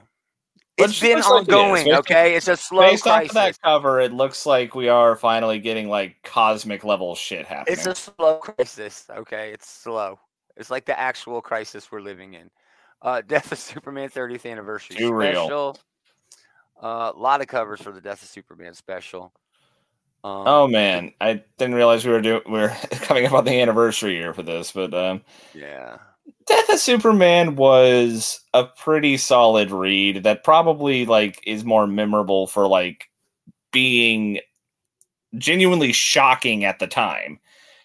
But 0.79 0.91
It's 0.91 1.01
been 1.01 1.17
looks 1.17 1.29
like 1.31 1.43
it 1.43 1.49
is. 1.49 1.55
ongoing. 1.55 1.85
Based- 1.87 1.99
okay, 1.99 2.35
it's 2.35 2.49
a 2.49 2.57
slow 2.57 2.83
Based 2.83 3.07
off 3.07 3.15
crisis. 3.19 3.31
of 3.31 3.35
that 3.35 3.63
cover, 3.63 4.01
it 4.01 4.13
looks 4.13 4.45
like 4.45 4.75
we 4.75 4.89
are 4.89 5.17
finally 5.17 5.59
getting 5.59 5.89
like 5.89 6.23
cosmic 6.23 6.85
level 6.85 7.15
shit 7.15 7.47
happening. 7.47 7.73
It's 7.79 7.87
a 7.87 7.95
slow 7.95 8.37
crisis. 8.39 9.07
Okay, 9.11 9.53
it's 9.53 9.69
slow. 9.69 10.19
It's 10.57 10.71
like 10.71 10.85
the 10.85 10.99
actual 10.99 11.41
crisis 11.41 11.91
we're 11.91 12.01
living 12.03 12.35
in. 12.35 12.51
Uh, 13.01 13.21
Death 13.27 13.53
of 13.53 13.59
Superman 13.59 14.11
30th 14.11 14.51
anniversary 14.51 14.97
Too 14.97 15.13
real. 15.15 15.45
special. 15.47 15.79
A 16.83 16.87
uh, 16.87 17.13
lot 17.17 17.41
of 17.41 17.47
covers 17.47 17.81
for 17.81 17.91
the 17.93 18.01
Death 18.03 18.23
of 18.23 18.29
Superman 18.29 18.75
special. 18.75 19.33
Um, 20.25 20.43
oh 20.47 20.69
man, 20.69 21.13
I 21.21 21.43
didn't 21.57 21.75
realize 21.77 22.05
we 22.05 22.13
were 22.13 22.21
doing 22.21 22.43
we 22.51 22.61
are 22.61 22.69
coming 22.91 23.25
up 23.27 23.33
on 23.33 23.45
the 23.45 23.61
anniversary 23.61 24.17
year 24.17 24.35
for 24.35 24.43
this, 24.43 24.73
but 24.73 24.93
um, 24.93 25.23
yeah. 25.55 25.99
Death 26.47 26.69
of 26.71 26.79
Superman 26.79 27.57
was 27.57 28.41
a 28.55 28.65
pretty 28.65 29.17
solid 29.17 29.71
read 29.71 30.23
that 30.23 30.45
probably 30.45 31.05
like 31.07 31.41
is 31.47 31.65
more 31.65 31.87
memorable 31.87 32.47
for 32.47 32.67
like 32.67 33.09
being 33.73 34.41
genuinely 35.37 35.93
shocking 35.93 36.65
at 36.65 36.79
the 36.79 36.87
time. 36.87 37.39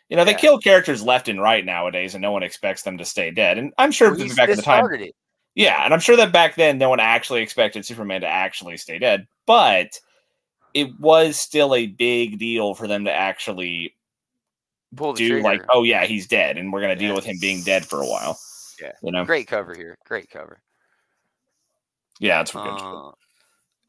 You 0.10 0.18
know, 0.18 0.26
they 0.26 0.32
Yeah. 0.32 0.38
kill 0.38 0.60
characters 0.60 1.04
left 1.04 1.28
and 1.30 1.42
right 1.42 1.66
nowadays, 1.66 2.14
and 2.14 2.22
no 2.22 2.32
one 2.32 2.44
expects 2.44 2.84
them 2.84 2.98
to 2.98 3.06
stay 3.06 3.32
dead. 3.32 3.58
And 3.58 3.74
I'm 3.78 3.92
sure 3.92 4.12
Well, 4.12 4.28
back 4.36 4.50
at 4.50 4.58
the 4.58 4.62
time, 4.62 5.12
yeah, 5.56 5.84
and 5.84 5.94
I'm 5.94 6.00
sure 6.00 6.18
that 6.18 6.32
back 6.32 6.56
then 6.56 6.78
no 6.78 6.90
one 6.90 7.00
actually 7.00 7.42
expected 7.42 7.86
Superman 7.86 8.22
to 8.22 8.28
actually 8.28 8.78
stay 8.78 9.00
dead, 9.00 9.28
but 9.46 10.00
it 10.74 10.98
was 11.00 11.38
still 11.38 11.74
a 11.76 11.88
big 11.88 12.40
deal 12.40 12.74
for 12.74 12.88
them 12.88 13.06
to 13.06 13.12
actually 13.12 13.96
Pull 14.96 15.14
the 15.14 15.18
do 15.20 15.28
trigger. 15.30 15.44
like, 15.44 15.64
oh 15.70 15.84
yeah, 15.84 16.06
he's 16.06 16.28
dead, 16.28 16.58
and 16.58 16.72
we're 16.74 16.82
gonna 16.82 16.96
deal 16.96 17.16
with 17.16 17.24
him 17.26 17.38
being 17.40 17.62
dead 17.64 17.86
for 17.86 18.02
a 18.02 18.08
while. 18.08 18.38
Yeah. 18.82 18.92
you 19.04 19.12
know, 19.12 19.26
Great 19.26 19.48
cover 19.48 19.74
here. 19.76 19.98
Great 20.06 20.30
cover. 20.30 20.62
yeah, 22.20 22.38
that's 22.40 22.52
good. 22.52 22.60
Uh, 22.62 23.12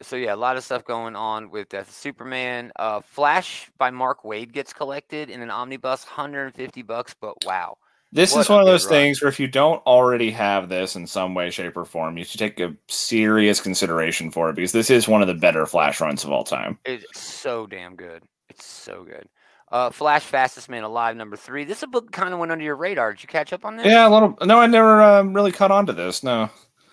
so 0.03 0.17
yeah, 0.17 0.35
a 0.35 0.37
lot 0.37 0.57
of 0.57 0.65
stuff 0.65 0.85
going 0.85 1.15
on 1.17 1.51
with 1.51 1.69
Death 1.69 1.89
of 1.89 1.95
Superman. 1.95 2.73
Uh, 2.77 3.01
Flash 3.01 3.71
by 3.79 3.91
Mark 3.91 4.23
Waid 4.25 4.53
gets 4.53 4.73
collected 4.73 5.31
in 5.31 5.43
an 5.43 5.51
omnibus, 5.51 6.05
150 6.05 6.83
bucks. 6.83 7.15
But 7.21 7.35
wow, 7.47 7.77
This 8.11 8.33
what 8.35 8.41
is 8.43 8.49
one 8.49 8.61
of 8.61 8.67
those 8.67 8.85
run. 8.87 8.93
things 8.95 9.23
where 9.23 9.29
if 9.29 9.39
you 9.39 9.47
don't 9.49 9.79
already 9.87 10.31
have 10.33 10.69
this 10.69 10.97
in 10.97 11.07
some 11.07 11.35
way, 11.35 11.51
shape, 11.51 11.77
or 11.77 11.85
form, 11.85 12.19
you 12.19 12.25
should 12.25 12.41
take 12.41 12.59
a 12.61 12.75
serious 12.89 13.61
consideration 13.61 14.31
for 14.31 14.51
it 14.51 14.57
because 14.57 14.73
this 14.73 14.91
is 14.91 15.07
one 15.09 15.23
of 15.23 15.29
the 15.29 15.35
better 15.35 15.67
Flash 15.67 16.01
runs 16.01 16.25
of 16.25 16.31
all 16.33 16.45
time. 16.45 16.79
it's 16.85 17.21
so 17.21 17.67
damn 17.67 17.95
good. 17.97 18.23
It's 18.51 18.67
so 18.67 19.05
good. 19.05 19.27
Uh, 19.73 19.91
Flash 19.91 20.23
Fastest 20.25 20.69
Man 20.69 20.85
Alive 20.85 21.17
number 21.17 21.35
three. 21.35 21.65
This 21.65 21.79
is 21.79 21.85
a 21.85 21.87
book 21.87 22.13
kind 22.13 22.35
of 22.35 22.39
went 22.39 22.53
under 22.53 22.65
your 22.65 22.77
radar. 22.77 23.13
Did 23.15 23.23
you 23.23 23.29
catch 23.29 23.53
up 23.55 23.65
on 23.65 23.77
this? 23.77 23.87
Yeah, 23.87 24.07
a 24.07 24.11
little. 24.11 24.37
No, 24.45 24.61
I 24.61 24.67
never 24.67 25.03
um, 25.03 25.33
really 25.33 25.51
caught 25.51 25.71
on 25.71 25.87
to 25.87 25.95
this. 25.95 26.23
No. 26.23 26.51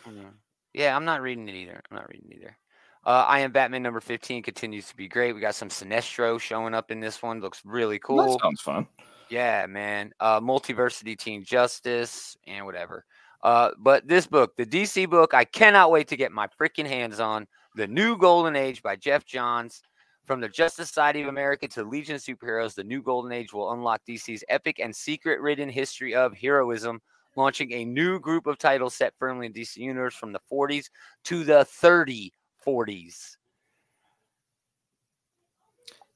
Mhm. 0.07 0.31
Yeah, 0.73 0.95
I'm 0.95 1.03
not 1.03 1.21
reading 1.21 1.49
it 1.49 1.55
either. 1.55 1.81
I'm 1.91 1.97
not 1.97 2.07
reading 2.09 2.29
it 2.31 2.37
either. 2.37 2.57
Uh, 3.05 3.25
I 3.27 3.39
am 3.39 3.51
Batman 3.51 3.83
number 3.83 3.99
15 3.99 4.43
continues 4.43 4.87
to 4.87 4.95
be 4.95 5.07
great. 5.07 5.33
We 5.33 5.41
got 5.41 5.55
some 5.55 5.69
Sinestro 5.69 6.39
showing 6.39 6.73
up 6.73 6.89
in 6.89 6.99
this 6.99 7.21
one. 7.21 7.41
Looks 7.41 7.61
really 7.65 7.99
cool. 7.99 8.33
That 8.33 8.39
sounds 8.41 8.61
fun. 8.61 8.87
Yeah, 9.29 9.65
man. 9.67 10.11
Uh, 10.19 10.39
Multiversity 10.39 11.17
Team 11.17 11.43
Justice 11.43 12.37
and 12.47 12.65
whatever. 12.65 13.05
Uh, 13.43 13.71
but 13.77 14.07
this 14.07 14.27
book, 14.27 14.55
the 14.57 14.65
DC 14.65 15.09
book, 15.09 15.33
I 15.33 15.45
cannot 15.45 15.91
wait 15.91 16.07
to 16.09 16.17
get 16.17 16.31
my 16.31 16.47
freaking 16.59 16.87
hands 16.87 17.19
on. 17.19 17.47
The 17.75 17.87
New 17.87 18.17
Golden 18.17 18.55
Age 18.55 18.81
by 18.81 18.95
Geoff 18.95 19.25
Johns. 19.25 19.81
From 20.29 20.41
the 20.41 20.47
Justice 20.47 20.89
Society 20.89 21.23
of 21.23 21.27
America 21.27 21.67
to 21.69 21.83
Legion 21.83 22.13
of 22.13 22.21
Superheroes, 22.21 22.75
the 22.75 22.83
New 22.83 23.01
Golden 23.01 23.31
Age 23.31 23.51
will 23.51 23.71
unlock 23.71 24.01
DC's 24.07 24.43
epic 24.47 24.79
and 24.79 24.95
secret 24.95 25.41
ridden 25.41 25.69
history 25.69 26.13
of 26.13 26.37
heroism, 26.37 27.01
launching 27.35 27.73
a 27.73 27.83
new 27.83 28.19
group 28.19 28.45
of 28.45 28.59
titles 28.59 28.93
set 28.93 29.15
firmly 29.17 29.47
in 29.47 29.53
DC 29.53 29.77
Universe 29.77 30.13
from 30.13 30.31
the 30.31 30.39
40s 30.51 30.91
to 31.23 31.43
the 31.43 31.65
30 31.65 32.31
40s. 32.63 33.37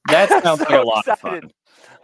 That 0.06 0.28
sounds 0.44 0.60
like 0.60 0.70
a 0.70 0.82
lot 0.82 1.08
of 1.08 1.18
fun. 1.18 1.50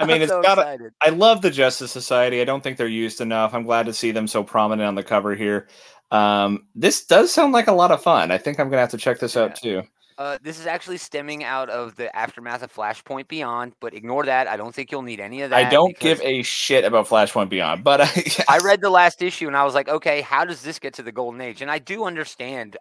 I 0.01 0.05
mean, 0.05 0.16
I'm 0.16 0.23
it's 0.23 0.33
so 0.33 0.42
got. 0.42 0.59
A, 0.59 0.62
excited. 0.62 0.92
I 1.01 1.11
love 1.11 1.42
the 1.42 1.51
Justice 1.53 1.92
Society. 1.92 2.40
I 2.40 2.44
don't 2.44 2.61
think 2.61 2.77
they're 2.77 2.88
used 2.88 3.20
enough. 3.20 3.55
I'm 3.55 3.62
glad 3.62 3.87
to 3.87 3.92
see 3.92 4.11
them 4.11 4.27
so 4.27 4.42
prominent 4.42 4.88
on 4.88 4.96
the 4.96 5.05
cover 5.05 5.37
here. 5.37 5.68
Um, 6.11 6.66
this 6.75 7.07
does 7.07 7.33
sound 7.33 7.53
like 7.53 7.68
a 7.68 7.73
lot 7.73 7.92
of 7.92 8.03
fun. 8.03 8.33
I 8.33 8.38
think 8.38 8.59
I'm 8.59 8.68
gonna 8.68 8.81
have 8.81 8.90
to 8.90 8.99
check 8.99 9.20
this 9.20 9.37
out 9.37 9.55
too. 9.55 9.85
Uh, 10.21 10.39
this 10.43 10.61
is 10.61 10.67
actually 10.67 10.99
stemming 10.99 11.45
out 11.45 11.71
of 11.71 11.97
the 11.97 12.15
aftermath 12.15 12.63
of 12.63 12.73
Flashpoint 12.75 13.27
Beyond, 13.29 13.73
but 13.81 13.95
ignore 13.95 14.27
that. 14.27 14.49
I 14.49 14.59
don't 14.59 14.75
think 14.75 14.93
you'll 14.93 15.03
need 15.03 15.19
any 15.21 15.43
of 15.43 15.51
that. 15.51 15.67
I 15.67 15.71
don't 15.71 15.99
give 15.99 16.21
a 16.23 16.43
shit 16.43 16.85
about 16.85 17.09
Flashpoint 17.09 17.49
Beyond, 17.49 17.85
but 17.85 18.03
I, 18.03 18.25
I 18.49 18.59
read 18.59 18.83
the 18.83 18.91
last 18.91 19.23
issue 19.23 19.49
and 19.49 19.57
I 19.57 19.65
was 19.65 19.75
like, 19.75 19.89
okay, 19.89 20.21
how 20.21 20.45
does 20.45 20.63
this 20.63 20.79
get 20.79 20.95
to 20.95 21.03
the 21.03 21.13
golden 21.13 21.41
age? 21.41 21.63
And 21.63 21.71
I 21.71 21.79
do 21.79 22.05
understand 22.05 22.77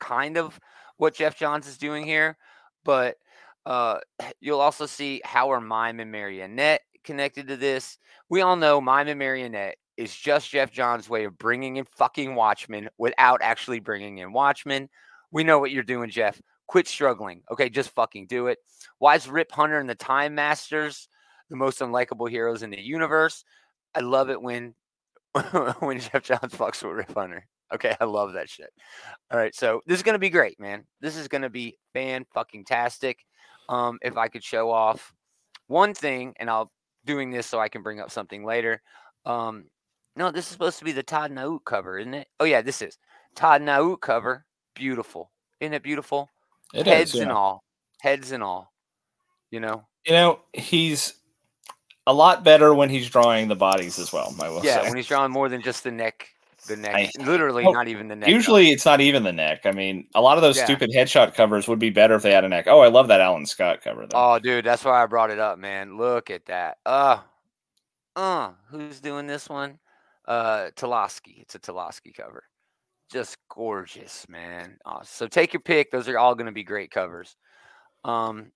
kind 0.00 0.36
of 0.36 0.60
what 0.98 1.14
Geoff 1.14 1.36
Johns 1.36 1.66
is 1.66 1.78
doing 1.78 2.04
here, 2.04 2.36
but 2.84 3.16
Uh, 3.66 3.98
you'll 4.40 4.60
also 4.60 4.86
see 4.86 5.22
how 5.24 5.50
are 5.50 5.60
Mime 5.60 6.00
and 6.00 6.12
Marionette 6.12 6.82
connected 7.04 7.48
to 7.48 7.56
this. 7.56 7.98
We 8.28 8.42
all 8.42 8.56
know 8.56 8.80
Mime 8.80 9.08
and 9.08 9.18
Marionette 9.18 9.76
is 9.96 10.14
just 10.14 10.50
Geoff 10.50 10.70
Johns' 10.72 11.08
way 11.08 11.24
of 11.24 11.38
bringing 11.38 11.76
in 11.76 11.84
fucking 11.84 12.34
Watchmen 12.34 12.88
without 12.98 13.40
actually 13.42 13.80
bringing 13.80 14.18
in 14.18 14.32
Watchmen. 14.32 14.88
We 15.30 15.44
know 15.44 15.58
what 15.58 15.70
you're 15.70 15.82
doing, 15.84 16.10
Geoff. 16.10 16.40
Quit 16.72 16.88
struggling. 16.88 17.42
Okay, 17.50 17.68
just 17.68 17.90
fucking 17.90 18.28
do 18.28 18.46
it. 18.46 18.56
Why 18.96 19.14
is 19.14 19.28
Rip 19.28 19.52
Hunter 19.52 19.78
and 19.78 19.90
the 19.90 19.94
Time 19.94 20.34
Masters 20.34 21.06
the 21.50 21.56
most 21.56 21.80
unlikable 21.80 22.30
heroes 22.30 22.62
in 22.62 22.70
the 22.70 22.80
universe? 22.80 23.44
I 23.94 24.00
love 24.00 24.30
it 24.30 24.40
when 24.40 24.74
when 25.80 26.00
Geoff 26.00 26.22
Johns 26.22 26.54
fucks 26.54 26.82
with 26.82 26.96
Rip 26.96 27.12
Hunter. 27.14 27.46
Okay, 27.74 27.94
I 28.00 28.04
love 28.06 28.32
that 28.32 28.48
shit. 28.48 28.70
All 29.30 29.38
right, 29.38 29.54
so 29.54 29.82
this 29.86 29.98
is 29.98 30.02
gonna 30.02 30.18
be 30.18 30.30
great, 30.30 30.58
man. 30.58 30.86
This 31.02 31.14
is 31.14 31.28
gonna 31.28 31.50
be 31.50 31.76
fan 31.92 32.24
fucking 32.32 32.64
tastic. 32.64 33.18
Um, 33.68 33.98
if 34.00 34.16
I 34.16 34.28
could 34.28 34.42
show 34.42 34.70
off 34.70 35.12
one 35.66 35.92
thing, 35.92 36.32
and 36.36 36.48
I'll 36.48 36.72
doing 37.04 37.30
this 37.30 37.46
so 37.46 37.60
I 37.60 37.68
can 37.68 37.82
bring 37.82 38.00
up 38.00 38.10
something 38.10 38.46
later. 38.46 38.80
Um, 39.26 39.64
no, 40.16 40.30
this 40.30 40.46
is 40.46 40.52
supposed 40.52 40.78
to 40.78 40.86
be 40.86 40.92
the 40.92 41.02
Todd 41.02 41.32
Nauck 41.32 41.66
cover, 41.66 41.98
isn't 41.98 42.14
it? 42.14 42.28
Oh 42.40 42.46
yeah, 42.46 42.62
this 42.62 42.80
is 42.80 42.96
Todd 43.34 43.60
Nauck 43.60 44.00
cover. 44.00 44.46
Beautiful, 44.74 45.30
isn't 45.60 45.74
it 45.74 45.82
beautiful? 45.82 46.30
It 46.74 46.86
Heads 46.86 47.14
is, 47.14 47.20
and 47.20 47.30
all, 47.30 47.62
heads 48.00 48.32
and 48.32 48.42
all. 48.42 48.72
You 49.50 49.60
know, 49.60 49.84
You 50.06 50.12
know, 50.14 50.40
he's 50.54 51.14
a 52.06 52.12
lot 52.14 52.42
better 52.42 52.72
when 52.74 52.88
he's 52.88 53.08
drawing 53.10 53.48
the 53.48 53.54
bodies 53.56 53.98
as 53.98 54.12
well. 54.12 54.34
I 54.40 54.48
will 54.48 54.64
yeah. 54.64 54.80
say. 54.82 54.88
When 54.88 54.96
he's 54.96 55.06
drawing 55.06 55.30
more 55.30 55.48
than 55.48 55.60
just 55.60 55.84
the 55.84 55.90
neck, 55.90 56.28
the 56.66 56.76
neck, 56.76 56.94
I- 56.94 57.22
literally 57.22 57.64
well, 57.64 57.74
not 57.74 57.88
even 57.88 58.08
the 58.08 58.16
neck. 58.16 58.28
Usually, 58.30 58.70
it's 58.70 58.86
not 58.86 59.00
even 59.02 59.22
the 59.24 59.32
neck. 59.32 59.66
I 59.66 59.72
mean, 59.72 60.06
a 60.14 60.22
lot 60.22 60.38
of 60.38 60.42
those 60.42 60.56
Yeah. 60.56 60.64
stupid 60.64 60.90
headshot 60.90 61.34
covers 61.34 61.68
would 61.68 61.78
be 61.78 61.90
better 61.90 62.14
if 62.14 62.22
they 62.22 62.32
had 62.32 62.44
a 62.44 62.48
neck. 62.48 62.66
Oh, 62.66 62.80
I 62.80 62.88
love 62.88 63.08
that 63.08 63.20
Alan 63.20 63.44
Scott 63.46 63.82
cover 63.82 64.06
though. 64.06 64.16
Oh, 64.34 64.38
dude, 64.38 64.64
that's 64.64 64.84
why 64.84 65.02
I 65.02 65.06
brought 65.06 65.30
it 65.30 65.38
up, 65.38 65.58
man. 65.58 65.98
Look 65.98 66.30
at 66.30 66.46
that. 66.46 66.78
Uh, 66.86 67.18
uh, 68.16 68.52
who's 68.68 69.00
doing 69.00 69.26
this 69.26 69.48
one? 69.48 69.78
Uh, 70.26 70.70
Tulaski. 70.76 71.40
It's 71.42 71.54
a 71.54 71.58
Tulaski 71.58 72.14
cover. 72.14 72.44
Just 73.12 73.36
gorgeous, 73.50 74.26
man. 74.28 74.78
Uh, 74.86 75.00
so 75.02 75.26
take 75.26 75.52
your 75.52 75.60
pick. 75.60 75.90
Those 75.90 76.08
are 76.08 76.18
all 76.18 76.34
going 76.34 76.46
to 76.46 76.52
be 76.52 76.64
great 76.64 76.90
covers. 76.90 77.36
Um, 78.04 78.52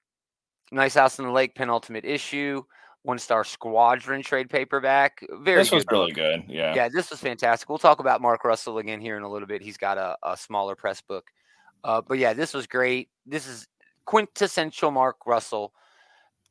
Nice 0.72 0.94
House 0.94 1.18
in 1.18 1.26
the 1.26 1.30
Lake 1.30 1.54
penultimate 1.54 2.04
issue. 2.04 2.62
One 3.02 3.18
star 3.18 3.44
Squadron 3.44 4.22
trade 4.22 4.50
paperback. 4.50 5.20
Very 5.42 5.58
this 5.58 5.70
was 5.70 5.84
good 5.84 5.96
really 5.96 6.12
good. 6.12 6.44
Yeah. 6.48 6.74
Yeah, 6.74 6.88
this 6.88 7.10
was 7.10 7.20
fantastic. 7.20 7.68
We'll 7.68 7.78
talk 7.78 8.00
about 8.00 8.20
Mark 8.20 8.44
Russell 8.44 8.78
again 8.78 9.00
here 9.00 9.16
in 9.16 9.22
a 9.22 9.30
little 9.30 9.46
bit. 9.46 9.62
He's 9.62 9.76
got 9.76 9.96
a, 9.98 10.16
a 10.24 10.36
smaller 10.36 10.74
press 10.74 11.00
book. 11.02 11.24
Uh, 11.84 12.00
but 12.00 12.18
yeah, 12.18 12.32
this 12.32 12.52
was 12.52 12.66
great. 12.66 13.10
This 13.24 13.46
is 13.46 13.68
quintessential 14.06 14.90
Mark 14.90 15.18
Russell. 15.26 15.72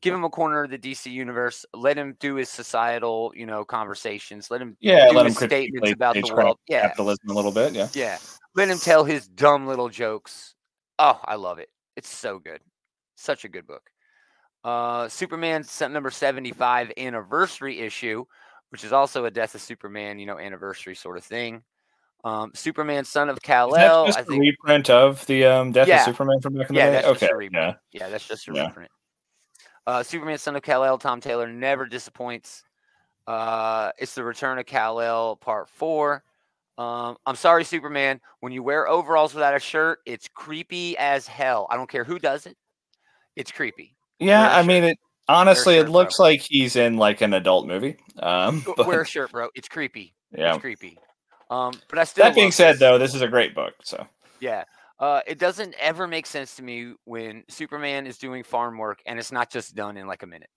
Give 0.06 0.14
him 0.14 0.24
a 0.24 0.30
corner 0.30 0.64
of 0.66 0.70
the 0.70 0.78
DC 0.78 1.12
universe. 1.12 1.66
Let 1.74 1.98
him 1.98 2.16
do 2.20 2.36
his 2.36 2.48
societal, 2.48 3.34
you 3.36 3.48
know, 3.48 3.66
conversations. 3.66 4.52
Let 4.52 4.62
him 4.62 4.78
Yeah, 4.80 5.10
let 5.12 5.26
him 5.26 5.32
statements 5.32 5.92
about 5.92 6.14
the 6.14 6.32
world. 6.32 6.60
Yeah, 6.68 6.82
capitalism 6.82 7.30
a 7.30 7.34
little 7.34 7.52
bit. 7.52 7.74
Yeah. 7.74 7.88
yeah. 7.96 8.20
Let 8.54 8.70
him 8.70 8.78
tell 8.78 9.04
his 9.04 9.28
dumb 9.28 9.66
little 9.66 9.90
jokes. 9.90 10.54
Oh, 11.00 11.20
I 11.26 11.36
love 11.38 11.58
it. 11.58 11.70
It's 11.96 12.08
so 12.08 12.38
good. 12.38 12.62
Such 13.16 13.46
a 13.46 13.50
good 13.50 13.66
book. 13.66 13.90
Uh, 14.64 15.10
Superman 15.10 15.66
number 15.90 16.12
75 16.12 16.92
anniversary 16.98 17.80
issue, 17.80 18.26
which 18.70 18.84
is 18.84 18.94
also 18.94 19.26
a 19.26 19.32
Death 19.32 19.56
of 19.56 19.62
Superman, 19.62 20.20
you 20.20 20.28
know, 20.28 20.38
anniversary 20.38 20.94
sort 20.94 21.18
of 21.18 21.24
thing. 21.24 21.64
Um, 22.24 22.52
Superman, 22.54 23.06
son 23.06 23.30
of 23.30 23.42
Kal-El. 23.42 24.06
just 24.06 24.20
I 24.20 24.22
a 24.22 24.26
think, 24.26 24.40
reprint 24.40 24.92
of 24.92 25.26
the 25.26 25.46
um, 25.46 25.72
Death 25.72 25.88
Yeah. 25.88 25.98
of 25.98 26.06
Superman 26.06 26.42
from 26.42 26.54
back 26.54 26.70
in 26.70 26.76
yeah, 26.76 26.86
the 26.86 26.92
day? 26.92 26.96
that's 26.98 27.08
okay. 27.08 27.28
just 27.28 27.34
a. 27.34 27.50
Yeah. 27.52 27.74
Yeah, 27.92 28.10
that's 28.10 28.28
just 28.28 28.48
a 28.48 28.54
Yeah. 28.54 28.68
reprint. 28.68 28.92
Uh, 29.88 30.02
Superman, 30.04 30.38
son 30.38 30.56
of 30.56 30.64
Kal-El, 30.64 30.98
Tom 30.98 31.22
Taylor 31.22 31.48
never 31.48 31.86
disappoints. 31.86 32.64
Uh, 33.28 33.92
it's 33.98 34.16
the 34.16 34.24
return 34.24 34.58
of 34.60 34.66
Kal-El, 34.66 35.36
part 35.38 35.70
four. 35.70 36.24
Um, 36.78 37.16
I'm 37.26 37.36
sorry, 37.36 37.64
Superman. 37.64 38.20
When 38.42 38.52
you 38.52 38.62
wear 38.64 38.88
overalls 38.88 39.34
without 39.34 39.56
a 39.56 39.60
shirt, 39.60 40.00
it's 40.06 40.28
creepy 40.28 40.98
as 40.98 41.28
hell. 41.28 41.68
I 41.70 41.78
don't 41.78 41.90
care 41.90 42.04
who 42.04 42.20
does 42.20 42.46
it. 42.46 42.58
It's 43.36 43.52
creepy. 43.52 43.96
Yeah, 44.20 44.56
I 44.56 44.64
mean, 44.64 44.84
it 44.84 44.98
honestly, 45.28 45.76
shirt, 45.76 45.82
it 45.88 45.92
bro. 45.92 45.94
looks 45.94 46.20
like 46.20 46.42
he's 46.42 46.76
in 46.76 46.98
like 46.98 47.22
an 47.22 47.34
adult 47.34 47.68
movie. 47.68 47.98
Um, 48.20 48.64
but, 48.78 48.88
Wear 48.88 49.02
a 49.02 49.06
shirt, 49.06 49.32
bro. 49.32 49.50
It's 49.56 49.68
creepy. 49.68 50.14
yeah. 50.38 50.54
It's 50.54 50.62
creepy. 50.62 50.98
Um, 51.50 51.74
but 51.90 52.00
I 52.00 52.04
still. 52.04 52.26
That 52.26 52.36
being 52.36 52.52
said, 52.52 52.74
this. 52.74 52.80
though, 52.80 52.98
this 52.98 53.14
is 53.14 53.22
a 53.22 53.28
great 53.28 53.54
book. 53.56 53.74
So 53.84 54.06
Yeah. 54.40 54.64
Uh, 55.00 55.22
it 55.28 55.38
doesn't 55.40 55.76
ever 55.80 56.08
make 56.08 56.26
sense 56.26 56.56
to 56.56 56.64
me 56.64 56.94
when 57.04 57.44
Superman 57.50 58.08
is 58.08 58.18
doing 58.18 58.44
farm 58.44 58.78
work 58.78 59.02
and 59.06 59.20
it's 59.20 59.32
not 59.32 59.52
just 59.52 59.76
done 59.76 59.98
in 59.98 60.08
like 60.08 60.24
a 60.24 60.28
minute. 60.28 60.50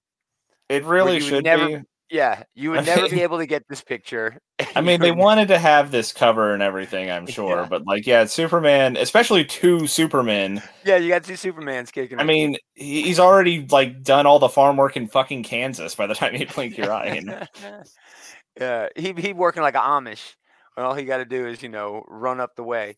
it 0.68 0.84
really 0.84 1.20
should 1.20 1.44
never- 1.44 1.66
be. 1.80 1.84
Yeah, 2.10 2.44
you 2.54 2.70
would 2.72 2.86
never 2.86 3.06
be 3.08 3.20
able 3.20 3.36
to 3.36 3.44
get 3.44 3.64
this 3.68 3.82
picture. 3.82 4.38
I 4.74 4.80
mean, 4.80 4.98
they 5.00 5.12
wanted 5.12 5.48
to 5.48 5.58
have 5.58 5.90
this 5.90 6.10
cover 6.12 6.54
and 6.54 6.62
everything, 6.62 7.10
I'm 7.10 7.26
sure, 7.26 7.56
Yeah. 7.62 7.66
but 7.68 7.84
like, 7.86 8.06
yeah, 8.06 8.22
it's 8.22 8.32
Superman, 8.32 8.96
especially 8.96 9.44
two 9.44 9.86
Supermen. 9.86 10.62
Yeah, 10.86 10.96
you 10.96 11.10
got 11.10 11.24
two 11.24 11.34
Supermans 11.34 11.92
kicking. 11.92 12.18
I 12.18 12.22
it. 12.22 12.26
mean, 12.26 12.56
he's 12.74 13.18
already 13.18 13.66
like 13.70 14.02
done 14.02 14.24
all 14.24 14.38
the 14.38 14.48
farm 14.48 14.78
work 14.78 14.96
in 14.96 15.06
fucking 15.08 15.42
Kansas 15.42 15.94
by 15.94 16.06
the 16.06 16.14
time 16.14 16.34
you 16.34 16.46
blink 16.46 16.78
your 16.78 16.90
eye. 16.90 17.06
And 17.08 17.46
yeah, 18.58 18.88
he 18.96 19.12
he 19.12 19.32
working 19.34 19.62
like 19.62 19.74
an 19.74 19.82
Amish. 19.82 20.34
And 20.78 20.86
all 20.86 20.94
he 20.94 21.04
got 21.04 21.18
to 21.18 21.24
do 21.26 21.46
is 21.46 21.62
you 21.62 21.68
know 21.68 22.04
run 22.08 22.40
up 22.40 22.56
the 22.56 22.64
way. 22.64 22.96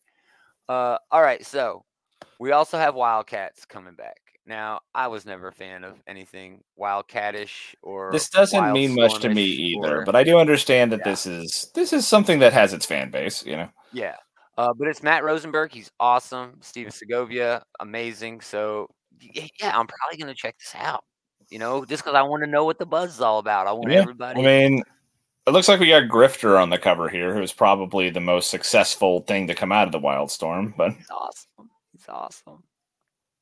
Uh, 0.71 0.97
all 1.11 1.21
right, 1.21 1.45
so 1.45 1.83
we 2.39 2.51
also 2.51 2.77
have 2.77 2.95
Wildcats 2.95 3.65
coming 3.65 3.93
back. 3.95 4.15
Now, 4.45 4.79
I 4.95 5.07
was 5.07 5.25
never 5.25 5.49
a 5.49 5.51
fan 5.51 5.83
of 5.83 5.95
anything 6.07 6.63
Wildcatish 6.79 7.75
or 7.81 8.09
this 8.11 8.29
doesn't 8.29 8.71
mean 8.71 8.95
much 8.95 9.19
to 9.19 9.29
me 9.29 9.43
either, 9.43 10.01
or- 10.01 10.05
but 10.05 10.15
I 10.15 10.23
do 10.23 10.39
understand 10.39 10.91
that 10.93 11.01
Yeah. 11.05 11.11
this 11.11 11.25
is 11.25 11.71
this 11.75 11.91
is 11.93 12.07
something 12.07 12.39
that 12.39 12.53
has 12.53 12.73
its 12.73 12.85
fan 12.85 13.11
base. 13.11 13.45
You 13.45 13.57
know, 13.57 13.69
Yeah. 13.91 14.15
Uh, 14.57 14.73
but 14.77 14.87
it's 14.87 15.03
Matt 15.03 15.23
Rosenberg. 15.23 15.71
He's 15.71 15.91
awesome. 15.99 16.57
Stephen 16.61 16.91
Segovia, 16.91 17.63
amazing. 17.79 18.41
So, 18.41 18.89
yeah, 19.19 19.47
I'm 19.63 19.87
probably 19.87 20.17
going 20.17 20.27
to 20.27 20.35
check 20.35 20.55
this 20.59 20.73
out. 20.75 21.03
You 21.49 21.59
know, 21.59 21.83
just 21.85 22.03
because 22.03 22.15
I 22.15 22.21
want 22.21 22.43
to 22.43 22.49
know 22.49 22.65
what 22.65 22.77
the 22.79 22.85
buzz 22.85 23.11
is 23.15 23.21
all 23.21 23.39
about. 23.39 23.67
I 23.67 23.71
want 23.73 23.91
Yeah, 23.91 24.01
everybody. 24.01 24.39
I 24.41 24.43
mean, 24.43 24.83
it 25.51 25.53
looks 25.53 25.67
like 25.67 25.81
we 25.81 25.89
got 25.89 26.03
Grifter 26.03 26.57
on 26.57 26.69
the 26.69 26.77
cover 26.77 27.09
here, 27.09 27.35
who's 27.35 27.51
probably 27.51 28.09
the 28.09 28.21
most 28.21 28.49
successful 28.49 29.19
thing 29.19 29.47
to 29.47 29.53
come 29.53 29.73
out 29.73 29.85
of 29.85 29.91
the 29.91 29.99
Wildstorm. 29.99 30.73
But 30.77 30.93
He's 30.93 31.09
awesome. 31.09 31.69
He's 31.91 32.07
awesome. 32.07 32.63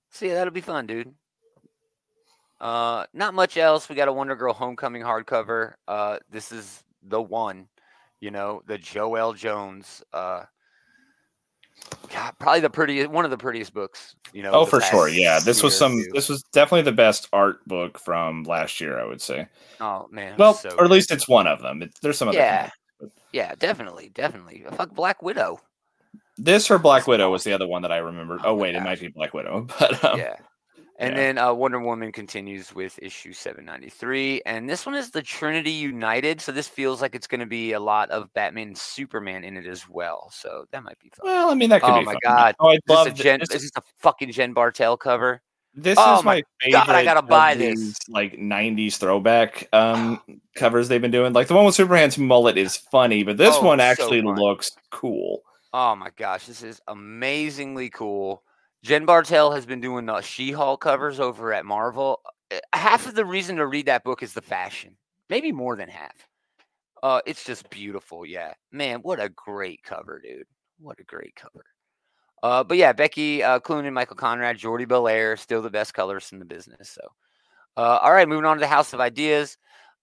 So, 0.10 0.26
yeah, 0.26 0.34
that'll 0.34 0.52
be 0.52 0.60
fun, 0.60 0.88
dude. 0.88 1.14
Uh, 2.60 3.06
not 3.14 3.36
much 3.36 3.58
else. 3.58 3.88
We 3.88 3.96
got 3.96 4.08
a 4.08 4.14
Wonder 4.14 4.36
Girl 4.36 4.56
Homecoming 4.56 5.04
hardcover. 5.04 5.74
Uh, 5.88 6.18
this 6.32 6.52
is 6.52 6.84
the 7.04 7.22
one, 7.22 7.68
you 8.20 8.32
know, 8.32 8.64
the 8.66 8.80
Joëlle 8.80 9.38
Jones. 9.38 10.02
Uh, 10.12 10.46
God, 12.12 12.34
probably 12.40 12.62
the 12.62 12.70
prettiest, 12.70 13.10
one 13.10 13.26
of 13.26 13.32
the 13.32 13.38
prettiest 13.38 13.74
books, 13.74 14.16
you 14.34 14.42
know. 14.42 14.52
oh, 14.52 14.66
for 14.66 14.82
sure, 14.82 15.10
yeah, 15.10 15.40
this 15.40 15.62
was 15.62 15.78
some. 15.78 16.04
This 16.14 16.28
was 16.28 16.44
definitely 16.52 16.84
the 16.84 16.92
best 16.92 17.28
art 17.32 17.66
book 17.68 18.00
from 18.00 18.44
last 18.44 18.82
year, 18.82 19.00
I 19.00 19.06
would 19.06 19.22
say. 19.22 19.48
Oh 19.80 20.08
man. 20.12 20.36
Well, 20.38 20.54
so 20.54 20.70
or 20.78 20.86
at 20.86 20.92
least 20.92 21.12
it's 21.12 21.28
one 21.28 21.48
of 21.48 21.62
them. 21.62 21.82
It, 21.82 21.92
there's 22.02 22.18
some 22.18 22.30
other. 22.30 22.38
yeah, 22.38 22.70
things. 23.00 23.12
yeah, 23.32 23.56
definitely, 23.56 24.10
definitely. 24.10 24.66
Fuck 24.74 24.94
Black 24.96 25.22
Widow. 25.22 25.60
This 26.38 26.72
or 26.72 26.80
Black 26.80 27.06
Widow 27.06 27.32
was 27.32 27.44
the 27.44 27.54
other 27.54 27.68
one 27.68 27.82
that 27.84 27.92
I 27.92 27.98
remembered. 27.98 28.42
Oh 28.44 28.50
Oh 28.50 28.56
wait, 28.56 28.76
it 28.76 28.82
might 28.82 29.00
be 29.00 29.10
Black 29.10 29.34
Widow, 29.34 29.68
but 29.80 30.04
um, 30.04 30.20
yeah. 30.20 30.36
And 31.00 31.12
yeah. 31.12 31.18
then 31.22 31.38
uh, 31.38 31.54
Wonder 31.54 31.80
Woman 31.80 32.12
continues 32.12 32.76
with 32.76 33.00
issue 33.02 33.32
793. 33.32 34.42
And 34.46 34.70
this 34.70 34.86
one 34.86 34.96
is 34.96 35.12
the 35.12 35.22
Trinity 35.22 35.72
United. 35.72 36.42
So 36.42 36.52
this 36.52 36.68
feels 36.68 37.02
like 37.02 37.16
it's 37.16 37.26
going 37.26 37.40
to 37.40 37.46
be 37.46 37.72
a 37.72 37.80
lot 37.80 38.10
of 38.10 38.32
Batman 38.34 38.68
and 38.68 38.78
Superman 38.78 39.46
in 39.46 39.56
it 39.56 39.66
as 39.66 39.88
well. 39.88 40.30
So 40.34 40.66
that 40.72 40.84
might 40.84 41.00
be 41.00 41.10
fun. 41.10 41.26
well, 41.26 41.50
I 41.50 41.56
mean 41.56 41.70
that 41.70 41.82
could 41.82 41.94
Oh 41.94 42.00
be. 42.00 42.06
my 42.06 42.14
fun. 42.14 42.20
God. 42.22 42.56
Oh, 42.60 42.68
I 42.70 42.74
Is 42.74 42.80
love 42.90 43.06
this, 43.06 43.20
a 43.20 43.24
Jen, 43.24 43.40
this. 43.40 43.50
is 43.52 43.62
this 43.62 43.72
a 43.78 43.82
fucking 44.00 44.32
Jen 44.34 44.52
Bartel 44.52 44.98
cover? 44.98 45.42
This 45.74 45.98
Oh 45.98 46.20
is 46.20 46.26
my 46.26 46.36
my 46.36 46.44
favorite. 46.62 46.86
God, 46.88 46.96
I 46.96 47.04
gotta 47.06 47.22
buy 47.22 47.56
this. 47.56 47.98
Like 48.10 48.34
'90s 48.38 48.98
throwback 48.98 49.70
um 49.72 50.20
covers 50.56 50.90
they've 50.90 51.02
been 51.02 51.12
doing. 51.12 51.32
Like 51.32 51.48
the 51.48 51.54
one 51.54 51.64
with 51.64 51.76
Superman's 51.76 52.18
mullet 52.18 52.58
is 52.58 52.76
funny, 52.76 53.24
but 53.24 53.38
this 53.38 53.56
Oh, 53.56 53.66
one 53.66 53.80
actually 53.80 54.22
fun. 54.22 54.36
looks 54.36 54.72
cool. 54.92 55.44
Oh 55.72 55.96
my 55.96 56.10
gosh, 56.18 56.48
this 56.48 56.62
is 56.64 56.82
amazingly 56.88 57.90
cool. 57.90 58.44
Jen 58.84 59.06
Bartel 59.06 59.52
has 59.52 59.66
been 59.66 59.82
doing 59.82 60.06
the 60.06 60.22
She-Hulk 60.22 60.82
covers 60.82 61.20
over 61.20 61.54
at 61.54 61.66
Marvel. 61.66 62.22
Uh, 62.52 62.60
Half 62.74 63.08
of 63.08 63.16
the 63.16 63.26
reason 63.26 63.58
to 63.58 63.68
read 63.68 63.88
that 63.88 64.04
book 64.04 64.24
is 64.24 64.34
the 64.34 64.42
fashion, 64.42 64.96
maybe 65.30 65.52
more 65.52 65.76
than 65.76 65.90
half. 65.90 66.28
Uh, 67.04 67.22
it's 67.26 67.44
just 67.44 67.70
beautiful. 67.70 68.26
Yeah, 68.26 68.54
man, 68.72 69.00
what 69.00 69.20
a 69.20 69.30
great 69.30 69.84
cover, 69.84 70.22
dude. 70.24 70.46
What 70.80 71.00
a 71.00 71.04
great 71.04 71.36
cover. 71.36 71.66
Uh, 72.42 72.64
but 72.64 72.78
yeah, 72.78 72.94
Becky 72.94 73.44
uh, 73.44 73.60
Cloonan, 73.60 73.94
Michael 73.94 74.16
Conrad, 74.16 74.58
Jordie 74.58 74.86
Bellaire, 74.86 75.38
still 75.38 75.62
the 75.62 75.70
best 75.70 75.94
colors 75.94 76.32
in 76.32 76.40
the 76.40 76.46
business. 76.46 76.90
So, 76.90 77.02
uh, 77.76 78.00
all 78.02 78.14
right, 78.14 78.28
moving 78.28 78.46
on 78.46 78.58
to 78.58 78.62
the 78.62 78.68
House 78.68 78.94
of 78.94 79.02
Ideas. 79.02 79.58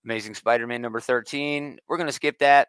Amazing 0.04 0.34
Spider-Man 0.34 0.82
number 0.82 1.00
thirteen. 1.00 1.78
We're 1.88 1.96
gonna 1.96 2.12
skip 2.12 2.38
that 2.38 2.68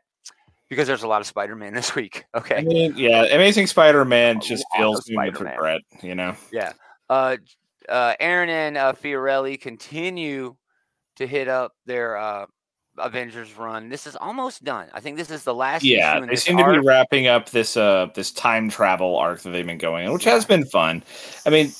because 0.69 0.87
there's 0.87 1.03
a 1.03 1.07
lot 1.07 1.21
of 1.21 1.27
Spider-Man 1.27 1.73
this 1.75 1.95
week. 1.95 2.25
Okay. 2.35 2.57
I 2.57 2.61
mean, 2.61 2.93
yeah, 2.95 3.23
Amazing 3.25 3.67
Spider-Man 3.67 4.41
just 4.41 4.65
feels 4.75 5.05
with 5.09 5.35
regret. 5.39 5.81
You 6.01 6.15
know, 6.15 6.35
Yeah. 6.51 6.73
Uh, 7.09 7.37
uh, 7.87 8.15
Aaron 8.19 8.49
and 8.49 8.77
uh, 8.77 8.93
Fiorelli 8.93 9.59
continue 9.59 10.55
to 11.15 11.25
hit 11.25 11.47
up 11.47 11.73
their 11.85 12.17
uh, 12.17 12.45
Avengers 12.97 13.55
run. 13.57 13.89
This 13.89 14.07
is 14.07 14.15
almost 14.15 14.63
done. 14.63 14.87
I 14.93 14.99
think 14.99 15.17
this 15.17 15.29
is 15.29 15.43
the 15.43 15.53
last. 15.53 15.83
Yeah, 15.83 16.13
issue 16.13 16.23
in 16.23 16.29
they 16.29 16.33
this 16.33 16.43
seem 16.43 16.57
to 16.57 16.71
be 16.71 16.79
wrapping 16.79 17.27
up 17.27 17.49
this 17.49 17.77
uh 17.77 18.07
this 18.13 18.31
time 18.31 18.69
travel 18.69 19.15
arc 19.17 19.41
that 19.41 19.51
they've 19.51 19.65
been 19.65 19.77
going 19.77 20.07
on, 20.07 20.13
which 20.13 20.23
has 20.23 20.45
been 20.45 20.65
fun. 20.65 21.03
I 21.45 21.49
mean, 21.49 21.71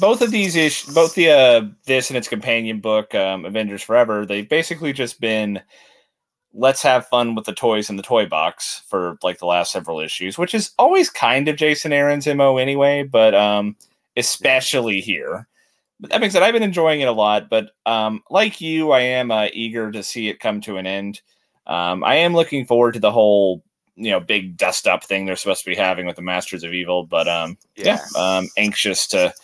both 0.00 0.22
of 0.22 0.30
these 0.30 0.56
ish, 0.56 0.84
both 0.86 1.14
the 1.14 1.30
uh 1.30 1.62
this 1.84 2.10
and 2.10 2.16
its 2.16 2.28
companion 2.28 2.80
book, 2.80 3.14
um, 3.14 3.44
Avengers 3.44 3.82
Forever, 3.82 4.24
they've 4.24 4.48
basically 4.48 4.92
just 4.92 5.20
been 5.20 5.60
let's 6.52 6.82
have 6.82 7.06
fun 7.06 7.34
with 7.34 7.44
the 7.44 7.54
toys 7.54 7.90
in 7.90 7.96
the 7.96 8.02
toy 8.02 8.26
box 8.26 8.82
for 8.88 9.18
like 9.22 9.38
the 9.38 9.46
last 9.46 9.72
several 9.72 10.00
issues, 10.00 10.36
which 10.36 10.54
is 10.54 10.72
always 10.78 11.08
kind 11.10 11.48
of 11.48 11.56
Jason 11.56 11.92
Aaron's 11.92 12.26
mo 12.26 12.56
anyway, 12.56 13.02
but 13.02 13.34
um 13.34 13.76
especially 14.16 15.00
here. 15.00 15.46
But 15.98 16.10
that 16.10 16.20
being 16.20 16.30
said, 16.30 16.42
I've 16.42 16.54
been 16.54 16.62
enjoying 16.62 17.00
it 17.00 17.08
a 17.08 17.12
lot. 17.12 17.50
But 17.50 17.70
um, 17.84 18.22
like 18.30 18.60
you, 18.60 18.90
I 18.90 19.00
am 19.00 19.30
uh, 19.30 19.48
eager 19.52 19.90
to 19.90 20.02
see 20.02 20.28
it 20.28 20.40
come 20.40 20.60
to 20.62 20.76
an 20.76 20.86
end. 20.86 21.20
Um, 21.66 22.02
I 22.04 22.16
am 22.16 22.34
looking 22.34 22.64
forward 22.64 22.94
to 22.94 23.00
the 23.00 23.12
whole, 23.12 23.62
you 23.96 24.10
know, 24.10 24.20
big 24.20 24.56
dust 24.56 24.86
up 24.86 25.04
thing 25.04 25.26
they're 25.26 25.36
supposed 25.36 25.64
to 25.64 25.70
be 25.70 25.76
having 25.76 26.06
with 26.06 26.16
the 26.16 26.22
Masters 26.22 26.64
of 26.64 26.72
Evil. 26.72 27.04
But 27.04 27.28
um, 27.28 27.58
yeah, 27.76 27.98
um, 28.16 28.48
anxious 28.56 29.06
to 29.08 29.34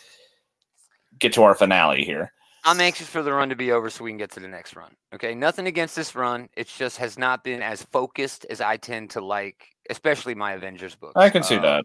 get 1.19 1.35
to 1.35 1.43
our 1.43 1.55
finale 1.55 2.05
here. 2.05 2.33
I'm 2.67 2.81
anxious 2.81 3.07
for 3.07 3.23
the 3.23 3.33
run 3.33 3.49
to 3.51 3.57
be 3.57 3.71
over 3.71 3.89
so 3.89 4.03
we 4.03 4.11
can 4.11 4.19
get 4.19 4.33
to 4.33 4.41
the 4.41 4.49
next 4.49 4.75
run. 4.75 4.91
Okay, 5.15 5.35
nothing 5.35 5.69
against 5.69 5.95
this 5.95 6.17
run. 6.17 6.49
It 6.57 6.67
just 6.67 6.97
has 6.99 7.17
not 7.17 7.45
been 7.45 7.63
as 7.63 7.83
focused 7.85 8.45
as 8.51 8.61
I 8.61 8.77
tend 8.77 9.11
to 9.11 9.21
like, 9.21 9.69
especially 9.89 10.35
my 10.35 10.53
Avengers 10.53 10.97
books. 10.97 11.13
I 11.15 11.31
can 11.31 11.45
see 11.45 11.55
Um, 11.55 11.63
that. 11.63 11.85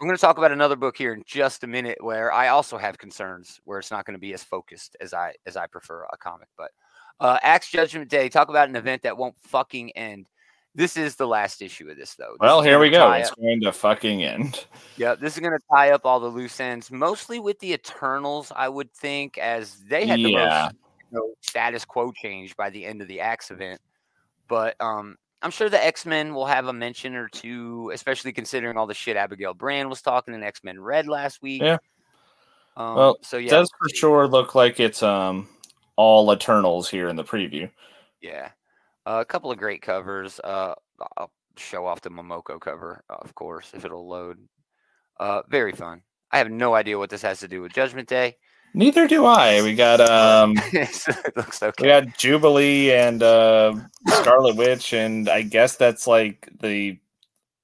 I'm 0.00 0.06
going 0.06 0.16
to 0.16 0.20
talk 0.20 0.38
about 0.38 0.52
another 0.52 0.76
book 0.76 0.96
here 0.96 1.12
in 1.12 1.22
just 1.26 1.64
a 1.64 1.66
minute 1.66 1.98
where 2.00 2.32
I 2.32 2.48
also 2.48 2.78
have 2.78 2.96
concerns 2.96 3.60
where 3.64 3.78
it's 3.80 3.90
not 3.90 4.06
going 4.06 4.14
to 4.14 4.20
be 4.20 4.32
as 4.32 4.42
focused 4.42 4.96
as 5.00 5.12
I 5.12 5.34
as 5.46 5.56
I 5.56 5.66
prefer 5.66 6.04
a 6.12 6.16
comic. 6.16 6.48
But 6.56 6.70
uh, 7.18 7.38
Axe 7.42 7.70
Judgment 7.70 8.08
Day, 8.08 8.28
talk 8.28 8.48
about 8.48 8.68
an 8.68 8.76
event 8.76 9.02
that 9.02 9.18
won't 9.18 9.36
fucking 9.40 9.90
end. 9.96 10.26
This 10.74 10.96
is 10.96 11.16
the 11.16 11.26
last 11.26 11.62
issue 11.62 11.90
of 11.90 11.96
this, 11.96 12.14
though. 12.14 12.32
This 12.32 12.38
Well, 12.40 12.62
here 12.62 12.78
we 12.78 12.90
go. 12.90 13.10
It's 13.12 13.30
up- 13.30 13.38
going 13.38 13.60
to 13.62 13.72
fucking 13.72 14.22
end. 14.24 14.66
yeah, 14.96 15.14
this 15.16 15.34
is 15.34 15.40
going 15.40 15.52
to 15.52 15.64
tie 15.72 15.90
up 15.90 16.06
all 16.06 16.20
the 16.20 16.28
loose 16.28 16.60
ends, 16.60 16.90
mostly 16.90 17.40
with 17.40 17.58
the 17.58 17.72
Eternals, 17.72 18.52
I 18.54 18.68
would 18.68 18.92
think, 18.94 19.36
as 19.38 19.78
they 19.88 20.06
had 20.06 20.18
the 20.20 20.30
Yeah. 20.30 20.62
most 20.64 20.74
you 21.12 21.18
know, 21.18 21.34
status 21.40 21.84
quo 21.84 22.12
change 22.12 22.56
by 22.56 22.70
the 22.70 22.84
end 22.84 23.02
of 23.02 23.08
the 23.08 23.20
Axe 23.20 23.50
event. 23.50 23.80
But 24.46 24.76
um, 24.80 25.16
I'm 25.42 25.50
sure 25.50 25.68
the 25.68 25.84
X 25.84 26.06
Men 26.06 26.34
will 26.34 26.46
have 26.46 26.68
a 26.68 26.72
mention 26.72 27.16
or 27.16 27.28
two, 27.28 27.90
especially 27.92 28.32
considering 28.32 28.76
all 28.76 28.86
the 28.86 28.94
shit 28.94 29.16
Abigail 29.16 29.54
Brand 29.54 29.88
was 29.90 30.02
talking 30.02 30.34
in 30.34 30.42
X 30.44 30.62
Men 30.62 30.80
Red 30.80 31.08
last 31.08 31.42
week. 31.42 31.62
Yeah. 31.62 31.78
Um, 32.76 32.94
Well, 32.94 33.16
so 33.22 33.38
It 33.38 33.44
yeah, 33.44 33.50
does 33.50 33.70
for 33.76 33.88
sure 33.88 34.28
look 34.28 34.54
like 34.54 34.78
it's 34.78 35.02
um 35.02 35.48
all 35.96 36.32
Eternals 36.32 36.88
here 36.88 37.08
in 37.08 37.16
the 37.16 37.24
preview. 37.24 37.68
Yeah, 38.20 38.50
a 39.06 39.24
couple 39.24 39.50
of 39.50 39.58
great 39.58 39.82
covers. 39.82 40.40
Uh, 40.42 40.74
I'll 41.16 41.32
show 41.56 41.86
off 41.86 42.00
the 42.00 42.10
Momoko 42.10 42.60
cover, 42.60 43.02
of 43.08 43.34
course, 43.34 43.70
if 43.74 43.84
it'll 43.84 44.08
load. 44.08 44.38
Uh, 45.18 45.42
very 45.48 45.72
fun. 45.72 46.02
I 46.32 46.38
have 46.38 46.50
no 46.50 46.74
idea 46.74 46.98
what 46.98 47.10
this 47.10 47.22
has 47.22 47.40
to 47.40 47.48
do 47.48 47.62
with 47.62 47.72
Judgment 47.72 48.08
Day. 48.08 48.36
Neither 48.72 49.08
do 49.08 49.26
I. 49.26 49.62
We 49.62 49.74
got 49.74 50.00
um 50.10 50.54
it 50.56 51.36
looks 51.36 51.62
okay. 51.62 51.82
we 51.82 51.88
got 51.88 52.16
Jubilee 52.16 52.92
and 52.92 53.22
uh 53.22 53.74
Scarlet 54.08 54.56
Witch, 54.56 54.92
and 54.92 55.28
I 55.28 55.42
guess 55.42 55.76
that's 55.76 56.06
like 56.06 56.48
the 56.60 56.98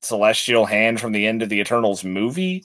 celestial 0.02 0.66
hand 0.66 1.00
from 1.00 1.12
the 1.12 1.26
end 1.26 1.42
of 1.42 1.48
the 1.48 1.60
Eternals 1.60 2.04
movie. 2.04 2.64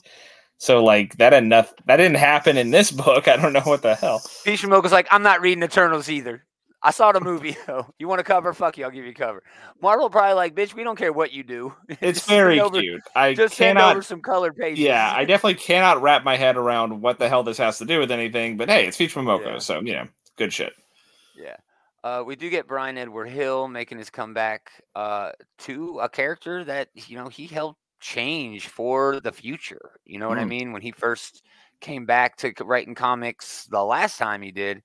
So 0.58 0.82
like 0.82 1.16
that 1.18 1.32
enough 1.34 1.72
that 1.86 1.96
didn't 1.96 2.16
happen 2.16 2.56
in 2.56 2.70
this 2.70 2.90
book. 2.90 3.28
I 3.28 3.36
don't 3.36 3.52
know 3.52 3.60
what 3.60 3.82
the 3.82 3.94
hell. 3.94 4.18
Fishimoko's 4.18 4.92
like, 4.92 5.08
I'm 5.10 5.22
not 5.22 5.40
reading 5.40 5.62
Eternals 5.62 6.08
either. 6.08 6.44
I 6.84 6.90
saw 6.90 7.12
the 7.12 7.20
movie 7.20 7.56
though. 7.66 7.86
You 7.98 8.08
want 8.08 8.18
to 8.18 8.24
cover? 8.24 8.52
Fuck 8.52 8.76
you, 8.78 8.84
I'll 8.84 8.90
give 8.90 9.04
you 9.04 9.14
cover. 9.14 9.42
Marvel 9.80 10.10
probably 10.10 10.34
like, 10.34 10.54
bitch, 10.54 10.74
we 10.74 10.82
don't 10.84 10.96
care 10.98 11.12
what 11.12 11.32
you 11.32 11.42
do. 11.44 11.74
It's 12.00 12.26
very 12.26 12.60
over- 12.60 12.80
cute. 12.80 13.02
I 13.14 13.34
Just 13.34 13.56
cannot 13.56 13.92
over 13.92 14.02
some 14.02 14.20
colored 14.20 14.56
pages. 14.56 14.80
Yeah, 14.80 15.12
I 15.14 15.24
definitely 15.26 15.54
cannot 15.62 16.02
wrap 16.02 16.24
my 16.24 16.36
head 16.36 16.56
around 16.56 17.00
what 17.00 17.18
the 17.18 17.28
hell 17.28 17.42
this 17.44 17.58
has 17.58 17.78
to 17.78 17.84
do 17.84 17.98
with 18.00 18.10
anything, 18.10 18.56
but 18.56 18.68
hey, 18.68 18.86
it's 18.88 18.96
Peach 18.96 19.14
Momoko, 19.14 19.44
Yeah. 19.52 19.58
so 19.58 19.80
you 19.80 19.92
know, 19.94 20.08
good 20.36 20.52
shit. 20.52 20.72
Yeah. 21.36 21.56
Uh, 22.04 22.24
we 22.26 22.34
do 22.34 22.50
get 22.50 22.66
Brian 22.66 22.98
Edward 22.98 23.28
Hill 23.28 23.68
making 23.68 23.98
his 23.98 24.10
comeback 24.10 24.72
uh, 24.96 25.30
to 25.58 26.00
a 26.00 26.08
character 26.08 26.64
that 26.64 26.88
you 26.94 27.16
know 27.16 27.28
he 27.28 27.46
helped 27.46 27.78
change 28.00 28.66
for 28.66 29.20
the 29.20 29.30
future. 29.30 29.92
You 30.04 30.18
know 30.18 30.28
what 30.28 30.38
I 30.38 30.42
Mm. 30.44 30.48
mean? 30.48 30.72
When 30.72 30.82
he 30.82 30.90
first 30.90 31.42
came 31.80 32.04
back 32.04 32.36
to 32.38 32.52
writing 32.64 32.96
comics 32.96 33.66
the 33.70 33.84
last 33.84 34.18
time 34.18 34.42
he 34.42 34.50
did, 34.50 34.82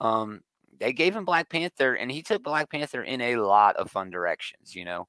um, 0.00 0.42
they 0.78 0.92
gave 0.92 1.14
him 1.14 1.24
Black 1.24 1.48
Panther, 1.48 1.94
and 1.94 2.10
he 2.10 2.22
took 2.22 2.42
Black 2.42 2.70
Panther 2.70 3.02
in 3.02 3.20
a 3.20 3.36
lot 3.36 3.76
of 3.76 3.90
fun 3.90 4.10
directions. 4.10 4.74
You 4.74 4.84
know, 4.84 5.08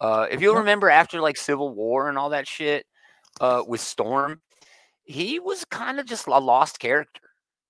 uh, 0.00 0.26
if 0.30 0.40
you'll 0.40 0.56
remember 0.56 0.90
after 0.90 1.20
like 1.20 1.36
Civil 1.36 1.74
War 1.74 2.08
and 2.08 2.18
all 2.18 2.30
that 2.30 2.48
shit 2.48 2.86
uh, 3.40 3.62
with 3.66 3.80
Storm, 3.80 4.40
he 5.04 5.38
was 5.38 5.64
kind 5.64 6.00
of 6.00 6.06
just 6.06 6.26
a 6.26 6.38
lost 6.38 6.78
character. 6.78 7.22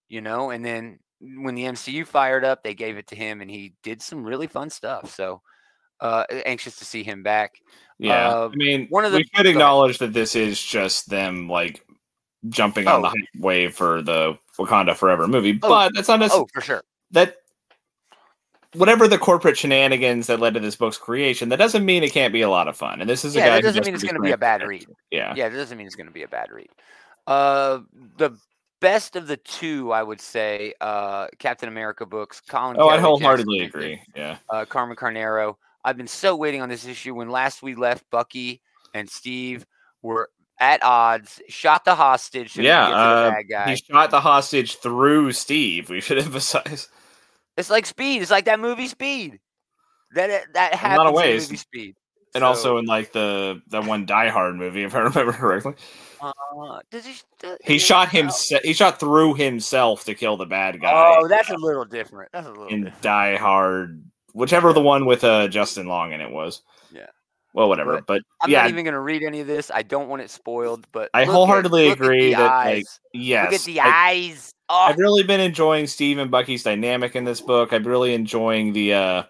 You 0.09 0.21
know, 0.21 0.51
and 0.51 0.65
then 0.65 0.99
when 1.21 1.55
the 1.55 1.65
MCU 1.65 2.07
fired 2.07 2.45
up, 2.45 2.63
they 2.63 2.75
gave 2.75 2.97
it 2.97 3.07
to 3.09 3.17
him, 3.17 3.41
and 3.41 3.51
he 3.51 3.75
did 3.83 4.03
some 4.03 4.25
really 4.25 4.47
fun 4.47 4.71
stuff. 4.71 5.15
So, 5.15 5.43
uh, 6.01 6.25
anxious 6.47 6.77
to 6.77 6.85
see 6.85 7.03
him 7.05 7.23
back. 7.23 7.53
Yeah, 7.99 8.31
Uh, 8.31 8.49
I 8.53 8.57
mean, 8.57 8.87
one 8.89 9.05
of 9.05 9.13
the- 9.13 9.19
we 9.19 9.31
should 9.37 9.47
acknowledge 9.47 9.99
that 9.99 10.15
this 10.15 10.35
is 10.35 10.61
just 10.61 11.11
them 11.11 11.47
like 11.49 11.85
jumping 12.49 12.89
on 12.89 13.01
Oh. 13.01 13.03
the 13.03 13.09
hype 13.09 13.43
wave 13.43 13.75
for 13.75 14.01
the 14.01 14.39
Wakanda 14.59 14.97
Forever 14.97 15.29
movie, 15.29 15.59
Oh, 15.63 15.69
but 15.69 15.93
that's 15.95 16.09
not 16.09 16.21
necessarily 16.21 16.47
Oh, 16.49 16.55
for 16.55 16.63
sure. 16.63 16.83
that. 17.11 17.37
Whatever 18.75 19.09
the 19.09 19.19
corporate 19.19 19.59
shenanigans 19.59 20.29
that 20.29 20.39
led 20.39 20.55
to 20.55 20.61
this 20.61 20.77
book's 20.77 20.97
creation, 20.99 21.49
that 21.49 21.57
doesn't 21.57 21.85
mean 21.85 22.05
it 22.05 22.13
can't 22.13 22.33
be 22.33 22.43
a 22.43 22.49
lot 22.49 22.69
of 22.69 22.77
fun. 22.77 23.01
And 23.01 23.11
this 23.11 23.25
is 23.25 23.35
a 23.35 23.41
Yeah, 23.41 23.47
guy 23.47 23.57
that 23.57 23.63
doesn't 23.63 23.85
mean 23.85 23.95
it's 23.95 24.05
gonna 24.05 24.21
be 24.21 24.31
a 24.33 24.39
bad 24.39 24.63
read. 24.67 24.87
Yeah, 25.11 25.35
Yeah, 25.35 25.49
that 25.49 25.57
doesn't 25.57 25.77
mean 25.77 25.87
it's 25.87 25.97
going 25.97 26.07
to 26.07 26.13
be 26.13 26.23
a 26.23 26.29
bad 26.29 26.51
read. 26.53 26.69
Uh, 27.27 27.81
the 28.17 28.31
best 28.81 29.17
of 29.17 29.27
the 29.27 29.37
two, 29.37 29.93
I 29.93 30.03
would 30.03 30.21
say, 30.21 30.73
uh, 30.81 31.27
Captain 31.39 31.69
America 31.69 32.07
books. 32.07 32.41
Colin. 32.41 32.77
Oh, 32.79 32.89
I 32.89 32.97
Kelly, 32.97 32.99
Jackson 32.99 33.05
wholeheartedly 33.07 33.59
Smith, 33.59 33.69
agree. 33.69 34.03
Yeah, 34.15 34.37
Uh, 34.49 34.65
Carmen 34.65 34.97
Carnero. 34.97 35.57
I've 35.85 35.97
been 35.97 36.07
so 36.07 36.37
waiting 36.37 36.61
on 36.63 36.69
this 36.69 36.87
issue. 36.87 37.15
When 37.15 37.29
last 37.31 37.63
we 37.63 37.75
left, 37.75 38.05
Bucky 38.11 38.63
and 38.95 39.09
Steve 39.09 39.67
were 40.03 40.31
at 40.61 40.83
odds. 40.85 41.41
Shot 41.49 41.85
the 41.85 41.95
hostage. 41.95 42.53
so 42.53 42.63
they 42.63 42.65
could 42.65 42.67
Yeah, 42.67 42.87
to 42.87 42.93
the 42.93 42.97
uh, 42.97 43.31
bad 43.31 43.43
guy. 43.49 43.71
he 43.71 43.77
shot 43.77 44.11
the 44.11 44.21
hostage 44.21 44.77
through 44.77 45.33
Steve. 45.33 45.89
We 45.91 46.01
should 46.01 46.19
emphasize. 46.25 46.89
It's 47.61 47.71
like 47.71 47.87
Speed. 47.87 48.23
It's 48.23 48.31
like 48.31 48.47
that 48.47 48.59
movie 48.61 48.89
Speed. 48.89 49.39
That 50.15 50.43
that 50.55 50.73
In 50.73 50.75
a 50.75 50.77
happens 50.79 50.99
lot 50.99 51.07
of 51.07 51.15
ways. 51.15 51.49
movie 51.49 51.57
Speed. 51.57 51.95
And 52.35 52.43
So, 52.43 52.47
also 52.47 52.79
in 52.79 52.87
like 52.87 53.13
the 53.13 53.61
the 53.69 53.81
one 53.83 54.07
Die 54.07 54.29
Hard 54.29 54.57
movie, 54.57 54.83
if 54.85 54.95
I 54.95 55.01
remember 55.01 55.33
correctly, 55.33 55.75
uh, 56.21 56.33
does 56.91 57.05
he? 57.07 57.15
does- 57.41 57.59
he 57.65 57.79
shot 57.79 58.09
himself. 58.11 58.63
He 58.63 58.73
shot 58.73 58.99
through 59.01 59.35
himself 59.35 60.05
to 60.05 60.15
kill 60.15 60.37
the 60.37 60.47
bad 60.47 60.81
guy. 60.81 61.17
Oh, 61.21 61.29
that's 61.29 61.51
a 61.51 61.57
little 61.57 61.85
different. 61.85 62.31
That's 62.33 62.47
a 62.47 62.51
little 62.51 62.67
in 62.69 62.85
different. 62.85 63.03
Die 63.03 63.37
Hard, 63.37 64.05
whichever 64.33 64.73
the 64.73 64.81
one 64.81 65.07
with 65.07 65.25
uh 65.25 65.49
Justin 65.49 65.87
Long 65.87 66.13
in 66.13 66.21
it 66.21 66.31
was. 66.31 66.63
Yeah. 66.93 67.07
Well, 67.53 67.69
whatever. 67.69 67.95
But 67.97 68.07
But, 68.07 68.23
I'm 68.43 68.51
yeah, 68.51 68.63
not 68.63 68.71
even 68.71 68.85
going 68.85 68.95
to 68.95 69.01
read 69.01 69.25
any 69.25 69.41
of 69.41 69.49
this. 69.49 69.73
I 69.75 69.83
don't 69.83 70.09
want 70.09 70.23
it 70.23 70.31
spoiled. 70.31 70.87
But 70.93 71.11
I 71.15 71.25
wholeheartedly 71.25 71.89
at 71.89 71.95
agree 72.01 72.33
that, 72.33 72.65
like, 72.65 72.85
yes, 73.13 73.47
look 73.51 73.61
at 73.61 73.65
the 73.67 73.81
eyes. 73.81 74.53
Oh, 74.73 74.85
I've 74.87 74.99
really 74.99 75.25
been 75.25 75.41
enjoying 75.41 75.89
Steve 75.89 76.19
and 76.19 76.31
Bucky's 76.31 76.63
dynamic 76.63 77.17
in 77.17 77.25
this 77.25 77.41
book. 77.41 77.73
I'm 77.73 77.83
really 77.85 78.15
enjoying 78.15 78.73
the 78.73 78.95
uh 78.95 79.23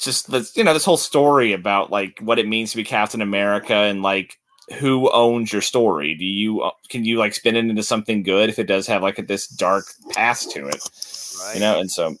just 0.00 0.30
the 0.30 0.48
you 0.54 0.62
know 0.62 0.72
this 0.72 0.84
whole 0.84 0.96
story 0.96 1.52
about 1.52 1.90
like 1.90 2.20
what 2.20 2.38
it 2.38 2.46
means 2.46 2.70
to 2.70 2.76
be 2.76 2.84
Captain 2.84 3.20
America 3.20 3.74
and 3.74 4.00
like 4.00 4.36
who 4.78 5.10
owns 5.10 5.52
your 5.52 5.62
story. 5.62 6.14
Do 6.14 6.24
you 6.24 6.60
uh, 6.60 6.70
can 6.88 7.04
you 7.04 7.18
like 7.18 7.34
spin 7.34 7.56
it 7.56 7.64
into 7.64 7.82
something 7.82 8.22
good 8.22 8.48
if 8.48 8.60
it 8.60 8.68
does 8.68 8.86
have 8.86 9.02
like 9.02 9.16
this 9.26 9.48
dark 9.48 9.86
past 10.12 10.52
to 10.52 10.68
it? 10.68 10.80
right. 11.42 11.54
You 11.54 11.60
know, 11.60 11.80
and 11.80 11.90
so 11.90 12.14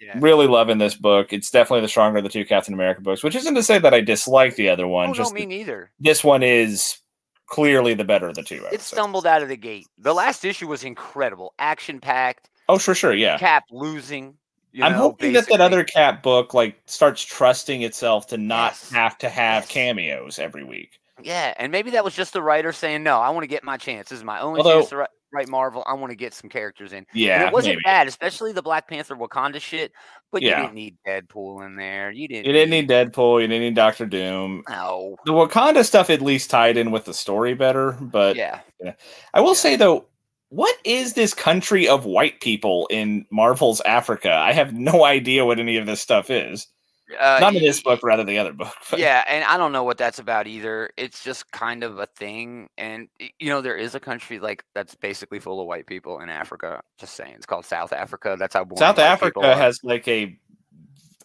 Yeah. 0.00 0.16
really 0.20 0.46
loving 0.46 0.78
this 0.78 0.94
book. 0.94 1.32
It's 1.32 1.50
definitely 1.50 1.80
the 1.80 1.88
stronger 1.88 2.18
of 2.18 2.24
the 2.24 2.30
two 2.30 2.44
Captain 2.44 2.74
America 2.74 3.00
books, 3.00 3.24
which 3.24 3.34
isn't 3.34 3.54
to 3.56 3.62
say 3.64 3.80
that 3.80 3.94
I 3.94 4.02
dislike 4.02 4.54
the 4.54 4.68
other 4.68 4.86
one. 4.86 5.10
Oh, 5.10 5.22
no, 5.24 5.30
me 5.30 5.46
neither. 5.46 5.90
this 5.98 6.22
one 6.22 6.44
is 6.44 6.98
clearly 7.46 7.94
the 7.94 8.04
better 8.04 8.28
of 8.28 8.34
the 8.34 8.42
two. 8.42 8.64
It 8.72 8.80
stumbled 8.80 9.26
out 9.26 9.42
of 9.42 9.48
the 9.48 9.56
gate. 9.56 9.86
The 9.98 10.14
last 10.14 10.44
issue 10.44 10.66
was 10.68 10.84
incredible, 10.84 11.54
action 11.58 12.00
packed. 12.00 12.50
Oh, 12.68 12.78
for 12.78 12.94
sure, 12.94 13.12
yeah. 13.14 13.38
Cap 13.38 13.64
losing. 13.70 14.34
you 14.72 14.82
I'm 14.82 14.92
know, 14.92 14.98
hoping 14.98 15.32
that 15.34 15.46
that 15.48 15.60
other 15.60 15.84
cat 15.84 16.22
book 16.22 16.52
like 16.54 16.80
starts 16.86 17.22
trusting 17.22 17.82
itself 17.82 18.26
to 18.28 18.36
not 18.38 18.72
Yes. 18.72 18.90
have 18.90 19.18
to 19.18 19.28
have 19.28 19.62
Yes. 19.64 19.70
cameos 19.70 20.38
every 20.38 20.64
week. 20.64 20.98
Yeah, 21.22 21.54
and 21.58 21.70
maybe 21.70 21.90
that 21.92 22.02
was 22.04 22.12
just 22.14 22.32
the 22.32 22.42
writer 22.42 22.72
saying, 22.72 23.04
"No, 23.04 23.20
I 23.20 23.30
want 23.30 23.44
to 23.44 23.48
get 23.48 23.62
my 23.62 23.76
chance. 23.76 24.08
This 24.08 24.18
is 24.18 24.24
my 24.24 24.40
only 24.40 24.58
Although- 24.58 24.80
chance 24.80 24.88
to 24.88 24.96
write, 24.96 25.08
write 25.34 25.48
Marvel. 25.48 25.82
I 25.86 25.94
want 25.94 26.10
to 26.10 26.16
get 26.16 26.32
some 26.32 26.48
characters 26.48 26.92
in." 26.92 26.98
And 26.98 27.06
Yeah, 27.12 27.46
it 27.46 27.52
wasn't 27.52 27.72
maybe. 27.74 27.82
bad, 27.84 28.06
especially 28.08 28.52
the 28.52 28.62
Black 28.62 28.88
Panther 28.88 29.16
Wakanda 29.16 29.60
shit. 29.60 29.92
But 30.32 30.42
Yeah. 30.42 30.56
you 30.58 30.62
didn't 30.62 30.74
need 30.74 30.96
Deadpool 31.06 31.64
in 31.66 31.76
there. 31.76 32.10
You 32.10 32.26
didn't. 32.28 32.46
You 32.46 32.52
didn't 32.52 32.70
need 32.70 32.88
Deadpool. 32.88 33.40
You 33.42 33.48
didn't 33.48 33.62
need 33.62 33.74
Doctor 33.74 34.06
Doom. 34.06 34.62
No. 34.68 35.16
The 35.26 35.32
Wakanda 35.32 35.84
stuff 35.84 36.10
at 36.10 36.22
least 36.22 36.50
tied 36.50 36.76
in 36.76 36.90
with 36.90 37.04
the 37.04 37.14
story 37.14 37.54
better. 37.54 37.92
But 37.92 38.36
Yeah. 38.36 38.60
I 39.32 39.40
will 39.40 39.54
say 39.54 39.76
though, 39.76 40.06
what 40.50 40.76
is 40.84 41.14
this 41.14 41.34
country 41.34 41.88
of 41.88 42.04
white 42.04 42.40
people 42.40 42.86
in 42.90 43.26
Marvel's 43.30 43.80
Africa? 43.82 44.32
I 44.32 44.52
have 44.52 44.72
no 44.72 45.04
idea 45.04 45.44
what 45.44 45.58
any 45.58 45.76
of 45.76 45.86
this 45.86 46.00
stuff 46.00 46.30
is. 46.30 46.66
Uh, 47.18 47.38
Not 47.40 47.54
in 47.54 47.62
this 47.62 47.82
book, 47.82 48.00
rather 48.02 48.24
the 48.24 48.38
other 48.38 48.52
book. 48.52 48.72
but- 48.90 48.98
Yeah, 48.98 49.24
and 49.28 49.44
I 49.44 49.56
don't 49.56 49.72
know 49.72 49.82
what 49.84 49.98
that's 49.98 50.18
about 50.18 50.46
either. 50.46 50.90
It's 50.96 51.22
just 51.22 51.50
kind 51.52 51.82
of 51.84 51.98
a 51.98 52.06
thing, 52.06 52.68
and 52.78 53.08
you 53.38 53.48
know 53.48 53.60
there 53.60 53.76
is 53.76 53.94
a 53.94 54.00
country 54.00 54.38
like 54.38 54.64
that's 54.74 54.94
basically 54.94 55.38
full 55.40 55.60
of 55.60 55.66
white 55.66 55.86
people 55.86 56.20
in 56.20 56.28
Africa. 56.28 56.82
Just 56.98 57.14
saying, 57.14 57.34
it's 57.36 57.46
called 57.46 57.64
South 57.64 57.92
Africa. 57.92 58.36
That's 58.38 58.54
how 58.54 58.66
South 58.76 58.98
Africa 58.98 59.54
has 59.56 59.78
like 59.82 60.06
a 60.08 60.38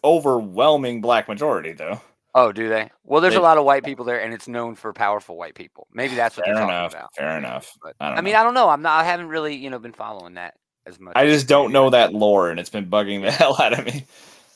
overwhelming 0.04 1.00
black 1.00 1.28
majority, 1.28 1.72
though. 1.72 2.00
Oh, 2.34 2.52
do 2.52 2.68
they? 2.68 2.90
Well, 3.04 3.20
there's 3.20 3.34
They- 3.34 3.40
a 3.40 3.42
lot 3.42 3.58
of 3.58 3.64
white 3.64 3.84
people 3.84 4.04
there, 4.04 4.20
and 4.20 4.32
it's 4.32 4.46
known 4.46 4.76
for 4.76 4.92
powerful 4.92 5.36
white 5.36 5.54
people. 5.54 5.88
Maybe 5.92 6.14
that's 6.14 6.36
what 6.36 6.46
Fair 6.46 6.54
they're 6.54 6.62
talking 6.62 6.76
enough. 6.76 6.92
about. 6.92 7.14
Fair 7.16 7.36
enough. 7.38 7.72
But 7.82 7.96
I 8.00 8.12
I, 8.12 8.20
mean, 8.20 8.34
know. 8.34 8.40
I 8.40 8.42
don't 8.44 8.54
know. 8.54 8.68
I'm 8.68 8.82
not. 8.82 9.00
I 9.00 9.04
haven't 9.04 9.28
really, 9.28 9.56
you 9.56 9.68
know, 9.68 9.80
been 9.80 9.92
following 9.92 10.34
that 10.34 10.54
as 10.86 11.00
much. 11.00 11.14
I 11.16 11.26
just 11.26 11.48
don't 11.48 11.72
know 11.72 11.90
that 11.90 12.14
lore, 12.14 12.48
and 12.50 12.60
it's 12.60 12.70
been 12.70 12.86
bugging 12.86 13.22
the 13.22 13.30
hell 13.32 13.60
out 13.60 13.76
of 13.78 13.84
me. 13.84 14.06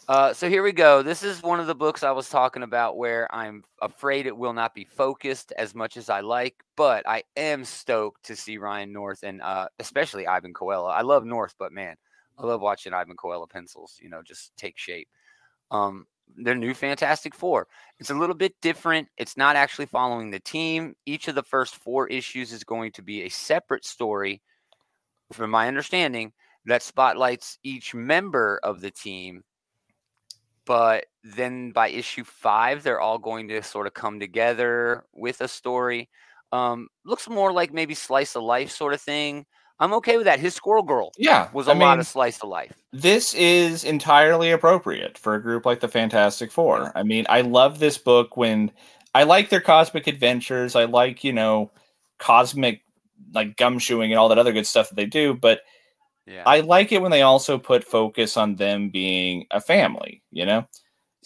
Uh, 0.07 0.35
so 0.35 0.51
here 0.51 0.62
we 0.62 0.73
go. 0.73 1.03
This 1.03 1.23
is 1.23 1.43
one 1.43 1.61
of 1.61 1.67
the 1.67 1.75
books 1.75 2.03
I 2.03 2.11
was 2.11 2.29
talking 2.29 2.62
about 2.62 2.99
where 2.99 3.33
I'm 3.35 3.64
afraid 3.81 4.27
it 4.27 4.37
will 4.37 4.53
not 4.53 4.75
be 4.75 4.85
focused 4.85 5.51
as 5.57 5.75
much 5.75 5.97
as 5.97 6.11
I 6.11 6.21
like, 6.21 6.62
but 6.77 7.09
I 7.09 7.23
am 7.38 7.64
stoked 7.64 8.23
to 8.27 8.37
see 8.37 8.59
Ryan 8.59 8.93
North 8.93 9.23
and 9.23 9.40
uh, 9.40 9.69
especially 9.79 10.27
Iban 10.27 10.53
Coello. 10.53 10.90
I 10.90 11.01
love 11.01 11.25
North, 11.25 11.55
but 11.59 11.73
man, 11.73 11.97
I 12.38 12.45
love 12.45 12.61
watching 12.61 12.93
Iban 12.93 13.14
Coello 13.14 13.49
pencils, 13.49 13.99
you 14.03 14.11
know, 14.11 14.21
just 14.23 14.55
take 14.59 14.77
shape. 14.77 15.09
Um, 15.71 16.07
their 16.37 16.55
new 16.55 16.75
Fantastic 16.75 17.35
Four. 17.35 17.67
It's 17.99 18.11
a 18.11 18.14
little 18.14 18.37
bit 18.37 18.55
different. 18.61 19.09
It's 19.17 19.38
not 19.38 19.57
actually 19.57 19.87
following 19.87 20.31
the 20.31 20.40
team. 20.40 20.97
Each 21.07 21.29
of 21.29 21.35
the 21.35 21.43
first 21.43 21.77
four 21.77 22.09
issues 22.09 22.53
is 22.53 22.62
going 22.62 22.93
to 22.93 23.03
be 23.03 23.23
a 23.23 23.31
separate 23.31 23.87
story, 23.87 24.43
from 25.33 25.51
my 25.51 25.67
understanding, 25.67 26.33
that 26.67 26.83
spotlights 26.83 27.59
each 27.62 27.95
member 27.95 28.61
of 28.62 28.83
the 28.83 28.90
team 28.90 29.45
but 30.66 31.07
then 31.22 31.72
by 31.72 31.88
issue 31.88 32.24
five, 32.24 32.83
they're 32.83 33.00
all 33.00 33.18
going 33.18 33.48
to 33.48 33.62
sort 33.62 33.87
of 33.87 33.94
come 33.94 34.20
together 34.20 35.05
with 35.12 35.40
a 35.40 35.48
story. 35.48 36.09
Um, 36.53 36.88
looks 37.05 37.29
more 37.29 37.53
like 37.53 37.72
maybe 37.72 37.94
slice 37.94 38.37
of 38.37 38.42
life 38.42 38.70
sort 38.70 38.94
of 38.94 39.00
thing. 39.00 39.46
I'm 39.81 39.92
okay 39.94 40.16
with 40.16 40.27
that. 40.27 40.38
His 40.40 40.55
Squirrel 40.55 40.85
Girl 40.85 41.12
Yeah, 41.18 41.50
was 41.53 41.68
a 41.68 41.72
I 41.72 41.74
lot 41.74 41.98
mean, 41.98 42.00
of 42.00 42.07
slice 42.07 42.42
of 42.42 42.48
life. 42.48 42.72
this 42.92 43.35
is 43.35 43.85
entirely 43.85 44.50
appropriate 44.50 45.18
for 45.18 45.35
a 45.35 45.42
group 45.42 45.66
like 45.66 45.81
the 45.81 45.88
Fantastic 45.88 46.53
Four. 46.53 46.92
I 46.94 47.03
mean, 47.03 47.27
I 47.29 47.40
love 47.42 47.79
this 47.79 47.98
book 47.98 48.37
when 48.37 48.70
I 49.14 49.24
like 49.24 49.48
their 49.50 49.61
cosmic 49.61 50.07
adventures. 50.07 50.77
I 50.77 50.85
like, 50.85 51.24
you 51.24 51.33
know, 51.33 51.72
cosmic 52.18 52.83
like 53.33 53.57
gumshoeing 53.57 54.07
and 54.11 54.14
all 54.14 54.29
that 54.29 54.38
other 54.38 54.53
good 54.53 54.66
stuff 54.66 54.88
that 54.90 54.94
they 54.96 55.07
do, 55.07 55.35
but 55.35 55.61
Yeah. 56.26 56.42
I 56.46 56.60
like 56.60 56.92
it 56.92 57.02
when 57.02 57.10
they 57.10 57.22
also 57.22 57.58
put 57.58 57.84
focus 57.84 58.37
on 58.37 58.56
them 58.56 58.88
being 58.90 59.46
a 59.50 59.60
family, 59.60 60.22
you 60.30 60.46
know? 60.46 60.66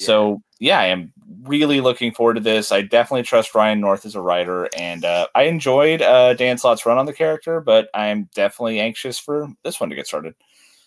So, 0.00 0.42
yeah, 0.60 0.78
I 0.78 0.86
am 0.86 1.12
really 1.42 1.80
looking 1.80 2.12
forward 2.12 2.34
to 2.34 2.40
this. 2.40 2.70
I 2.70 2.82
definitely 2.82 3.24
trust 3.24 3.52
Ryan 3.56 3.80
North 3.80 4.06
as 4.06 4.14
a 4.14 4.20
writer, 4.20 4.68
and 4.76 5.04
uh, 5.04 5.26
I 5.34 5.42
enjoyed 5.42 6.02
uh, 6.02 6.34
Dan 6.34 6.56
Slott's 6.56 6.86
run 6.86 6.98
on 6.98 7.06
the 7.06 7.12
character, 7.12 7.60
but 7.60 7.88
I'm 7.94 8.30
definitely 8.32 8.78
anxious 8.78 9.18
for 9.18 9.48
this 9.64 9.80
one 9.80 9.90
to 9.90 9.96
get 9.96 10.06
started. 10.06 10.36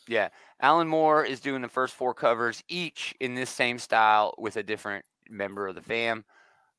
Yeah. 0.07 0.29
Alan 0.61 0.87
Moore 0.87 1.25
is 1.25 1.41
doing 1.41 1.61
the 1.61 1.67
first 1.67 1.93
four 1.93 2.13
covers, 2.13 2.63
each 2.69 3.13
in 3.19 3.35
this 3.35 3.49
same 3.49 3.79
style 3.79 4.33
with 4.37 4.55
a 4.55 4.63
different 4.63 5.03
member 5.29 5.67
of 5.67 5.75
the 5.75 5.81
fam. 5.81 6.23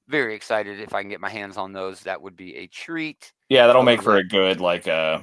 Very 0.08 0.34
excited 0.34 0.80
if 0.80 0.94
I 0.94 1.02
can 1.02 1.10
get 1.10 1.20
my 1.20 1.28
hands 1.28 1.58
on 1.58 1.74
those. 1.74 2.00
That 2.00 2.22
would 2.22 2.36
be 2.36 2.56
a 2.56 2.66
treat. 2.66 3.30
Yeah, 3.50 3.66
that'll 3.66 3.82
make 3.82 4.00
for 4.00 4.16
a 4.16 4.24
good, 4.24 4.58
like, 4.58 4.88
uh, 4.88 5.18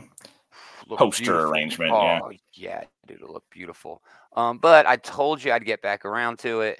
Poster 0.88 1.24
beautiful. 1.24 1.52
arrangement, 1.52 1.92
Oh, 1.92 2.30
yeah. 2.30 2.38
yeah, 2.54 2.84
dude, 3.08 3.22
it'll 3.22 3.34
look 3.34 3.44
beautiful. 3.52 4.02
Um, 4.36 4.58
but 4.60 4.86
I 4.86 4.96
told 4.98 5.44
you 5.44 5.52
I'd 5.52 5.66
get 5.66 5.82
back 5.82 6.06
around 6.06 6.40
to 6.40 6.62
it. 6.62 6.80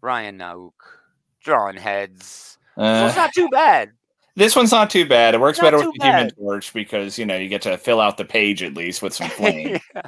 Ryan 0.00 0.38
Nauck 0.38 0.72
drawing 1.42 1.76
heads. 1.76 2.58
So 2.76 2.82
uh, 2.82 3.06
it's 3.06 3.16
not 3.16 3.32
too 3.34 3.48
bad. 3.52 3.90
this 4.34 4.56
one's 4.56 4.72
not 4.72 4.90
too 4.90 5.06
bad. 5.06 5.34
It 5.34 5.40
works 5.40 5.58
Not 5.58 5.64
better 5.64 5.76
with 5.78 5.94
the 5.98 6.04
Human. 6.04 6.30
Torch 6.30 6.72
because, 6.72 7.18
you 7.18 7.26
know, 7.26 7.36
you 7.36 7.48
get 7.48 7.62
to 7.62 7.76
fill 7.78 8.00
out 8.00 8.16
the 8.16 8.24
page 8.24 8.62
at 8.62 8.74
least 8.74 9.02
with 9.02 9.14
some 9.14 9.28
flame. 9.38 9.78
yeah. 9.94 10.02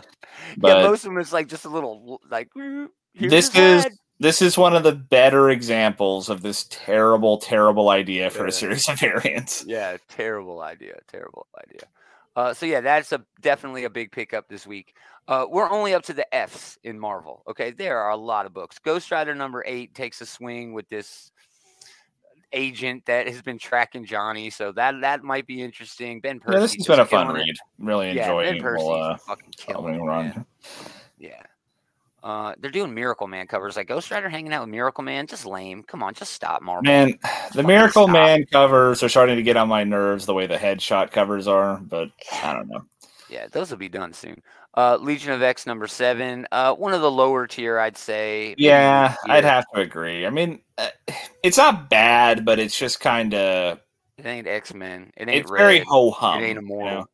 But- 0.57 0.79
yeah, 0.79 0.83
most 0.88 1.05
of 1.05 1.11
them 1.11 1.18
is 1.18 1.33
like 1.33 1.48
just 1.48 1.64
a 1.64 1.68
little 1.68 2.20
like. 2.31 2.48
"Mm, 2.57 2.88
this 3.14 3.55
is 3.57 3.87
this 4.20 4.40
is 4.42 4.57
one 4.59 4.74
of 4.74 4.83
the 4.83 4.92
better 4.92 5.50
examples 5.50 6.29
of 6.29 6.40
this 6.42 6.66
terrible, 6.70 7.38
terrible 7.38 7.90
idea 7.90 8.31
for 8.31 8.42
Yeah. 8.44 8.48
a 8.48 8.53
series 8.53 8.88
of 8.88 8.98
variants. 9.00 9.64
Yeah, 9.66 9.96
terrible 10.09 10.61
idea. 10.62 10.94
Terrible 11.09 11.46
idea. 11.62 11.83
Uh, 12.37 12.53
so 12.53 12.66
yeah, 12.66 12.81
that's 12.81 13.12
a 13.12 13.25
definitely 13.40 13.85
a 13.85 13.90
big 13.90 14.11
pickup 14.11 14.49
this 14.49 14.66
week. 14.66 14.94
Uh, 15.29 15.47
we're 15.49 15.70
only 15.70 15.94
up 15.94 16.03
to 16.03 16.12
the 16.12 16.27
Fs 16.35 16.79
in 16.85 16.99
Marvel. 16.99 17.42
Okay, 17.49 17.70
there 17.70 17.99
are 17.99 18.11
a 18.11 18.16
lot 18.16 18.44
of 18.44 18.53
books. 18.53 18.79
Ghost 18.79 19.11
Rider 19.11 19.35
number 19.35 19.62
eight 19.66 19.94
takes 19.94 20.20
a 20.20 20.27
swing 20.27 20.73
with 20.73 20.88
this 20.88 21.31
agent 22.53 23.05
that 23.07 23.27
has 23.27 23.40
been 23.42 23.59
tracking 23.59 24.05
Johnny, 24.05 24.51
so 24.51 24.73
that 24.73 25.01
that 25.01 25.23
might 25.25 25.47
be 25.47 25.62
interesting. 25.62 26.20
Ben 26.20 26.40
Percy. 26.40 26.55
Yeah, 26.55 26.61
this 26.61 26.75
has 26.75 26.87
been 26.87 27.01
a 27.01 27.07
fun 27.07 27.27
killing 27.27 27.40
it. 27.40 27.44
read. 27.44 27.57
Really 27.79 28.12
Yeah, 28.12 28.23
enjoying 28.25 28.53
Ben. 28.55 28.62
Percy's 28.62 28.85
We'll, 28.87 28.94
uh, 28.94 29.16
fucking 29.18 29.55
killing 29.57 29.94
it, 29.97 30.03
run. 30.03 30.47
Yeah. 31.18 31.42
Uh, 32.25 32.55
they're 32.59 32.71
doing 32.71 32.95
Miracle 32.95 33.29
Man 33.29 33.47
covers. 33.47 33.77
Like 33.77 33.87
Ghost 33.87 34.11
Rider 34.11 34.31
hanging 34.31 34.51
out 34.55 34.63
with 34.63 34.71
Miracle 34.71 35.05
Man, 35.05 35.27
just 35.27 35.45
lame. 35.45 35.83
Come 35.83 36.03
on, 36.03 36.15
just 36.15 36.33
stop, 36.33 36.63
Marvel. 36.63 36.83
Man, 36.83 37.19
the 37.55 37.63
Miracle 37.63 38.05
stop. 38.05 38.15
Man 38.15 38.47
covers 38.47 39.03
are 39.03 39.11
starting 39.11 39.37
to 39.37 39.43
get 39.43 39.59
on 39.59 39.69
my 39.69 39.85
nerves 39.85 40.25
the 40.25 40.33
way 40.33 40.47
the 40.47 40.57
headshot 40.57 41.11
covers 41.11 41.47
are, 41.47 41.77
but 41.77 42.11
I 42.43 42.55
don't 42.55 42.69
know. 42.71 42.83
Yeah, 43.29 43.49
those 43.53 43.71
will 43.71 43.77
be 43.77 43.91
done 43.91 44.15
soon. 44.15 44.41
Uh, 44.75 44.97
Legion 44.97 45.33
of 45.33 45.43
X 45.43 45.67
number 45.67 45.87
seven. 45.87 46.47
Uh, 46.51 46.75
one 46.75 46.95
of 46.95 47.03
the 47.03 47.11
lower 47.11 47.47
tier, 47.47 47.79
I'd 47.79 47.99
say. 47.99 48.55
Yeah, 48.57 49.15
I'd 49.29 49.45
have 49.45 49.67
to 49.75 49.81
agree. 49.83 50.27
I 50.27 50.31
mean, 50.31 50.61
uh, 50.79 50.89
it's 51.43 51.59
not 51.59 51.91
bad, 51.91 52.47
but 52.47 52.59
it's 52.59 52.77
just 52.79 53.01
kind 53.01 53.35
of 53.35 53.81
It 54.17 54.25
ain't 54.25 54.47
X 54.47 54.73
Men. 54.73 55.13
It 55.17 55.29
ain't 55.29 55.43
it's 55.43 55.51
very 55.51 55.81
Red. 55.81 55.87
ho 55.87 56.11
hum. 56.11 56.43
It 56.43 56.47
ain't 56.47 56.59
Immortal. 56.59 57.07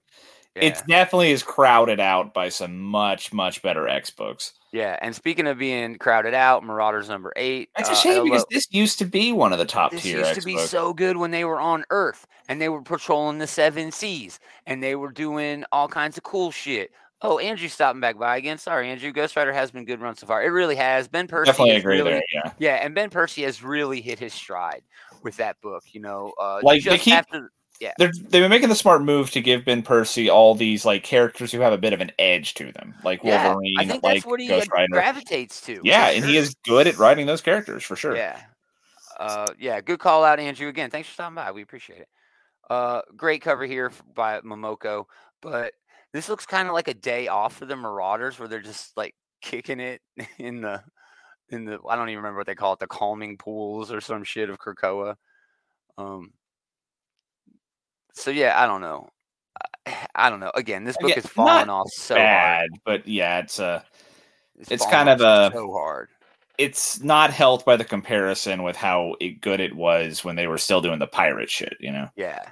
Yeah. 0.56 0.64
It's 0.64 0.82
definitely 0.82 1.30
is 1.30 1.42
crowded 1.44 2.00
out 2.00 2.34
by 2.34 2.48
some 2.48 2.78
much 2.80 3.32
much 3.32 3.62
better 3.62 3.86
X 3.86 4.10
books. 4.10 4.52
yeah. 4.72 4.98
And 5.00 5.14
speaking 5.14 5.46
of 5.46 5.58
being 5.58 5.96
crowded 5.96 6.34
out, 6.34 6.64
Marauders 6.64 7.08
number 7.08 7.32
eight. 7.36 7.70
That's 7.76 7.88
uh, 7.88 7.92
a 7.92 7.96
shame 7.96 8.12
hello- 8.14 8.24
because 8.24 8.44
this 8.50 8.66
used 8.70 8.98
to 8.98 9.04
be 9.04 9.32
one 9.32 9.52
of 9.52 9.60
the 9.60 9.64
top 9.64 9.92
this 9.92 10.02
tier 10.02 10.18
used 10.18 10.30
X 10.30 10.38
to 10.40 10.44
be 10.44 10.58
so 10.58 10.92
good 10.92 11.16
when 11.16 11.30
they 11.30 11.44
were 11.44 11.60
on 11.60 11.84
Earth 11.90 12.26
and 12.48 12.60
they 12.60 12.68
were 12.68 12.82
patrolling 12.82 13.38
the 13.38 13.46
seven 13.46 13.92
seas 13.92 14.40
and 14.66 14.82
they 14.82 14.96
were 14.96 15.12
doing 15.12 15.64
all 15.70 15.86
kinds 15.86 16.16
of 16.16 16.24
cool 16.24 16.50
shit. 16.50 16.90
Oh, 17.22 17.38
Andrew's 17.38 17.74
stopping 17.74 18.00
back 18.00 18.18
by 18.18 18.38
again. 18.38 18.56
Sorry, 18.58 18.88
Andrew. 18.90 19.12
Ghost 19.12 19.36
Rider 19.36 19.52
has 19.52 19.70
been 19.70 19.84
good 19.84 20.00
run 20.00 20.16
so 20.16 20.26
far. 20.26 20.42
It 20.42 20.48
really 20.48 20.74
has. 20.76 21.06
Ben 21.06 21.28
Percy 21.28 21.50
Definitely 21.50 21.76
agree 21.76 21.98
really, 21.98 22.12
there. 22.12 22.22
Yeah, 22.32 22.52
Yeah, 22.58 22.74
and 22.76 22.94
Ben 22.94 23.10
Percy 23.10 23.42
has 23.42 23.62
really 23.62 24.00
hit 24.00 24.18
his 24.18 24.32
stride 24.32 24.82
with 25.22 25.36
that 25.36 25.60
book. 25.60 25.84
You 25.92 26.00
know, 26.00 26.32
uh, 26.40 26.60
Like, 26.62 26.82
they 26.82 26.96
keep- 26.96 27.14
after 27.14 27.52
they're 27.98 28.12
they've 28.12 28.42
been 28.42 28.50
making 28.50 28.68
the 28.68 28.74
smart 28.74 29.02
move 29.02 29.30
to 29.30 29.40
give 29.40 29.64
Ben 29.64 29.82
Percy 29.82 30.28
all 30.28 30.54
these 30.54 30.84
like 30.84 31.02
characters 31.02 31.50
who 31.50 31.60
have 31.60 31.72
a 31.72 31.78
bit 31.78 31.92
of 31.92 32.00
an 32.00 32.12
edge 32.18 32.54
to 32.54 32.72
them, 32.72 32.94
like 33.04 33.22
yeah, 33.24 33.48
Wolverine, 33.48 33.76
I 33.78 33.86
think 33.86 34.02
like 34.02 34.26
what 34.26 34.40
he 34.40 34.48
Ghost 34.48 34.70
Rider. 34.70 34.92
gravitates 34.92 35.60
to. 35.62 35.80
yeah, 35.82 36.10
and 36.10 36.24
he 36.24 36.36
is 36.36 36.54
good 36.64 36.86
at 36.86 36.98
writing 36.98 37.26
those 37.26 37.40
characters 37.40 37.82
for 37.82 37.96
sure. 37.96 38.16
Yeah. 38.16 38.40
Uh, 39.18 39.48
yeah, 39.58 39.80
good 39.80 39.98
call 39.98 40.24
out, 40.24 40.40
Andrew. 40.40 40.68
Again, 40.68 40.90
thanks 40.90 41.08
for 41.08 41.14
stopping 41.14 41.34
by. 41.34 41.52
We 41.52 41.62
appreciate 41.62 42.00
it. 42.00 42.08
Uh, 42.68 43.02
great 43.16 43.42
cover 43.42 43.66
here 43.66 43.90
by 44.14 44.40
Momoko, 44.40 45.04
but 45.42 45.72
this 46.12 46.28
looks 46.28 46.46
kind 46.46 46.68
of 46.68 46.74
like 46.74 46.88
a 46.88 46.94
day 46.94 47.28
off 47.28 47.56
for 47.56 47.66
the 47.66 47.76
Marauders, 47.76 48.38
where 48.38 48.48
they're 48.48 48.60
just 48.60 48.96
like 48.96 49.14
kicking 49.42 49.80
it 49.80 50.00
in 50.38 50.60
the 50.60 50.82
in 51.50 51.64
the 51.64 51.78
I 51.88 51.96
don't 51.96 52.08
even 52.08 52.18
remember 52.18 52.38
what 52.38 52.46
they 52.46 52.54
call 52.54 52.74
it, 52.74 52.78
the 52.78 52.86
calming 52.86 53.36
pools 53.36 53.92
or 53.92 54.00
some 54.00 54.24
shit 54.24 54.50
of 54.50 54.58
Krakoa. 54.58 55.16
Um. 55.98 56.32
So 58.14 58.30
yeah, 58.30 58.60
I 58.62 58.66
don't 58.66 58.80
know. 58.80 59.08
I, 59.86 59.96
I 60.14 60.30
don't 60.30 60.40
know. 60.40 60.52
Again, 60.54 60.84
this 60.84 60.96
book 60.98 61.10
Again, 61.10 61.18
is 61.24 61.26
falling 61.30 61.68
off 61.70 61.88
so 61.92 62.14
hard. 62.14 62.24
Bad, 62.26 62.68
but 62.84 63.08
yeah, 63.08 63.38
it's 63.38 63.58
uh 63.60 63.82
it's 64.58 64.84
fallen 64.84 64.90
kind 65.06 65.08
of 65.08 65.20
a- 65.20 65.54
so 65.54 65.72
hard. 65.72 66.08
it's 66.58 67.02
not 67.02 67.30
helped 67.30 67.64
by 67.64 67.76
the 67.76 67.84
comparison 67.84 68.62
with 68.62 68.76
how 68.76 69.14
it, 69.20 69.40
good 69.40 69.60
it 69.60 69.74
was 69.74 70.24
when 70.24 70.36
they 70.36 70.46
were 70.46 70.58
still 70.58 70.80
doing 70.82 70.98
the 70.98 71.06
pirate 71.06 71.50
shit. 71.50 71.76
You 71.80 71.92
know, 71.92 72.08
Yeah. 72.16 72.42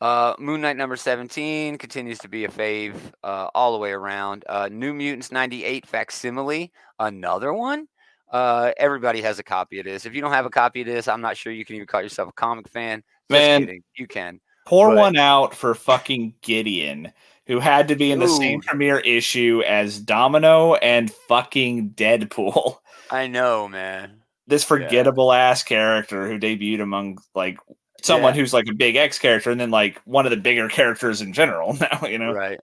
Uh, 0.00 0.32
Moon 0.38 0.60
Knight 0.60 0.76
number 0.76 0.94
17 0.94 1.76
continues 1.76 2.18
to 2.20 2.28
be 2.28 2.44
a 2.44 2.48
fave 2.48 2.94
uh, 3.24 3.48
all 3.52 3.72
the 3.72 3.78
way 3.78 3.90
around. 3.90 4.44
Uh, 4.48 4.68
New 4.70 4.94
Mutants 4.94 5.32
98 5.32 5.86
facsimile, 5.86 6.70
another 7.00 7.52
one. 7.52 7.88
Uh, 8.30 8.70
everybody 8.76 9.20
has 9.22 9.40
a 9.40 9.42
copy 9.42 9.80
of 9.80 9.84
this. 9.84 10.06
If 10.06 10.14
you 10.14 10.20
don't 10.20 10.30
have 10.30 10.46
a 10.46 10.50
copy 10.50 10.82
of 10.82 10.86
this, 10.86 11.08
I'm 11.08 11.20
not 11.20 11.36
sure 11.36 11.52
you 11.52 11.64
can 11.64 11.74
even 11.74 11.88
call 11.88 12.00
yourself 12.00 12.28
a 12.28 12.32
comic 12.32 12.68
fan. 12.68 13.02
Just 13.28 13.40
Man. 13.40 13.60
kidding. 13.62 13.82
You 13.96 14.06
can. 14.06 14.38
Pour 14.68 14.88
But- 14.90 14.96
one 14.98 15.16
out 15.16 15.54
for 15.54 15.74
fucking 15.74 16.34
Gideon, 16.42 17.12
who 17.46 17.58
had 17.60 17.88
to 17.88 17.96
be 17.96 18.10
in 18.12 18.18
the 18.18 18.28
same 18.28 18.60
premiere 18.60 18.98
issue 19.00 19.62
as 19.66 19.98
Domino 19.98 20.74
and 20.74 21.10
fucking 21.10 21.90
Deadpool. 21.90 22.78
I 23.10 23.26
know, 23.26 23.66
man. 23.68 24.22
This 24.46 24.64
forgettable 24.64 25.32
ass 25.32 25.62
character 25.62 26.26
who 26.28 26.38
debuted 26.38 26.80
among 26.82 27.18
like 27.34 27.58
someone 28.02 28.34
Yeah. 28.34 28.40
who's 28.40 28.52
like 28.52 28.66
a 28.70 28.74
big 28.74 28.96
X 28.96 29.18
character, 29.18 29.50
and 29.50 29.60
then 29.60 29.70
like 29.70 30.00
one 30.04 30.26
of 30.26 30.30
the 30.30 30.36
bigger 30.36 30.68
characters 30.78 31.20
in 31.22 31.32
general. 31.32 31.74
Now 31.80 32.06
you 32.06 32.18
know. 32.18 32.32
Right. 32.32 32.60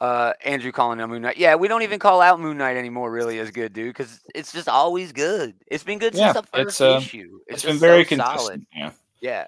Uh, 0.00 0.32
Andrew 0.44 0.72
calling 0.72 0.98
out 1.00 1.10
Moon 1.10 1.20
Knight. 1.22 1.36
Yeah, 1.36 1.56
we 1.56 1.68
don't 1.68 1.82
even 1.82 1.98
call 1.98 2.22
out 2.22 2.40
Moon 2.40 2.56
Knight 2.56 2.76
anymore. 2.78 3.10
Really, 3.12 3.38
as 3.38 3.50
good, 3.50 3.72
dude, 3.74 3.88
because 3.88 4.18
it's 4.34 4.50
just 4.50 4.66
always 4.68 5.12
good. 5.12 5.54
It's 5.66 5.84
been 5.84 5.98
good 5.98 6.14
Yeah, 6.14 6.32
since 6.32 6.48
the 6.50 6.60
it's, 6.62 6.78
first 6.78 6.80
uh, 6.80 6.98
issue. 7.02 7.38
It's, 7.46 7.62
it's 7.64 7.70
been 7.70 7.78
very 7.78 8.04
so 8.04 8.08
consistent. 8.08 8.38
solid. 8.40 8.66
Yeah. 8.74 8.90
Yeah. 9.20 9.46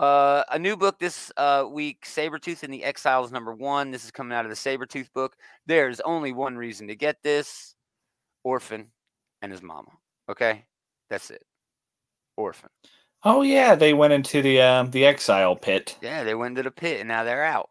Uh, 0.00 0.42
a 0.50 0.58
new 0.58 0.78
book 0.78 0.98
this 0.98 1.30
uh, 1.36 1.66
week, 1.70 2.06
Sabretooth 2.06 2.62
and 2.62 2.72
the 2.72 2.82
Exiles, 2.82 3.30
number 3.30 3.54
one. 3.54 3.90
This 3.90 4.02
is 4.06 4.10
coming 4.10 4.32
out 4.32 4.46
of 4.46 4.50
the 4.50 4.56
Sabretooth 4.56 5.12
book. 5.12 5.36
There's 5.66 6.00
only 6.00 6.32
one 6.32 6.56
reason 6.56 6.88
to 6.88 6.96
get 6.96 7.22
this 7.22 7.74
Orphan 8.42 8.86
and 9.42 9.52
his 9.52 9.60
mama. 9.60 9.90
Okay? 10.30 10.64
That's 11.10 11.30
it. 11.30 11.44
Orphan. 12.38 12.70
Oh 13.24 13.42
yeah, 13.42 13.74
they 13.74 13.92
went 13.92 14.14
into 14.14 14.40
the 14.40 14.62
um, 14.62 14.90
the 14.90 15.04
exile 15.04 15.54
pit. 15.54 15.98
Yeah, 16.00 16.24
they 16.24 16.34
went 16.34 16.56
to 16.56 16.62
the 16.62 16.70
pit 16.70 17.00
and 17.00 17.08
now 17.08 17.22
they're 17.22 17.44
out. 17.44 17.68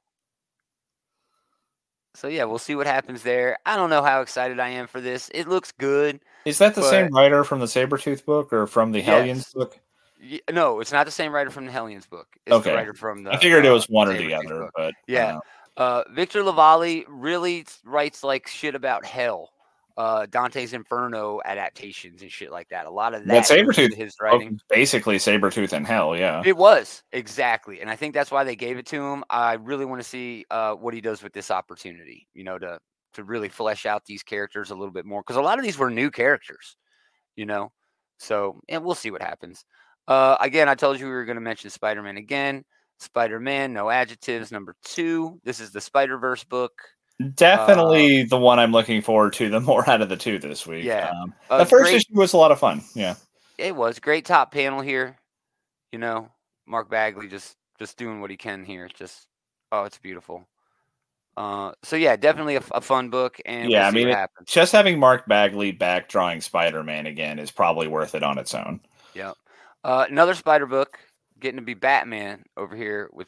So, 2.14 2.28
yeah, 2.28 2.44
we'll 2.44 2.60
see 2.60 2.76
what 2.76 2.86
happens 2.86 3.24
there. 3.24 3.58
I 3.66 3.76
don't 3.76 3.90
know 3.90 4.04
how 4.04 4.22
excited 4.22 4.60
I 4.60 4.70
am 4.70 4.86
for 4.86 5.02
this. 5.02 5.32
It 5.34 5.48
looks 5.48 5.72
good. 5.72 6.20
Is 6.46 6.60
that 6.60 6.76
the 6.76 6.84
same 6.84 7.08
writer 7.08 7.44
from 7.44 7.60
the 7.60 7.66
Sabretooth 7.66 8.24
book 8.26 8.54
or 8.54 8.68
from 8.68 8.92
the 8.92 9.02
Hellions 9.02 9.46
Yes. 9.48 9.54
book? 9.54 9.80
No, 10.52 10.80
it's 10.82 10.92
not 10.92 11.06
the 11.06 11.12
same 11.12 11.32
writer 11.34 11.50
from 11.50 11.66
the 11.66 11.72
Hellions 11.72 12.06
book. 12.08 12.28
It's 12.46 12.54
Okay. 12.54 12.72
the 12.72 12.76
writer 12.76 12.94
from 12.94 13.24
the. 13.24 13.32
I 13.34 13.38
figured 13.38 13.66
it 13.66 13.70
uh, 13.70 13.74
was 13.74 13.88
one 13.90 14.10
or 14.10 14.18
the 14.18 14.34
other, 14.34 14.60
book. 14.62 14.72
but 14.76 14.94
Yeah. 15.08 15.36
uh, 15.38 15.40
Uh, 15.78 16.04
Victor 16.12 16.44
LaValle 16.44 17.06
really 17.08 17.66
writes 17.86 18.22
like 18.24 18.48
shit 18.48 18.76
about 18.76 19.06
hell. 19.06 19.54
Uh, 19.96 20.26
Dante's 20.26 20.74
Inferno 20.74 21.40
adaptations 21.46 22.22
and 22.22 22.30
shit 22.32 22.52
like 22.52 22.68
that. 22.70 22.86
A 22.86 22.90
lot 22.90 23.14
of 23.14 23.26
that. 23.26 23.48
That 23.48 23.48
goes 23.48 23.52
into 23.58 23.72
Sabretooth 23.90 23.96
his 23.96 24.16
writing. 24.22 24.60
basically 24.70 25.18
Sabretooth 25.18 25.72
and 25.74 25.86
Hell, 25.88 26.16
yeah. 26.18 26.42
It 26.46 26.56
was 26.58 27.04
exactly, 27.14 27.80
and 27.82 27.90
I 27.90 27.96
think 27.96 28.14
that's 28.14 28.32
why 28.32 28.44
they 28.44 28.56
gave 28.56 28.78
it 28.78 28.86
to 28.88 29.02
him. 29.02 29.24
I 29.30 29.54
really 29.54 29.86
want 29.86 30.02
to 30.02 30.08
see 30.08 30.46
uh, 30.52 30.74
what 30.76 30.94
he 30.94 31.02
does 31.02 31.22
with 31.24 31.32
this 31.34 31.50
opportunity. 31.52 32.28
You 32.34 32.44
know, 32.44 32.58
to 32.60 32.80
to 33.14 33.24
really 33.24 33.50
flesh 33.50 33.86
out 33.86 34.06
these 34.06 34.24
characters 34.24 34.72
a 34.72 34.76
little 34.76 34.94
bit 34.94 35.06
more 35.06 35.22
because 35.22 35.36
a 35.38 35.42
lot 35.42 35.60
of 35.60 35.64
these 35.66 35.78
were 35.78 35.90
new 35.90 36.12
characters. 36.12 36.76
You 37.36 37.46
know, 37.46 37.72
so 38.20 38.62
and 38.70 38.84
we'll 38.84 38.96
see 38.96 39.12
what 39.12 39.22
happens. 39.22 39.64
Uh, 40.10 40.36
again, 40.42 40.68
I 40.68 40.76
told 40.76 41.00
you 41.00 41.06
we 41.06 41.12
were 41.14 41.24
going 41.26 41.36
to 41.38 41.42
mention 41.42 41.70
Spider 41.70 42.02
Man 42.02 42.18
again. 42.18 42.66
Spider 43.00 43.40
Man, 43.40 43.72
no 43.72 43.90
adjectives. 43.90 44.52
Number 44.52 44.76
two. 44.84 45.40
This 45.46 45.60
is 45.62 45.72
the 45.72 45.80
Spider 45.80 46.18
Verse 46.18 46.44
book. 46.44 46.74
Definitely 47.36 48.24
the 48.24 48.38
one 48.38 48.60
I'm 48.60 48.72
looking 48.72 49.02
forward 49.02 49.34
to 49.34 49.50
the 49.50 49.60
more 49.62 49.88
out 49.90 50.02
of 50.02 50.10
the 50.10 50.18
two 50.18 50.40
this 50.40 50.66
week. 50.66 50.84
Yeah. 50.84 51.12
Um, 51.12 51.34
Uh, 51.50 51.60
the 51.60 51.66
first 51.66 51.84
great- 51.92 51.96
issue 51.96 52.14
was 52.20 52.34
a 52.34 52.38
lot 52.38 52.52
of 52.52 52.60
fun. 52.60 52.82
Yeah. 52.96 53.16
it 53.58 53.76
was 53.76 54.00
great 54.00 54.26
top 54.26 54.52
panel 54.52 54.82
here. 54.82 55.16
You 55.92 56.00
know, 56.00 56.30
Mark 56.66 56.90
Bagley 56.90 57.28
just 57.28 57.56
just 57.78 57.98
doing 57.98 58.20
what 58.22 58.30
he 58.32 58.38
can 58.38 58.64
here. 58.66 58.90
Just 58.94 59.28
oh, 59.72 59.84
it's 59.84 59.98
beautiful. 59.98 60.48
Uh, 61.38 61.72
so 61.84 61.96
yeah, 61.96 62.16
definitely 62.18 62.56
a 62.56 62.82
fun 62.82 63.10
book, 63.10 63.40
and 63.46 63.70
Yeah, 63.72 63.80
we'll 63.80 63.88
I 63.88 63.92
mean, 63.92 64.08
it- 64.10 64.30
Just 64.46 64.72
having 64.74 65.00
Mark 65.00 65.26
Bagley 65.28 65.72
back 65.72 66.10
drawing 66.10 66.42
Spider 66.42 66.84
Man 66.84 67.06
again 67.06 67.40
is 67.40 67.50
probably 67.52 67.88
worth 67.88 68.14
it 68.16 68.24
on 68.24 68.38
its 68.38 68.54
own. 68.54 68.82
Uh, 69.84 70.06
another 70.10 70.34
Spider 70.36 70.66
book, 70.66 71.00
getting 71.40 71.58
to 71.60 71.66
be 71.66 71.74
Batman 71.74 72.44
over 72.58 72.76
here 72.76 73.10
with 73.14 73.28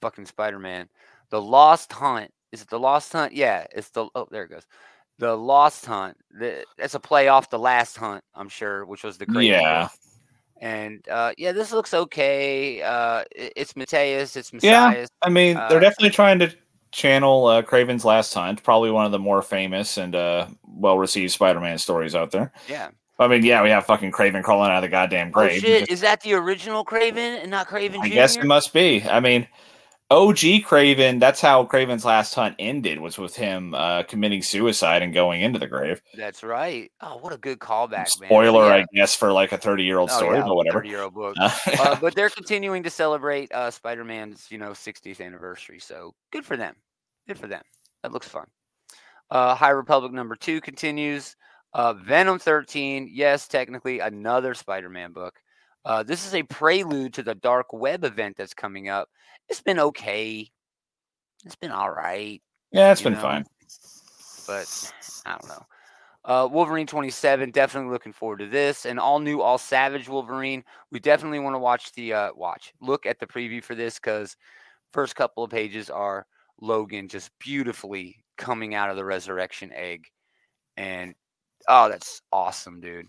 fucking 0.00 0.26
Spider 0.26 0.58
Man. 0.58 0.88
The 1.30 1.40
Lost 1.40 1.92
Hunt. 1.92 2.30
Is 2.52 2.62
it 2.62 2.68
the 2.70 2.78
Lost 2.78 3.12
Hunt? 3.12 3.32
Yeah, 3.32 3.66
it's 3.74 3.90
the 3.90 4.08
oh 4.14 4.26
there 4.30 4.44
it 4.44 4.50
goes. 4.50 4.66
The 5.18 5.36
Lost 5.36 5.84
Hunt. 5.86 6.16
The, 6.30 6.64
that's 6.78 6.94
a 6.94 7.00
play 7.00 7.28
off 7.28 7.50
the 7.50 7.58
Last 7.58 7.96
Hunt, 7.96 8.24
I'm 8.34 8.48
sure, 8.48 8.84
which 8.86 9.04
was 9.04 9.18
the 9.18 9.26
Kraven 9.26 9.46
Yeah. 9.48 9.82
book. 9.82 9.92
And 10.62 11.06
uh, 11.08 11.32
yeah, 11.38 11.52
this 11.52 11.72
looks 11.72 11.94
okay. 11.94 12.82
Uh, 12.82 13.24
it- 13.34 13.52
it's 13.56 13.76
Mateus. 13.76 14.36
It's 14.36 14.50
Yeah. 14.62 15.06
I 15.22 15.28
mean, 15.30 15.56
Uh, 15.56 15.68
they're 15.68 15.80
definitely 15.80 16.10
trying 16.10 16.38
to 16.40 16.52
channel 16.92 17.46
uh, 17.46 17.62
Kraven's 17.62 18.04
Last 18.04 18.34
Hunt, 18.34 18.62
probably 18.62 18.90
one 18.90 19.06
of 19.06 19.12
the 19.12 19.18
more 19.18 19.42
famous 19.42 19.96
and 19.96 20.14
uh, 20.14 20.48
well 20.66 20.98
received 20.98 21.32
Spider 21.32 21.60
Man 21.60 21.78
stories 21.78 22.14
out 22.14 22.30
there. 22.32 22.52
Yeah. 22.68 22.88
I 23.20 23.28
mean, 23.28 23.44
yeah, 23.44 23.62
we 23.62 23.70
have 23.70 23.84
fucking 23.86 24.12
Kraven 24.12 24.42
crawling 24.42 24.70
out 24.70 24.76
of 24.78 24.82
the 24.82 24.88
goddamn 24.88 25.30
grave. 25.30 25.58
Oh 25.58 25.60
grave. 25.60 25.80
shit! 25.80 25.90
Is 25.90 26.00
that 26.00 26.22
the 26.22 26.32
original 26.34 26.84
Kraven 26.84 27.16
and 27.42 27.50
not 27.50 27.68
Kraven 27.68 27.98
I 28.00 28.08
Jr.? 28.08 28.14
guess 28.14 28.36
it 28.36 28.44
must 28.44 28.72
be. 28.72 29.02
I 29.04 29.20
mean, 29.20 29.46
OG 30.10 30.38
Kraven, 30.64 31.20
that's 31.20 31.40
how 31.40 31.64
Kraven's 31.66 32.04
last 32.04 32.34
hunt 32.34 32.56
ended, 32.58 32.98
was 32.98 33.16
with 33.18 33.36
him 33.36 33.74
uh, 33.74 34.02
committing 34.04 34.42
suicide 34.42 35.02
and 35.02 35.14
going 35.14 35.42
into 35.42 35.58
the 35.58 35.68
grave. 35.68 36.00
That's 36.16 36.42
right. 36.42 36.90
Oh, 37.00 37.18
what 37.18 37.32
a 37.32 37.36
good 37.36 37.58
callback, 37.60 37.90
man. 37.92 38.06
Spoiler, 38.28 38.66
Yeah. 38.66 38.74
I 38.74 38.84
guess, 38.94 39.14
for 39.14 39.32
like 39.32 39.52
a 39.52 39.58
30 39.58 39.84
year 39.84 39.98
old 39.98 40.10
Oh, 40.12 40.16
story, 40.16 40.38
yeah, 40.38 40.44
but 40.44 40.56
whatever. 40.56 40.78
Thirty-year-old 40.78 41.14
book. 41.14 41.36
Uh, 41.38 41.50
uh, 41.78 41.94
but 42.00 42.14
they're 42.16 42.30
continuing 42.30 42.82
to 42.82 42.90
celebrate 42.90 43.52
uh, 43.52 43.70
Spider-Man's, 43.70 44.46
you 44.50 44.58
know, 44.58 44.70
60th 44.70 45.20
anniversary. 45.24 45.78
So 45.78 46.14
good 46.32 46.44
for 46.46 46.56
them. 46.56 46.74
Good 47.28 47.38
for 47.38 47.46
them. 47.46 47.62
That 48.02 48.12
looks 48.12 48.26
fun. 48.28 48.46
Uh, 49.30 49.54
High 49.54 49.70
Republic 49.70 50.10
number 50.12 50.34
two 50.34 50.60
continues. 50.60 51.36
Uh, 51.72 51.94
Venom 51.94 52.38
13, 52.38 53.08
yes, 53.12 53.46
technically 53.46 54.00
another 54.00 54.54
Spider-Man 54.54 55.12
book. 55.12 55.34
Uh, 55.84 56.02
this 56.02 56.26
is 56.26 56.34
a 56.34 56.42
prelude 56.42 57.14
to 57.14 57.22
the 57.22 57.34
Dark 57.34 57.72
Web 57.72 58.04
event 58.04 58.36
that's 58.36 58.54
coming 58.54 58.88
up. 58.88 59.08
It's 59.48 59.62
been 59.62 59.78
okay. 59.78 60.50
It's 61.44 61.56
been 61.56 61.70
all 61.70 61.90
right 61.90 62.42
yeah, 62.72 62.92
it's 62.92 63.02
been 63.02 63.14
know, 63.14 63.20
fine. 63.20 63.44
but 64.46 64.92
I 65.26 65.30
don't 65.32 65.48
know. 65.48 65.66
Uh, 66.24 66.48
Wolverine 66.50 66.86
27, 66.86 67.50
definitely 67.50 67.90
looking 67.90 68.12
forward 68.12 68.40
to 68.40 68.46
this. 68.46 68.84
And 68.84 69.00
all 69.00 69.18
new, 69.18 69.40
all 69.40 69.58
savage 69.58 70.08
Wolverine. 70.08 70.62
We 70.92 71.00
definitely 71.00 71.40
want 71.40 71.54
to 71.54 71.58
watch 71.58 71.92
the 71.92 72.12
uh, 72.12 72.30
watch, 72.34 72.72
look 72.80 73.06
at 73.06 73.18
the 73.18 73.26
preview 73.26 73.62
for 73.64 73.74
this 73.74 73.98
because 73.98 74.36
first 74.92 75.16
couple 75.16 75.42
of 75.42 75.50
pages 75.50 75.90
are 75.90 76.26
Logan 76.60 77.08
just 77.08 77.30
beautifully 77.38 78.22
coming 78.36 78.74
out 78.74 78.90
of 78.90 78.96
the 78.96 79.04
resurrection 79.04 79.72
egg, 79.74 80.06
and 80.76 81.14
oh, 81.68 81.88
that's 81.88 82.22
awesome, 82.32 82.80
dude. 82.80 83.06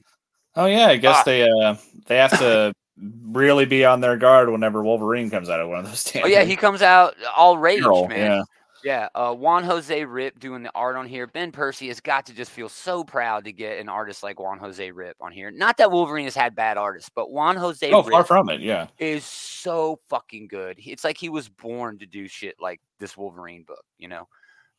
Oh, 0.55 0.65
yeah, 0.65 0.87
I 0.87 0.97
guess 0.97 1.17
Ah. 1.19 1.23
they 1.25 1.49
uh, 1.49 1.75
they 2.07 2.17
have 2.17 2.37
to 2.39 2.73
really 3.23 3.65
be 3.65 3.85
on 3.85 4.01
their 4.01 4.17
guard 4.17 4.49
whenever 4.49 4.83
Wolverine 4.83 5.29
comes 5.29 5.49
out 5.49 5.59
of 5.59 5.69
one 5.69 5.79
of 5.79 5.85
those 5.85 6.03
damn 6.03 6.23
Oh 6.25 6.27
yeah, 6.27 6.43
he 6.43 6.55
comes 6.55 6.81
out 6.81 7.15
all 7.35 7.57
rage, 7.57 7.83
Girl, 7.83 8.07
man. 8.07 8.19
Yeah. 8.31 8.41
Yeah, 8.83 9.09
uh, 9.13 9.31
Juan 9.35 9.63
Jose 9.63 10.01
Ryp 10.01 10.39
doing 10.39 10.63
the 10.63 10.71
art 10.73 10.95
on 10.95 11.05
here. 11.05 11.27
Ben 11.27 11.51
Percy 11.51 11.87
has 11.89 11.99
got 11.99 12.25
to 12.25 12.33
just 12.33 12.49
feel 12.49 12.67
so 12.67 13.03
proud 13.03 13.43
to 13.45 13.51
get 13.51 13.77
an 13.79 13.87
artist 13.87 14.23
like 14.23 14.39
Juan 14.39 14.57
Jose 14.57 14.91
Ryp 14.91 15.13
on 15.21 15.31
here. 15.31 15.51
Not 15.51 15.77
that 15.77 15.91
Wolverine 15.91 16.25
has 16.25 16.33
had 16.33 16.55
bad 16.55 16.77
artists, 16.79 17.07
but 17.13 17.29
Juan 17.29 17.57
Jose 17.57 17.91
Oh, 17.91 18.01
Ryp 18.01 18.09
far 18.09 18.23
from 18.23 18.49
it. 18.49 18.59
Yeah. 18.59 18.87
is 18.97 19.23
so 19.23 19.99
fucking 20.09 20.47
good. 20.47 20.77
It's 20.83 21.03
like 21.03 21.17
he 21.17 21.29
was 21.29 21.47
born 21.47 21.99
to 21.99 22.07
do 22.07 22.27
shit 22.27 22.55
like 22.59 22.81
this 22.97 23.15
Wolverine 23.15 23.61
book, 23.67 23.83
you 23.99 24.07
know, 24.07 24.27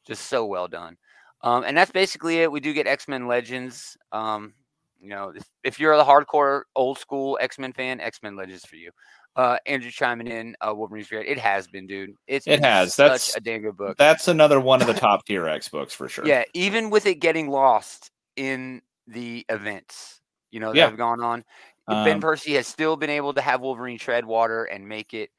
just 0.04 0.26
so 0.26 0.46
well 0.46 0.66
done. 0.66 0.96
Um, 1.42 1.64
and 1.64 1.76
that's 1.76 1.90
basically 1.90 2.38
it. 2.40 2.50
We 2.52 2.60
do 2.60 2.72
get 2.72 2.86
X 2.86 3.08
Men 3.08 3.26
Legends. 3.26 3.96
Um, 4.12 4.54
you 5.00 5.08
know, 5.08 5.32
if, 5.34 5.44
if 5.64 5.80
you're 5.80 5.92
a 5.94 6.04
hardcore 6.04 6.62
old 6.76 6.98
school 6.98 7.36
X 7.40 7.58
Men 7.58 7.72
fan, 7.72 8.00
X 8.00 8.20
Men 8.22 8.36
Legends 8.36 8.64
for 8.64 8.76
you. 8.76 8.90
Uh, 9.34 9.56
Andrew 9.66 9.90
chiming 9.90 10.26
in, 10.26 10.54
uh, 10.60 10.74
Wolverine's 10.74 11.08
great. 11.08 11.26
It 11.26 11.38
has 11.38 11.66
been, 11.66 11.86
dude. 11.86 12.10
It's 12.26 12.46
It 12.46 12.60
has. 12.60 12.94
such 12.94 13.06
That's- 13.06 13.36
a 13.36 13.40
damn 13.40 13.62
good 13.62 13.76
book. 13.78 13.96
That's 13.96 14.28
another 14.28 14.60
one 14.60 14.82
of 14.82 14.86
the 14.86 14.92
top 14.94 15.24
tier 15.24 15.48
X 15.48 15.68
books 15.70 15.94
for 15.94 16.06
sure. 16.08 16.26
Yeah, 16.26 16.44
even 16.52 16.90
with 16.90 17.06
it 17.06 17.14
getting 17.16 17.48
lost 17.48 18.10
in 18.36 18.82
the 19.06 19.44
events, 19.48 20.20
you 20.50 20.60
know, 20.60 20.68
that 20.72 20.76
Yeah. 20.76 20.86
have 20.88 20.98
gone 20.98 21.22
on, 21.22 21.44
Ben 21.88 22.16
Um, 22.16 22.20
Percy 22.20 22.52
has 22.54 22.66
still 22.66 22.96
been 22.96 23.08
able 23.10 23.32
to 23.32 23.40
have 23.40 23.62
Wolverine 23.62 23.98
tread 23.98 24.24
water 24.26 24.64
and 24.64 24.86
make 24.86 25.14
it. 25.14 25.30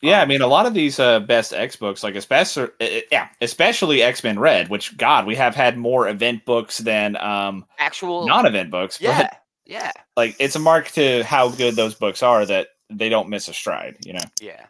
Yeah, 0.00 0.18
I 0.18 0.22
um, 0.22 0.28
mean, 0.28 0.42
a 0.42 0.46
lot 0.46 0.66
of 0.66 0.74
these 0.74 0.98
uh, 0.98 1.20
best 1.20 1.52
X 1.52 1.76
books, 1.76 2.02
like 2.02 2.14
especially, 2.14 2.68
yeah, 3.10 3.28
especially 3.40 4.02
X 4.02 4.22
Men 4.22 4.38
Red, 4.38 4.68
which 4.68 4.96
God, 4.96 5.26
we 5.26 5.34
have 5.36 5.54
had 5.54 5.78
more 5.78 6.08
event 6.08 6.44
books 6.44 6.78
than 6.78 7.16
um, 7.16 7.64
actual. 7.78 8.26
non-event 8.26 8.70
books. 8.70 9.00
yeah, 9.00 9.22
But 9.22 9.40
yeah, 9.64 9.92
like, 10.16 10.36
it's 10.38 10.56
a 10.56 10.58
mark 10.58 10.90
to 10.92 11.22
how 11.24 11.48
good 11.48 11.74
those 11.74 11.94
books 11.94 12.22
are 12.22 12.44
that 12.44 12.68
they 12.90 13.08
don't 13.08 13.28
miss 13.28 13.48
a 13.48 13.54
stride. 13.54 13.96
You 14.04 14.14
know, 14.14 14.24
yeah. 14.40 14.66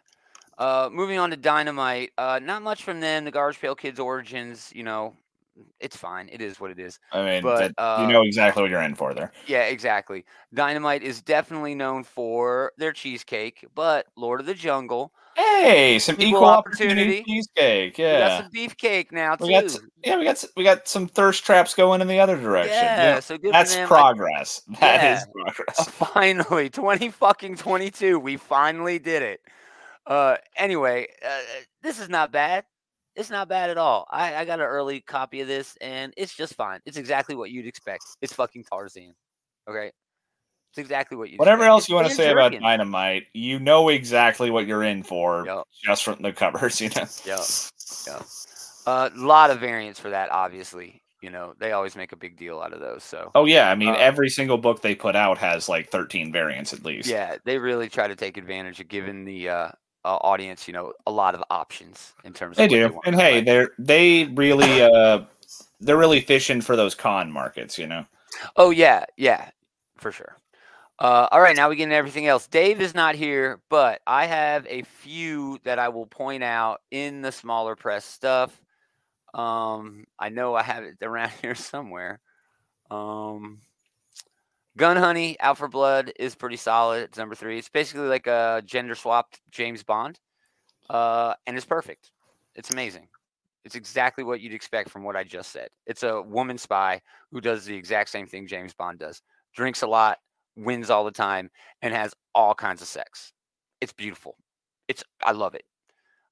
Uh, 0.57 0.89
moving 0.91 1.19
on 1.19 1.31
to 1.31 1.37
Dynamite. 1.37 2.11
Uh, 2.17 2.39
not 2.41 2.61
much 2.61 2.83
from 2.83 3.01
them. 3.01 3.25
The 3.25 3.31
Garbage 3.31 3.59
Pail 3.59 3.75
Kids 3.75 3.99
origins. 3.99 4.71
You 4.73 4.83
know, 4.83 5.15
it's 5.79 5.95
fine. 5.95 6.29
It 6.31 6.41
is 6.41 6.59
what 6.59 6.71
it 6.71 6.79
is. 6.79 6.99
I 7.11 7.23
mean, 7.25 7.43
But, 7.43 7.73
that, 7.77 7.81
uh, 7.81 8.01
you 8.01 8.11
know 8.13 8.23
exactly 8.23 8.61
what 8.61 8.71
you're 8.71 8.81
in 8.81 8.95
for 8.95 9.13
there. 9.13 9.31
Yeah, 9.47 9.63
exactly. 9.63 10.25
Dynamite 10.53 11.03
is 11.03 11.21
definitely 11.21 11.75
known 11.75 12.03
for 12.03 12.71
their 12.77 12.91
cheesecake, 12.93 13.65
but 13.75 14.07
Lord 14.17 14.39
of 14.39 14.45
the 14.45 14.53
Jungle. 14.53 15.11
Hey, 15.35 15.99
some 15.99 16.15
Equal 16.19 16.45
opportunity. 16.45 17.01
opportunity, 17.01 17.23
cheesecake. 17.25 17.97
Yeah, 17.97 18.13
we 18.13 18.19
got 18.19 18.41
some 18.43 18.51
beefcake 18.51 19.11
now 19.11 19.35
too. 19.35 19.47
we 19.47 19.55
s- 19.55 19.79
yeah, 20.05 20.17
we 20.17 20.23
got 20.23 20.31
s- 20.31 20.47
we 20.55 20.63
got 20.63 20.87
some 20.87 21.07
thirst 21.07 21.43
traps 21.43 21.73
going 21.73 21.99
in 22.01 22.07
the 22.07 22.19
other 22.19 22.37
direction. 22.37 22.87
yeah, 22.87 23.03
Yeah, 23.15 23.19
so 23.19 23.37
good 23.37 23.51
that's 23.51 23.73
for 23.73 23.79
them. 23.79 23.87
Progress. 23.87 24.61
That 24.79 25.03
Yeah. 25.03 25.17
is 25.17 25.27
progress. 25.33 25.89
finally 26.13 26.69
20 26.69 27.09
fucking 27.09 27.57
22 27.57 28.17
we 28.17 28.37
finally 28.37 28.97
did 28.97 29.21
it 29.23 29.41
uh 30.07 30.37
anyway 30.55 31.07
uh, 31.25 31.39
this 31.83 31.99
is 31.99 32.07
not 32.07 32.31
bad 32.31 32.63
it's 33.15 33.29
not 33.29 33.47
bad 33.47 33.69
at 33.69 33.77
all 33.77 34.05
I, 34.11 34.35
I 34.35 34.45
got 34.45 34.59
an 34.59 34.65
early 34.65 35.01
copy 35.01 35.41
of 35.41 35.47
this 35.47 35.77
and 35.81 36.13
it's 36.17 36.33
just 36.35 36.53
fine 36.55 36.79
it's 36.85 36.97
exactly 36.97 37.35
what 37.35 37.51
you'd 37.51 37.67
expect 37.67 38.03
it's 38.21 38.33
fucking 38.33 38.63
tarzan 38.71 39.13
okay 39.69 39.91
It's 40.69 40.77
exactly 40.77 41.15
what 41.17 41.29
you. 41.29 41.37
Whatever 41.37 41.61
expect. 41.63 41.69
else 41.69 41.83
It's 41.83 41.89
you 41.89 41.95
want 41.95 42.07
to 42.09 42.13
say 42.15 42.31
about 42.31 42.51
Dynamite, 42.51 43.27
you 43.33 43.59
know 43.59 43.87
exactly 43.89 44.51
what 44.51 44.67
you're 44.67 44.83
in 44.83 45.03
for 45.03 45.45
Yep. 45.45 45.63
just 45.85 46.03
from 46.03 46.21
the 46.21 46.33
covers. 46.33 46.81
You 46.81 46.89
know. 46.89 47.05
Yeah, 47.25 47.41
yeah. 48.07 48.21
A 48.85 49.09
lot 49.15 49.51
of 49.51 49.59
variants 49.59 49.99
for 49.99 50.09
that, 50.09 50.29
obviously. 50.31 51.01
You 51.21 51.29
know, 51.31 51.53
they 51.59 51.71
always 51.71 51.95
make 51.95 52.11
a 52.11 52.17
big 52.17 52.37
deal 52.37 52.59
out 52.59 52.73
of 52.73 52.81
those. 52.81 53.03
So 53.03 53.31
Oh 53.33 53.45
yeah, 53.45 53.71
I 53.71 53.75
mean 53.75 53.89
Uh, 53.95 53.97
every 53.97 54.29
single 54.29 54.57
book 54.57 54.81
they 54.81 54.93
put 54.95 55.15
out 55.15 55.37
has 55.39 55.69
like 55.69 55.89
13 55.89 56.31
variants 56.31 56.73
at 56.73 56.83
least. 56.85 57.07
yeah, 57.09 57.37
they 57.45 57.57
really 57.57 57.87
try 57.89 58.07
to 58.07 58.15
take 58.15 58.35
advantage 58.37 58.79
of 58.81 58.87
giving 58.89 59.23
the 59.25 59.49
uh, 59.49 59.69
uh, 60.05 60.17
audience, 60.21 60.67
you 60.67 60.73
know, 60.73 60.93
a 61.07 61.11
lot 61.11 61.35
of 61.35 61.43
options 61.49 62.13
in 62.23 62.31
terms. 62.31 62.57
They 62.57 62.67
do, 62.67 62.99
and 63.05 63.15
hey, 63.15 63.41
play. 63.41 63.41
they're 63.41 63.69
they 63.79 64.25
really 64.25 64.81
uh 64.81 65.21
they're 65.81 65.97
really 65.97 66.21
fishing 66.21 66.61
for 66.61 66.75
those 66.75 66.95
con 66.95 67.31
markets. 67.31 67.77
You 67.77 67.87
know. 67.87 68.05
Oh 68.55 68.69
yeah, 68.69 69.05
yeah, 69.17 69.49
for 69.97 70.11
sure. 70.11 70.37
Uh, 70.97 71.27
all 71.31 71.41
right, 71.41 71.57
now 71.57 71.69
we 71.69 71.75
get 71.75 71.83
into 71.83 71.95
everything 71.95 72.27
else. 72.27 72.47
Dave 72.47 72.79
is 72.79 72.95
not 72.95 73.15
here, 73.15 73.59
but 73.69 73.99
I 74.07 74.27
have 74.27 74.65
a 74.69 74.83
few 74.83 75.59
that 75.65 75.77
I 75.77 75.89
will 75.89 76.05
point 76.05 76.41
out 76.41 76.79
in 76.89 77.21
the 77.21 77.33
smaller 77.33 77.75
press 77.75 78.05
stuff. 78.05 78.57
Um, 79.33 80.05
I 80.17 80.29
know 80.29 80.55
I 80.55 80.63
have 80.63 80.83
it 80.85 80.95
around 81.01 81.31
here 81.41 81.55
somewhere. 81.55 82.21
Um, 82.89 83.59
Gun 84.77 84.97
Honey, 84.97 85.37
Out 85.39 85.57
for 85.57 85.67
Blood 85.69 86.11
is 86.17 86.35
pretty 86.35 86.57
solid. 86.57 87.03
It's 87.03 87.17
number 87.17 87.35
three. 87.35 87.57
It's 87.57 87.69
basically 87.69 88.07
like 88.07 88.27
a 88.27 88.61
gender 88.65 88.95
swapped 88.95 89.39
James 89.49 89.83
Bond, 89.83 90.19
uh, 90.89 91.33
and 91.47 91.55
it's 91.55 91.65
perfect. 91.65 92.11
It's 92.55 92.71
amazing. 92.71 93.07
It's 93.63 93.75
exactly 93.75 94.23
what 94.23 94.41
you'd 94.41 94.53
expect 94.53 94.89
from 94.89 95.03
what 95.03 95.15
I 95.15 95.23
just 95.23 95.51
said. 95.51 95.69
It's 95.87 96.03
a 96.03 96.21
woman 96.21 96.57
spy 96.57 97.01
who 97.31 97.41
does 97.41 97.65
the 97.65 97.75
exact 97.75 98.09
same 98.09 98.27
thing 98.27 98.47
James 98.47 98.73
Bond 98.73 98.99
does. 98.99 99.21
Drinks 99.55 99.81
a 99.81 99.87
lot, 99.87 100.19
wins 100.55 100.89
all 100.89 101.05
the 101.05 101.11
time, 101.11 101.49
and 101.81 101.93
has 101.93 102.13
all 102.35 102.53
kinds 102.53 102.81
of 102.81 102.87
sex. 102.87 103.33
It's 103.81 103.93
beautiful. 103.93 104.35
It's 104.87 105.03
I 105.23 105.31
love 105.31 105.55
it. 105.55 105.63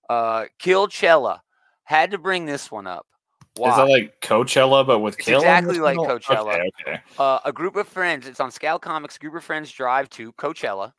Uh 0.10 0.46
Killchella. 0.60 1.39
Had 1.86 2.12
to 2.12 2.18
bring 2.18 2.46
this 2.46 2.72
one 2.72 2.88
up. 2.88 3.08
Why? 3.56 3.70
Is 3.70 3.78
that 3.78 3.89
like 3.89 4.20
Coachella 4.22 4.86
but 4.86 4.99
with 4.99 5.18
It's 5.20 5.26
killing? 5.26 5.45
exactly 5.45 5.80
like 5.80 5.97
Okay, 5.99 6.14
Coachella. 6.20 6.68
Okay, 6.82 7.01
Uh, 7.20 7.39
a 7.45 7.54
group 7.54 7.76
of 7.76 7.88
friends, 7.88 8.28
it's 8.28 8.39
on 8.39 8.49
Scout 8.51 8.82
Comics, 8.82 9.18
group 9.18 9.36
of 9.36 9.43
friends 9.43 9.72
drive 9.72 10.10
to 10.12 10.34
Coachella. 10.34 10.93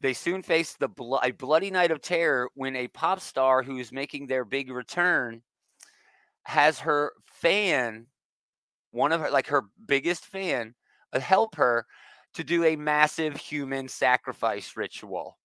They 0.00 0.14
soon 0.14 0.42
face 0.42 0.74
the 0.74 0.88
blo- 0.88 1.20
a 1.22 1.30
bloody 1.30 1.70
night 1.70 1.90
of 1.90 2.00
terror 2.00 2.50
when 2.54 2.74
a 2.74 2.88
pop 2.88 3.20
star 3.20 3.62
who's 3.62 3.92
making 3.92 4.26
their 4.26 4.44
big 4.44 4.70
return 4.70 5.42
has 6.44 6.80
her 6.80 7.12
fan, 7.26 8.06
one 8.90 9.12
of 9.12 9.20
her, 9.20 9.30
like 9.30 9.46
her 9.46 9.62
biggest 9.86 10.24
fan, 10.26 10.74
uh, 11.12 11.20
help 11.20 11.54
her 11.56 11.86
to 12.34 12.42
do 12.42 12.64
a 12.64 12.74
massive 12.74 13.36
human 13.36 13.86
sacrifice 13.86 14.76
ritual. 14.76 15.38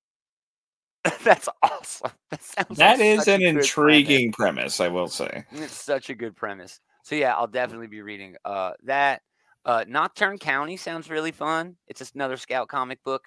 That's 1.23 1.49
awesome. 1.61 2.11
That 2.31 2.43
sounds 2.43 2.77
That 2.77 2.99
like 2.99 3.05
is 3.05 3.27
an 3.27 3.39
good 3.39 3.53
premise. 3.53 3.65
intriguing 3.65 4.31
premise, 4.31 4.79
I 4.79 4.87
will 4.87 5.07
say. 5.07 5.45
It's 5.51 5.73
such 5.73 6.09
a 6.09 6.15
good 6.15 6.35
premise. 6.35 6.79
So 7.03 7.15
yeah, 7.15 7.35
I'll 7.35 7.47
definitely 7.47 7.87
be 7.87 8.01
reading 8.01 8.35
uh, 8.45 8.71
that. 8.83 9.21
Uh, 9.65 9.83
Nocturne 9.87 10.37
County 10.37 10.77
sounds 10.77 11.09
really 11.09 11.31
fun. 11.31 11.75
It's 11.87 11.99
just 11.99 12.15
another 12.15 12.37
Scout 12.37 12.67
comic 12.69 13.03
book. 13.03 13.25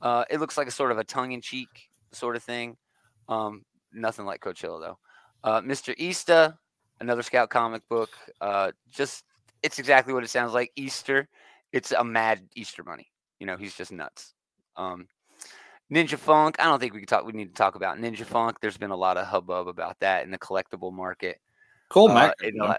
Uh, 0.00 0.24
it 0.30 0.38
looks 0.40 0.56
like 0.56 0.68
a 0.68 0.72
sort 0.72 0.92
of 0.92 0.98
a 0.98 1.04
tongue-in-cheek 1.04 1.68
sort 2.12 2.36
of 2.36 2.42
thing. 2.42 2.76
Um, 3.28 3.64
nothing 3.92 4.24
like 4.24 4.40
Coachella 4.40 4.80
though. 4.80 4.98
Uh, 5.42 5.60
Mr. 5.60 5.94
Easter, 5.98 6.56
another 7.00 7.22
Scout 7.22 7.50
comic 7.50 7.82
book. 7.88 8.10
Uh, 8.40 8.72
just 8.90 9.24
it's 9.62 9.78
exactly 9.78 10.14
what 10.14 10.24
it 10.24 10.30
sounds 10.30 10.52
like. 10.54 10.70
Easter. 10.76 11.28
It's 11.72 11.92
a 11.92 12.02
mad 12.04 12.40
Easter 12.56 12.82
bunny. 12.82 13.10
You 13.38 13.46
know, 13.46 13.56
he's 13.56 13.76
just 13.76 13.92
nuts. 13.92 14.34
Um, 14.76 15.06
Ninja 15.92 16.16
Funk. 16.18 16.56
I 16.58 16.64
don't 16.64 16.78
think 16.78 16.92
we 16.94 17.00
can 17.00 17.06
talk. 17.06 17.24
We 17.24 17.32
need 17.32 17.48
to 17.48 17.54
talk 17.54 17.74
about 17.74 17.98
Ninja 17.98 18.24
Funk. 18.24 18.58
There's 18.60 18.76
been 18.78 18.90
a 18.90 18.96
lot 18.96 19.16
of 19.16 19.26
hubbub 19.26 19.68
about 19.68 19.98
that 20.00 20.24
in 20.24 20.30
the 20.30 20.38
collectible 20.38 20.92
market. 20.92 21.38
Cool, 21.88 22.08
Uh, 22.10 22.14
Mack. 22.14 22.34
al- 22.60 22.76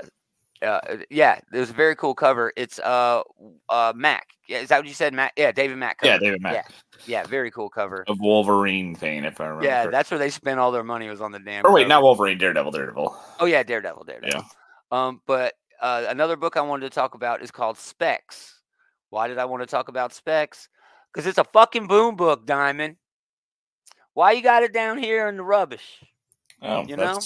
uh, 0.62 0.98
yeah, 1.10 1.40
it 1.52 1.58
was 1.58 1.72
a 1.72 1.74
very 1.74 1.96
cool 1.96 2.14
cover. 2.14 2.54
It's 2.56 2.78
uh 2.80 3.24
uh 3.68 3.94
Mack. 3.96 4.28
Yeah, 4.48 4.60
is 4.60 4.70
that 4.70 4.78
what 4.78 4.88
you 4.88 4.94
said, 4.94 5.14
Mack? 5.14 5.34
Yeah, 5.36 5.52
David 5.52 5.78
Mack. 5.78 5.98
Yeah. 6.04 6.18
David 6.20 6.42
Mack 6.42 6.54
Yeah, 6.54 6.64
yeah, 7.06 7.24
very 7.28 7.50
cool 7.52 7.70
cover. 7.70 8.04
of 8.08 8.20
Wolverine 8.20 8.96
thing, 8.96 9.24
if 9.24 9.42
I 9.42 9.46
remember. 9.46 9.66
Yeah, 9.66 9.74
correctly. 9.84 9.92
that's 9.92 10.12
where 10.12 10.18
they 10.20 10.30
spent 10.30 10.60
all 10.60 10.72
their 10.72 10.84
money 10.84 11.10
was 11.10 11.20
on 11.20 11.32
the 11.32 11.40
damn. 11.40 11.66
Or 11.66 11.74
wait, 11.74 11.82
cover. 11.84 11.90
not 11.90 12.04
Wolverine, 12.04 12.38
Daredevil, 12.38 12.72
Daredevil. 12.72 13.18
Oh 13.40 13.46
yeah, 13.46 13.64
Daredevil, 13.64 14.04
Daredevil. 14.04 14.40
Yeah. 14.40 14.44
Um, 15.08 15.22
but 15.26 15.54
uh, 15.82 16.06
another 16.10 16.36
book 16.36 16.58
I 16.58 16.62
wanted 16.62 16.90
to 16.92 16.96
talk 16.96 17.16
about 17.16 17.42
is 17.42 17.50
called 17.50 17.78
Specs. 17.78 18.60
Why 19.10 19.28
did 19.28 19.40
I 19.40 19.46
want 19.46 19.64
to 19.64 19.68
talk 19.68 19.88
about 19.90 20.14
Specs? 20.14 20.70
Because 21.14 21.28
it's 21.28 21.38
a 21.38 21.44
fucking 21.44 21.88
boom 21.88 22.16
book, 22.16 22.46
Diamond. 22.46 22.96
Why 24.14 24.34
you 24.34 24.42
got 24.42 24.64
it 24.64 24.74
down 24.74 24.98
here 24.98 25.28
in 25.28 25.38
the 25.38 25.44
rubbish? 25.44 26.04
Oh, 26.62 26.84
You 26.86 26.96
know? 26.98 27.20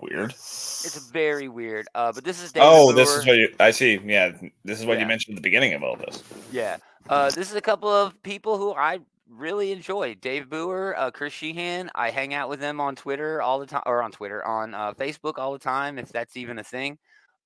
weird. 0.00 0.30
It's 0.30 1.10
very 1.12 1.48
weird. 1.48 1.86
Uh, 1.94 2.12
but 2.12 2.24
this 2.24 2.42
is 2.42 2.52
David 2.52 2.66
Oh, 2.66 2.92
this 2.92 3.10
is 3.10 3.26
what 3.26 3.36
you. 3.36 3.54
I 3.60 3.70
see. 3.70 4.00
Yeah, 4.04 4.32
this 4.64 4.80
is 4.80 4.86
what 4.86 4.94
Yeah. 4.94 5.02
you 5.02 5.06
mentioned 5.08 5.34
at 5.34 5.42
the 5.42 5.46
beginning 5.46 5.74
of 5.74 5.82
all 5.82 5.96
this. 5.96 6.22
Yeah. 6.50 6.78
Uh, 7.08 7.26
this 7.30 7.50
is 7.50 7.54
a 7.54 7.60
couple 7.60 7.88
of 7.88 8.20
people 8.22 8.56
who 8.58 8.72
I 8.74 9.00
really 9.28 9.72
enjoy. 9.72 10.14
Dave 10.14 10.46
Booher, 10.48 10.94
uh, 10.96 11.10
Chris 11.10 11.34
Shehan. 11.34 11.88
I 11.94 12.10
hang 12.10 12.34
out 12.34 12.48
with 12.48 12.60
them 12.60 12.80
on 12.80 12.96
Twitter 12.96 13.40
all 13.42 13.58
the 13.58 13.66
time, 13.66 13.82
or 13.86 14.02
on 14.02 14.10
Twitter, 14.10 14.44
on 14.46 14.74
uh, 14.74 14.92
Facebook 14.94 15.38
all 15.38 15.52
the 15.52 15.58
time, 15.58 15.98
if 15.98 16.08
that's 16.08 16.36
even 16.36 16.58
a 16.58 16.64
thing. 16.64 16.98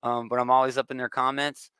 Um, 0.02 0.28
but 0.28 0.38
I'm 0.38 0.50
always 0.50 0.78
up 0.78 0.90
in 0.90 0.96
their 0.96 1.08
comments. 1.08 1.70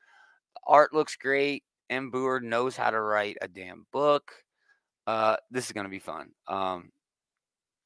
Art 0.67 0.93
looks 0.93 1.15
great. 1.15 1.63
M. 1.89 2.11
Booher 2.11 2.41
knows 2.41 2.75
how 2.75 2.89
to 2.89 2.99
write 2.99 3.37
a 3.41 3.47
damn 3.47 3.85
book. 3.91 4.31
Uh, 5.07 5.35
this 5.51 5.65
is 5.67 5.71
going 5.71 5.83
to 5.85 5.89
be 5.89 5.99
fun. 5.99 6.29
Um, 6.47 6.91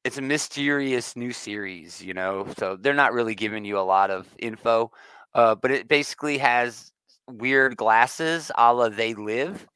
it's 0.04 0.16
a 0.18 0.22
mysterious 0.22 1.14
new 1.16 1.32
series, 1.32 2.02
you 2.02 2.14
know, 2.14 2.46
so 2.56 2.76
they're 2.76 2.94
not 2.94 3.12
really 3.12 3.34
giving 3.34 3.64
you 3.64 3.78
a 3.78 3.80
lot 3.80 4.10
of 4.10 4.26
info, 4.38 4.90
uh, 5.34 5.54
but 5.54 5.70
it 5.70 5.88
basically 5.88 6.38
has 6.38 6.92
weird 7.28 7.76
glasses 7.76 8.50
a 8.56 8.72
la 8.72 8.88
They 8.88 9.12
Live. 9.14 9.66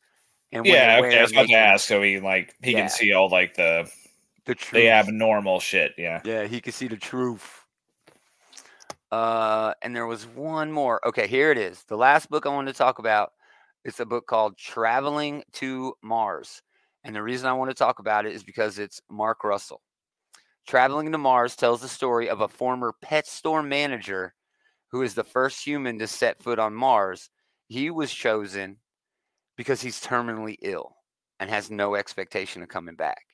And 0.52 0.64
when 0.64 0.72
Yeah, 0.74 0.98
okay. 1.02 1.18
I 1.18 1.22
was 1.22 1.32
about 1.32 1.42
to 1.42 1.48
can- 1.48 1.58
ask, 1.74 1.86
so 1.86 2.00
he 2.00 2.20
like 2.20 2.54
he 2.62 2.72
Yeah. 2.72 2.80
can 2.82 2.88
see 2.88 3.12
all 3.12 3.28
like 3.28 3.54
the 3.54 3.90
the 4.46 4.54
truth. 4.54 4.80
the 4.82 4.88
abnormal 4.90 5.60
shit. 5.60 5.92
Yeah. 5.98 6.20
Yeah, 6.24 6.44
he 6.46 6.60
could 6.60 6.74
see 6.74 6.88
the 6.88 6.96
truth. 6.96 7.60
Uh, 9.12 9.74
and 9.82 9.94
there 9.94 10.06
was 10.06 10.26
one 10.26 10.72
more. 10.72 11.06
Okay, 11.06 11.26
here 11.26 11.50
it 11.50 11.58
is. 11.58 11.84
The 11.84 11.96
last 11.96 12.30
book 12.30 12.46
I 12.46 12.48
wanted 12.48 12.72
to 12.72 12.78
talk 12.78 12.98
about. 12.98 13.32
It's 13.84 14.00
a 14.00 14.06
book 14.06 14.26
called 14.26 14.56
Traveling 14.56 15.42
to 15.54 15.94
Mars. 16.02 16.62
And 17.04 17.14
the 17.14 17.22
reason 17.22 17.46
I 17.46 17.52
want 17.52 17.70
to 17.70 17.74
talk 17.74 17.98
about 17.98 18.26
it 18.26 18.32
is 18.32 18.42
because 18.42 18.78
it's 18.78 19.00
Mark 19.10 19.44
Russell. 19.44 19.82
Traveling 20.66 21.12
to 21.12 21.18
Mars 21.18 21.56
tells 21.56 21.82
the 21.82 21.88
story 21.88 22.28
of 22.28 22.40
a 22.40 22.48
former 22.48 22.94
pet 23.02 23.26
store 23.26 23.62
manager 23.62 24.34
who 24.88 25.02
is 25.02 25.14
the 25.14 25.24
first 25.24 25.64
human 25.64 25.98
to 25.98 26.06
set 26.06 26.42
foot 26.42 26.58
on 26.58 26.74
Mars. 26.74 27.28
He 27.68 27.90
was 27.90 28.12
chosen 28.12 28.78
because 29.56 29.82
he's 29.82 30.00
terminally 30.00 30.56
ill 30.62 30.96
and 31.38 31.50
has 31.50 31.70
no 31.70 31.94
expectation 31.94 32.62
of 32.62 32.68
coming 32.68 32.94
back 32.94 33.24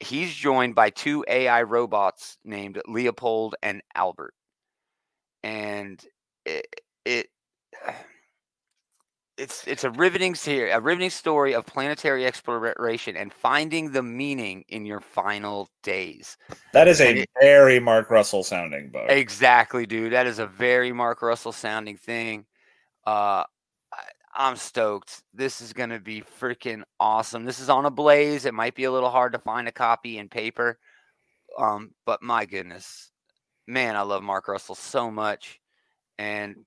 he's 0.00 0.34
joined 0.34 0.74
by 0.74 0.90
two 0.90 1.24
AI 1.28 1.62
robots 1.62 2.38
named 2.44 2.80
Leopold 2.86 3.54
and 3.62 3.82
Albert. 3.94 4.34
And 5.42 6.02
it, 6.44 6.66
it 7.04 7.28
it's 9.36 9.66
it's 9.66 9.84
a 9.84 9.90
riveting 9.90 10.34
series, 10.34 10.74
a 10.74 10.80
riveting 10.80 11.10
story 11.10 11.54
of 11.54 11.66
planetary 11.66 12.26
exploration 12.26 13.16
and 13.16 13.32
finding 13.32 13.92
the 13.92 14.02
meaning 14.02 14.64
in 14.68 14.86
your 14.86 15.00
final 15.00 15.68
days. 15.82 16.36
That 16.72 16.88
is 16.88 17.00
a 17.00 17.24
very 17.40 17.80
Mark 17.80 18.10
Russell 18.10 18.44
sounding 18.44 18.90
book. 18.90 19.10
Exactly, 19.10 19.86
dude. 19.86 20.12
That 20.12 20.26
is 20.26 20.38
a 20.38 20.46
very 20.46 20.92
Mark 20.92 21.22
Russell 21.22 21.52
sounding 21.52 21.96
thing. 21.96 22.46
Uh, 23.06 23.44
I- 23.92 24.12
I'm 24.36 24.56
stoked. 24.56 25.22
This 25.32 25.60
is 25.60 25.72
going 25.72 25.90
to 25.90 26.00
be 26.00 26.22
freaking 26.40 26.82
awesome. 26.98 27.44
This 27.44 27.60
is 27.60 27.70
on 27.70 27.86
Ablaze. 27.86 28.46
It 28.46 28.54
might 28.54 28.74
be 28.74 28.84
a 28.84 28.92
little 28.92 29.10
hard 29.10 29.32
to 29.32 29.38
find 29.38 29.68
a 29.68 29.72
copy 29.72 30.18
in 30.18 30.28
paper, 30.28 30.78
um, 31.58 31.92
but 32.04 32.22
my 32.22 32.44
goodness, 32.44 33.10
man, 33.66 33.96
I 33.96 34.02
love 34.02 34.22
Mark 34.22 34.48
Russell 34.48 34.74
so 34.74 35.10
much. 35.10 35.60
And 36.18 36.64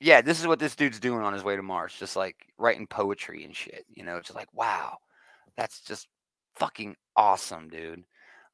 yeah, 0.00 0.20
this 0.22 0.40
is 0.40 0.46
what 0.46 0.58
this 0.58 0.74
dude's 0.74 0.98
doing 1.00 1.22
on 1.22 1.32
his 1.32 1.44
way 1.44 1.56
to 1.56 1.62
Mars, 1.62 1.94
just 1.98 2.16
like 2.16 2.36
writing 2.58 2.86
poetry 2.86 3.44
and 3.44 3.54
shit. 3.54 3.84
You 3.94 4.02
know, 4.04 4.18
just 4.20 4.34
like 4.34 4.52
wow, 4.54 4.98
that's 5.56 5.80
just 5.80 6.08
fucking 6.56 6.96
awesome, 7.16 7.68
dude. 7.68 8.04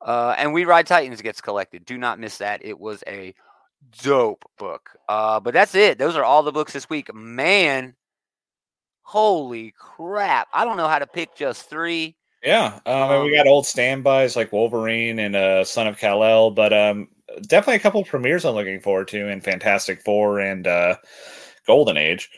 Uh, 0.00 0.34
and 0.36 0.52
We 0.52 0.64
Ride 0.64 0.86
Titans 0.86 1.22
gets 1.22 1.40
collected. 1.40 1.84
Do 1.86 1.96
not 1.96 2.18
miss 2.20 2.38
that. 2.38 2.64
It 2.64 2.78
was 2.78 3.02
a 3.06 3.34
dope 4.02 4.44
book. 4.58 4.90
Uh, 5.08 5.40
but 5.40 5.54
that's 5.54 5.74
it. 5.74 5.98
Those 5.98 6.16
are 6.16 6.24
all 6.24 6.42
the 6.42 6.52
books 6.52 6.72
this 6.72 6.90
week. 6.90 7.12
Man, 7.14 7.94
holy 9.02 9.72
crap. 9.78 10.48
I 10.52 10.64
don't 10.64 10.76
know 10.76 10.88
how 10.88 10.98
to 10.98 11.06
pick 11.06 11.34
just 11.34 11.70
three. 11.70 12.16
Yeah, 12.42 12.78
um, 12.86 13.10
and 13.10 13.22
we 13.24 13.30
Um, 13.30 13.44
got 13.44 13.46
old 13.50 13.66
standbys 13.66 14.36
like 14.36 14.52
Wolverine 14.52 15.18
and 15.18 15.34
uh, 15.34 15.64
Son 15.64 15.86
of 15.86 15.98
Kal 15.98 16.22
El, 16.22 16.50
but 16.50 16.72
um, 16.72 17.08
definitely 17.42 17.76
a 17.76 17.80
couple 17.80 18.04
premieres 18.04 18.44
I'm 18.44 18.54
looking 18.54 18.80
forward 18.80 19.08
to 19.08 19.28
in 19.28 19.40
Fantastic 19.40 20.02
Four 20.02 20.40
and 20.40 20.66
uh, 20.66 20.96
Golden 21.66 21.96
Age. 21.96 22.30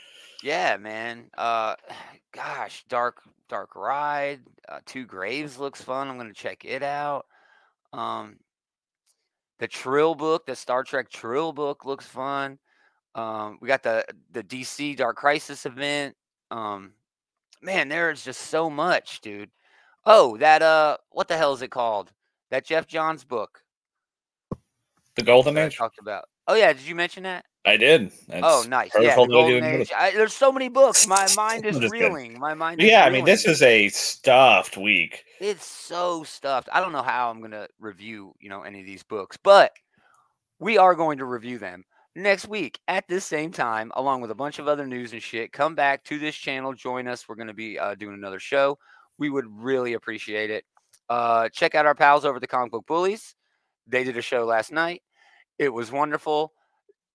Yeah, 0.43 0.77
man. 0.77 1.31
Uh, 1.37 1.75
gosh, 2.33 2.85
Dark 2.89 3.23
Dark 3.49 3.75
Ride. 3.77 4.41
Uh, 4.69 4.81
Two 4.87 5.07
Graves 5.07 5.59
looks 5.59 5.83
fun. 5.83 6.09
I'm 6.09 6.19
to 6.19 6.35
check 6.35 6.65
it 6.65 6.83
out. 6.83 7.27
Um, 7.93 8.37
the 9.59 9.67
Trill 9.69 10.15
book, 10.15 10.47
the 10.47 10.55
Star 10.55 10.85
Trek 10.85 11.11
Trill 11.11 11.53
book 11.53 11.85
looks 11.85 12.07
fun. 12.07 12.59
Um, 13.15 13.59
we 13.61 13.69
got 13.69 13.83
the 13.83 14.05
the 14.33 14.43
DC 14.43 14.97
Dark 14.97 15.17
Crisis 15.17 15.67
event. 15.67 16.15
Um, 16.51 16.93
man, 17.63 17.89
there's 17.89 18.25
just 18.25 18.43
so 18.43 18.71
much, 18.71 19.21
dude. 19.21 19.51
Oh, 20.05 20.37
that 20.37 20.63
uh, 20.63 20.99
what 21.11 21.29
the 21.29 21.37
hell 21.37 21.53
is 21.53 21.63
it 21.63 21.71
called? 21.71 22.13
That 22.51 22.65
Geoff 22.65 22.87
Johns 22.87 23.25
book 23.25 23.63
The 25.19 25.25
Golden 25.25 25.59
Age. 25.59 25.77
talked 25.77 25.99
about. 25.99 26.25
Oh 26.47 26.55
yeah, 26.55 26.73
did 26.73 26.83
you 26.83 26.95
mention 26.95 27.25
that? 27.25 27.45
I 27.67 27.77
did. 27.77 28.13
oh, 28.33 28.65
nice. 28.69 28.93
Yeah, 28.99 29.17
the 29.17 29.27
Golden 29.27 29.65
Age. 29.65 29.93
I, 29.95 30.13
there's 30.13 30.33
so 30.33 30.51
many 30.51 30.69
books. 30.69 31.07
My 31.07 31.29
mind 31.37 31.67
is 31.67 31.77
I'm 31.77 31.83
kidding. 31.83 32.01
reeling. 32.01 32.39
My 32.39 32.55
mind. 32.55 32.81
Yeah, 32.81 33.05
I 33.05 33.11
mean, 33.11 33.25
this 33.25 33.45
is 33.45 33.61
a 33.61 33.89
stuffed 33.89 34.77
week. 34.77 35.25
it's 35.41 35.67
so 35.67 36.23
stuffed. 36.25 36.69
I 36.73 36.81
don't 36.81 36.93
know 36.93 37.03
how 37.03 37.31
I'm 37.31 37.43
gonna 37.43 37.67
review, 37.81 38.33
you 38.41 38.49
know, 38.49 38.63
any 38.63 38.81
of 38.81 38.87
these 38.87 39.03
books, 39.03 39.37
but 39.43 39.73
we 40.61 40.79
are 40.79 40.95
going 40.95 41.19
to 41.19 41.25
review 41.25 41.59
them 41.59 41.85
next 42.15 42.49
week 42.49 42.79
at 42.89 43.07
this 43.09 43.25
same 43.25 43.51
time, 43.51 43.93
along 43.97 44.21
with 44.21 44.31
a 44.31 44.35
bunch 44.37 44.59
of 44.59 44.69
other 44.69 44.87
news 44.87 45.13
and 45.13 45.23
shit. 45.23 45.53
Come 45.53 45.75
back 45.75 46.05
to 46.05 46.19
this 46.19 46.37
channel, 46.37 46.73
join 46.75 47.09
us. 47.09 47.29
We're 47.29 47.35
gonna 47.35 47.53
be 47.55 47.79
uh, 47.79 47.97
doing 47.97 48.15
another 48.15 48.39
show. 48.39 48.79
We 49.19 49.31
would 49.31 49.47
really 49.49 49.95
appreciate 49.95 50.51
it. 50.51 50.65
Uh, 51.11 51.49
check 51.51 51.75
out 51.75 51.87
our 51.87 51.95
pals 51.95 52.25
over 52.25 52.37
at 52.37 52.41
the 52.41 52.47
Comic 52.47 52.71
Book 52.71 52.87
Bullies. 52.87 53.35
They 53.87 54.05
did 54.05 54.17
a 54.17 54.23
show 54.23 54.45
last 54.45 54.71
night. 54.73 55.03
It 55.59 55.69
was 55.73 55.91
wonderful, 55.91 56.53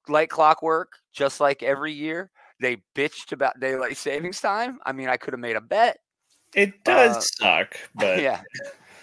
like 0.08 0.30
clockwork, 0.30 0.94
just 1.14 1.40
like 1.40 1.64
every 1.64 1.94
year. 1.94 2.30
They 2.60 2.82
bitched 2.96 3.32
about 3.32 3.60
daylight 3.60 3.98
savings 3.98 4.40
time. 4.40 4.80
I 4.86 4.92
mean, 4.92 5.10
I 5.10 5.18
could 5.18 5.34
have 5.34 5.40
made 5.40 5.56
a 5.56 5.62
bet. 5.62 5.98
It 6.56 6.84
does 6.84 7.18
Uh, 7.18 7.22
suck, 7.22 7.78
but 7.96 8.22
yeah. 8.22 8.42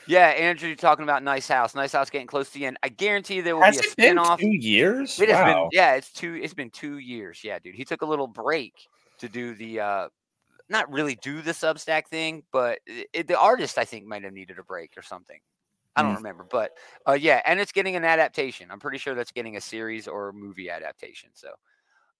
Yeah, 0.06 0.28
Andrew, 0.28 0.68
you're 0.68 0.76
talking 0.76 1.02
about 1.04 1.22
Nice 1.22 1.46
House. 1.46 1.74
Nice 1.74 1.92
House 1.92 2.10
getting 2.10 2.26
close 2.26 2.48
to 2.48 2.54
the 2.58 2.66
end. 2.66 2.78
I 2.82 2.88
guarantee 2.88 3.40
there 3.42 3.54
will 3.56 3.62
has 3.64 3.76
be 3.76 3.78
a 3.86 3.90
it 3.90 3.96
been 3.96 4.04
spin-off. 4.06 4.40
two 4.40 4.48
years? 4.56 5.20
It 5.20 5.28
has 5.28 5.38
been 5.44 5.56
wow. 5.56 5.68
yeah, 5.72 5.94
it's 5.94 6.10
two 6.12 6.34
it's 6.34 6.54
been 6.54 6.70
two 6.70 6.98
years. 6.98 7.42
Yeah, 7.44 7.58
dude. 7.58 7.74
He 7.74 7.84
took 7.84 8.02
a 8.02 8.06
little 8.06 8.26
break 8.26 8.74
to 9.18 9.28
do 9.28 9.54
the 9.54 9.80
uh 9.80 10.08
not 10.68 10.90
really 10.90 11.16
do 11.16 11.42
the 11.42 11.52
Substack 11.52 12.06
thing, 12.08 12.42
but 12.52 12.78
it, 12.86 13.08
it- 13.12 13.28
the 13.28 13.38
artist 13.38 13.78
I 13.78 13.84
think 13.84 14.06
might 14.06 14.24
have 14.24 14.32
needed 14.32 14.58
a 14.58 14.64
break 14.64 14.92
or 14.96 15.02
something. 15.02 15.38
I 15.96 16.02
don't 16.02 16.12
Mm. 16.14 16.16
remember, 16.18 16.46
but 16.50 16.70
uh 17.06 17.12
yeah, 17.12 17.42
and 17.44 17.58
it's 17.60 17.72
getting 17.72 17.96
an 17.96 18.04
adaptation. 18.04 18.70
I'm 18.70 18.78
pretty 18.80 18.98
sure 18.98 19.14
that's 19.14 19.32
getting 19.32 19.56
a 19.56 19.60
series 19.60 20.06
or 20.08 20.32
movie 20.32 20.70
adaptation. 20.70 21.30
So 21.34 21.50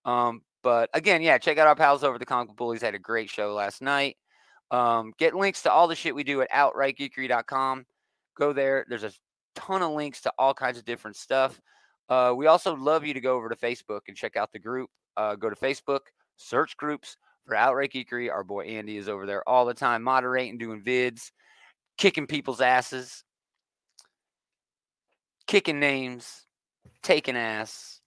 um 0.05 0.43
but 0.63 0.91
again, 0.93 1.23
yeah, 1.23 1.39
check 1.39 1.57
out 1.59 1.67
our 1.69 1.75
pals 1.77 2.05
over 2.05 2.15
at 2.15 2.21
the 2.21 2.27
Comic 2.27 2.55
Bullies. 2.57 2.81
They 2.81 2.87
had 2.89 2.95
a 2.95 2.99
great 2.99 3.31
show 3.31 3.55
last 3.55 3.81
night. 3.81 4.17
Um, 4.71 5.13
get 5.19 5.35
links 5.35 5.63
to 5.63 5.73
all 5.73 5.89
the 5.89 5.95
shit 5.97 6.15
we 6.15 6.23
do 6.23 6.43
at 6.43 6.51
outrightgeekery.com. 6.51 7.87
Go 8.37 8.53
there. 8.53 8.85
There's 8.89 9.05
a 9.05 9.13
ton 9.55 9.83
of 9.83 9.93
links 9.93 10.21
to 10.23 10.33
all 10.39 10.53
kinds 10.55 10.79
of 10.79 10.85
different 10.85 11.17
stuff. 11.17 11.61
Uh, 12.11 12.35
we 12.37 12.47
also 12.47 12.77
love 12.77 13.05
you 13.07 13.15
to 13.15 13.21
go 13.21 13.37
over 13.37 13.49
to 13.49 13.57
Facebook 13.57 14.01
and 14.09 14.17
check 14.17 14.37
out 14.37 14.53
the 14.53 14.59
group. 14.59 14.91
Uh, 15.17 15.35
go 15.35 15.49
to 15.51 15.57
Facebook, 15.57 16.01
search 16.37 16.77
groups 16.77 17.17
for 17.47 17.55
Outright 17.55 17.93
Geekery. 17.93 18.31
Our 18.31 18.45
boy 18.45 18.65
Andy 18.67 18.97
is 18.97 19.09
over 19.09 19.27
there 19.27 19.49
all 19.49 19.65
the 19.65 19.75
time, 19.75 20.03
moderating, 20.03 20.59
doing 20.59 20.83
vids, 20.83 21.31
kicking 21.99 22.27
people's 22.27 22.61
asses, 22.61 23.25
kicking 25.51 25.81
names, 25.81 26.47
taking 27.03 27.37
ass 27.37 28.01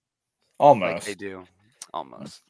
like 0.58 0.66
Almost. 0.66 1.06
they 1.06 1.14
do. 1.14 1.44
Almost. 1.92 2.42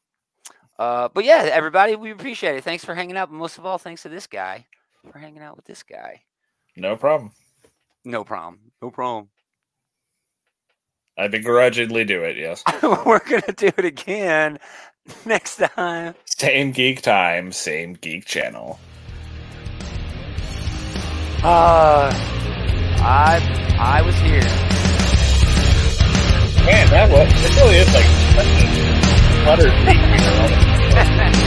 Uh, 0.79 1.09
but 1.13 1.25
yeah, 1.25 1.49
everybody, 1.53 1.97
we 1.97 2.13
appreciate 2.13 2.55
it. 2.55 2.63
Thanks 2.63 2.85
for 2.85 2.95
hanging 2.95 3.17
out. 3.17 3.29
But 3.29 3.35
most 3.37 3.59
of 3.59 3.67
all, 3.67 3.77
thanks 3.77 4.03
to 4.03 4.09
this 4.09 4.29
guy 4.29 4.67
for 5.11 5.19
hanging 5.19 5.43
out 5.43 5.57
with 5.57 5.65
this 5.65 5.83
guy. 5.83 6.23
No 6.77 6.95
problem. 6.97 7.33
No 8.05 8.23
problem. 8.23 8.61
No 8.81 8.91
problem. 8.91 9.31
I 11.19 11.27
begrudgingly 11.27 12.05
do 12.05 12.23
it, 12.23 12.37
yes. 12.37 12.63
We're 12.83 13.19
gonna 13.19 13.53
do 13.57 13.71
it 13.77 13.85
again 13.85 14.59
next 15.27 15.57
time. 15.57 16.15
Same 16.25 16.71
geek 16.71 17.03
time, 17.03 17.51
same 17.51 17.95
geek 17.95 18.27
channel. 18.27 18.79
Uh, 21.43 22.11
I 23.01 23.77
I 23.79 24.03
was 24.03 24.15
here. 24.17 24.74
Man, 26.65 26.89
that 26.91 27.11
was, 27.11 27.29
it 27.29 27.57
really 27.61 27.77
is 27.77 27.93
like 27.93 28.07
such 28.35 28.49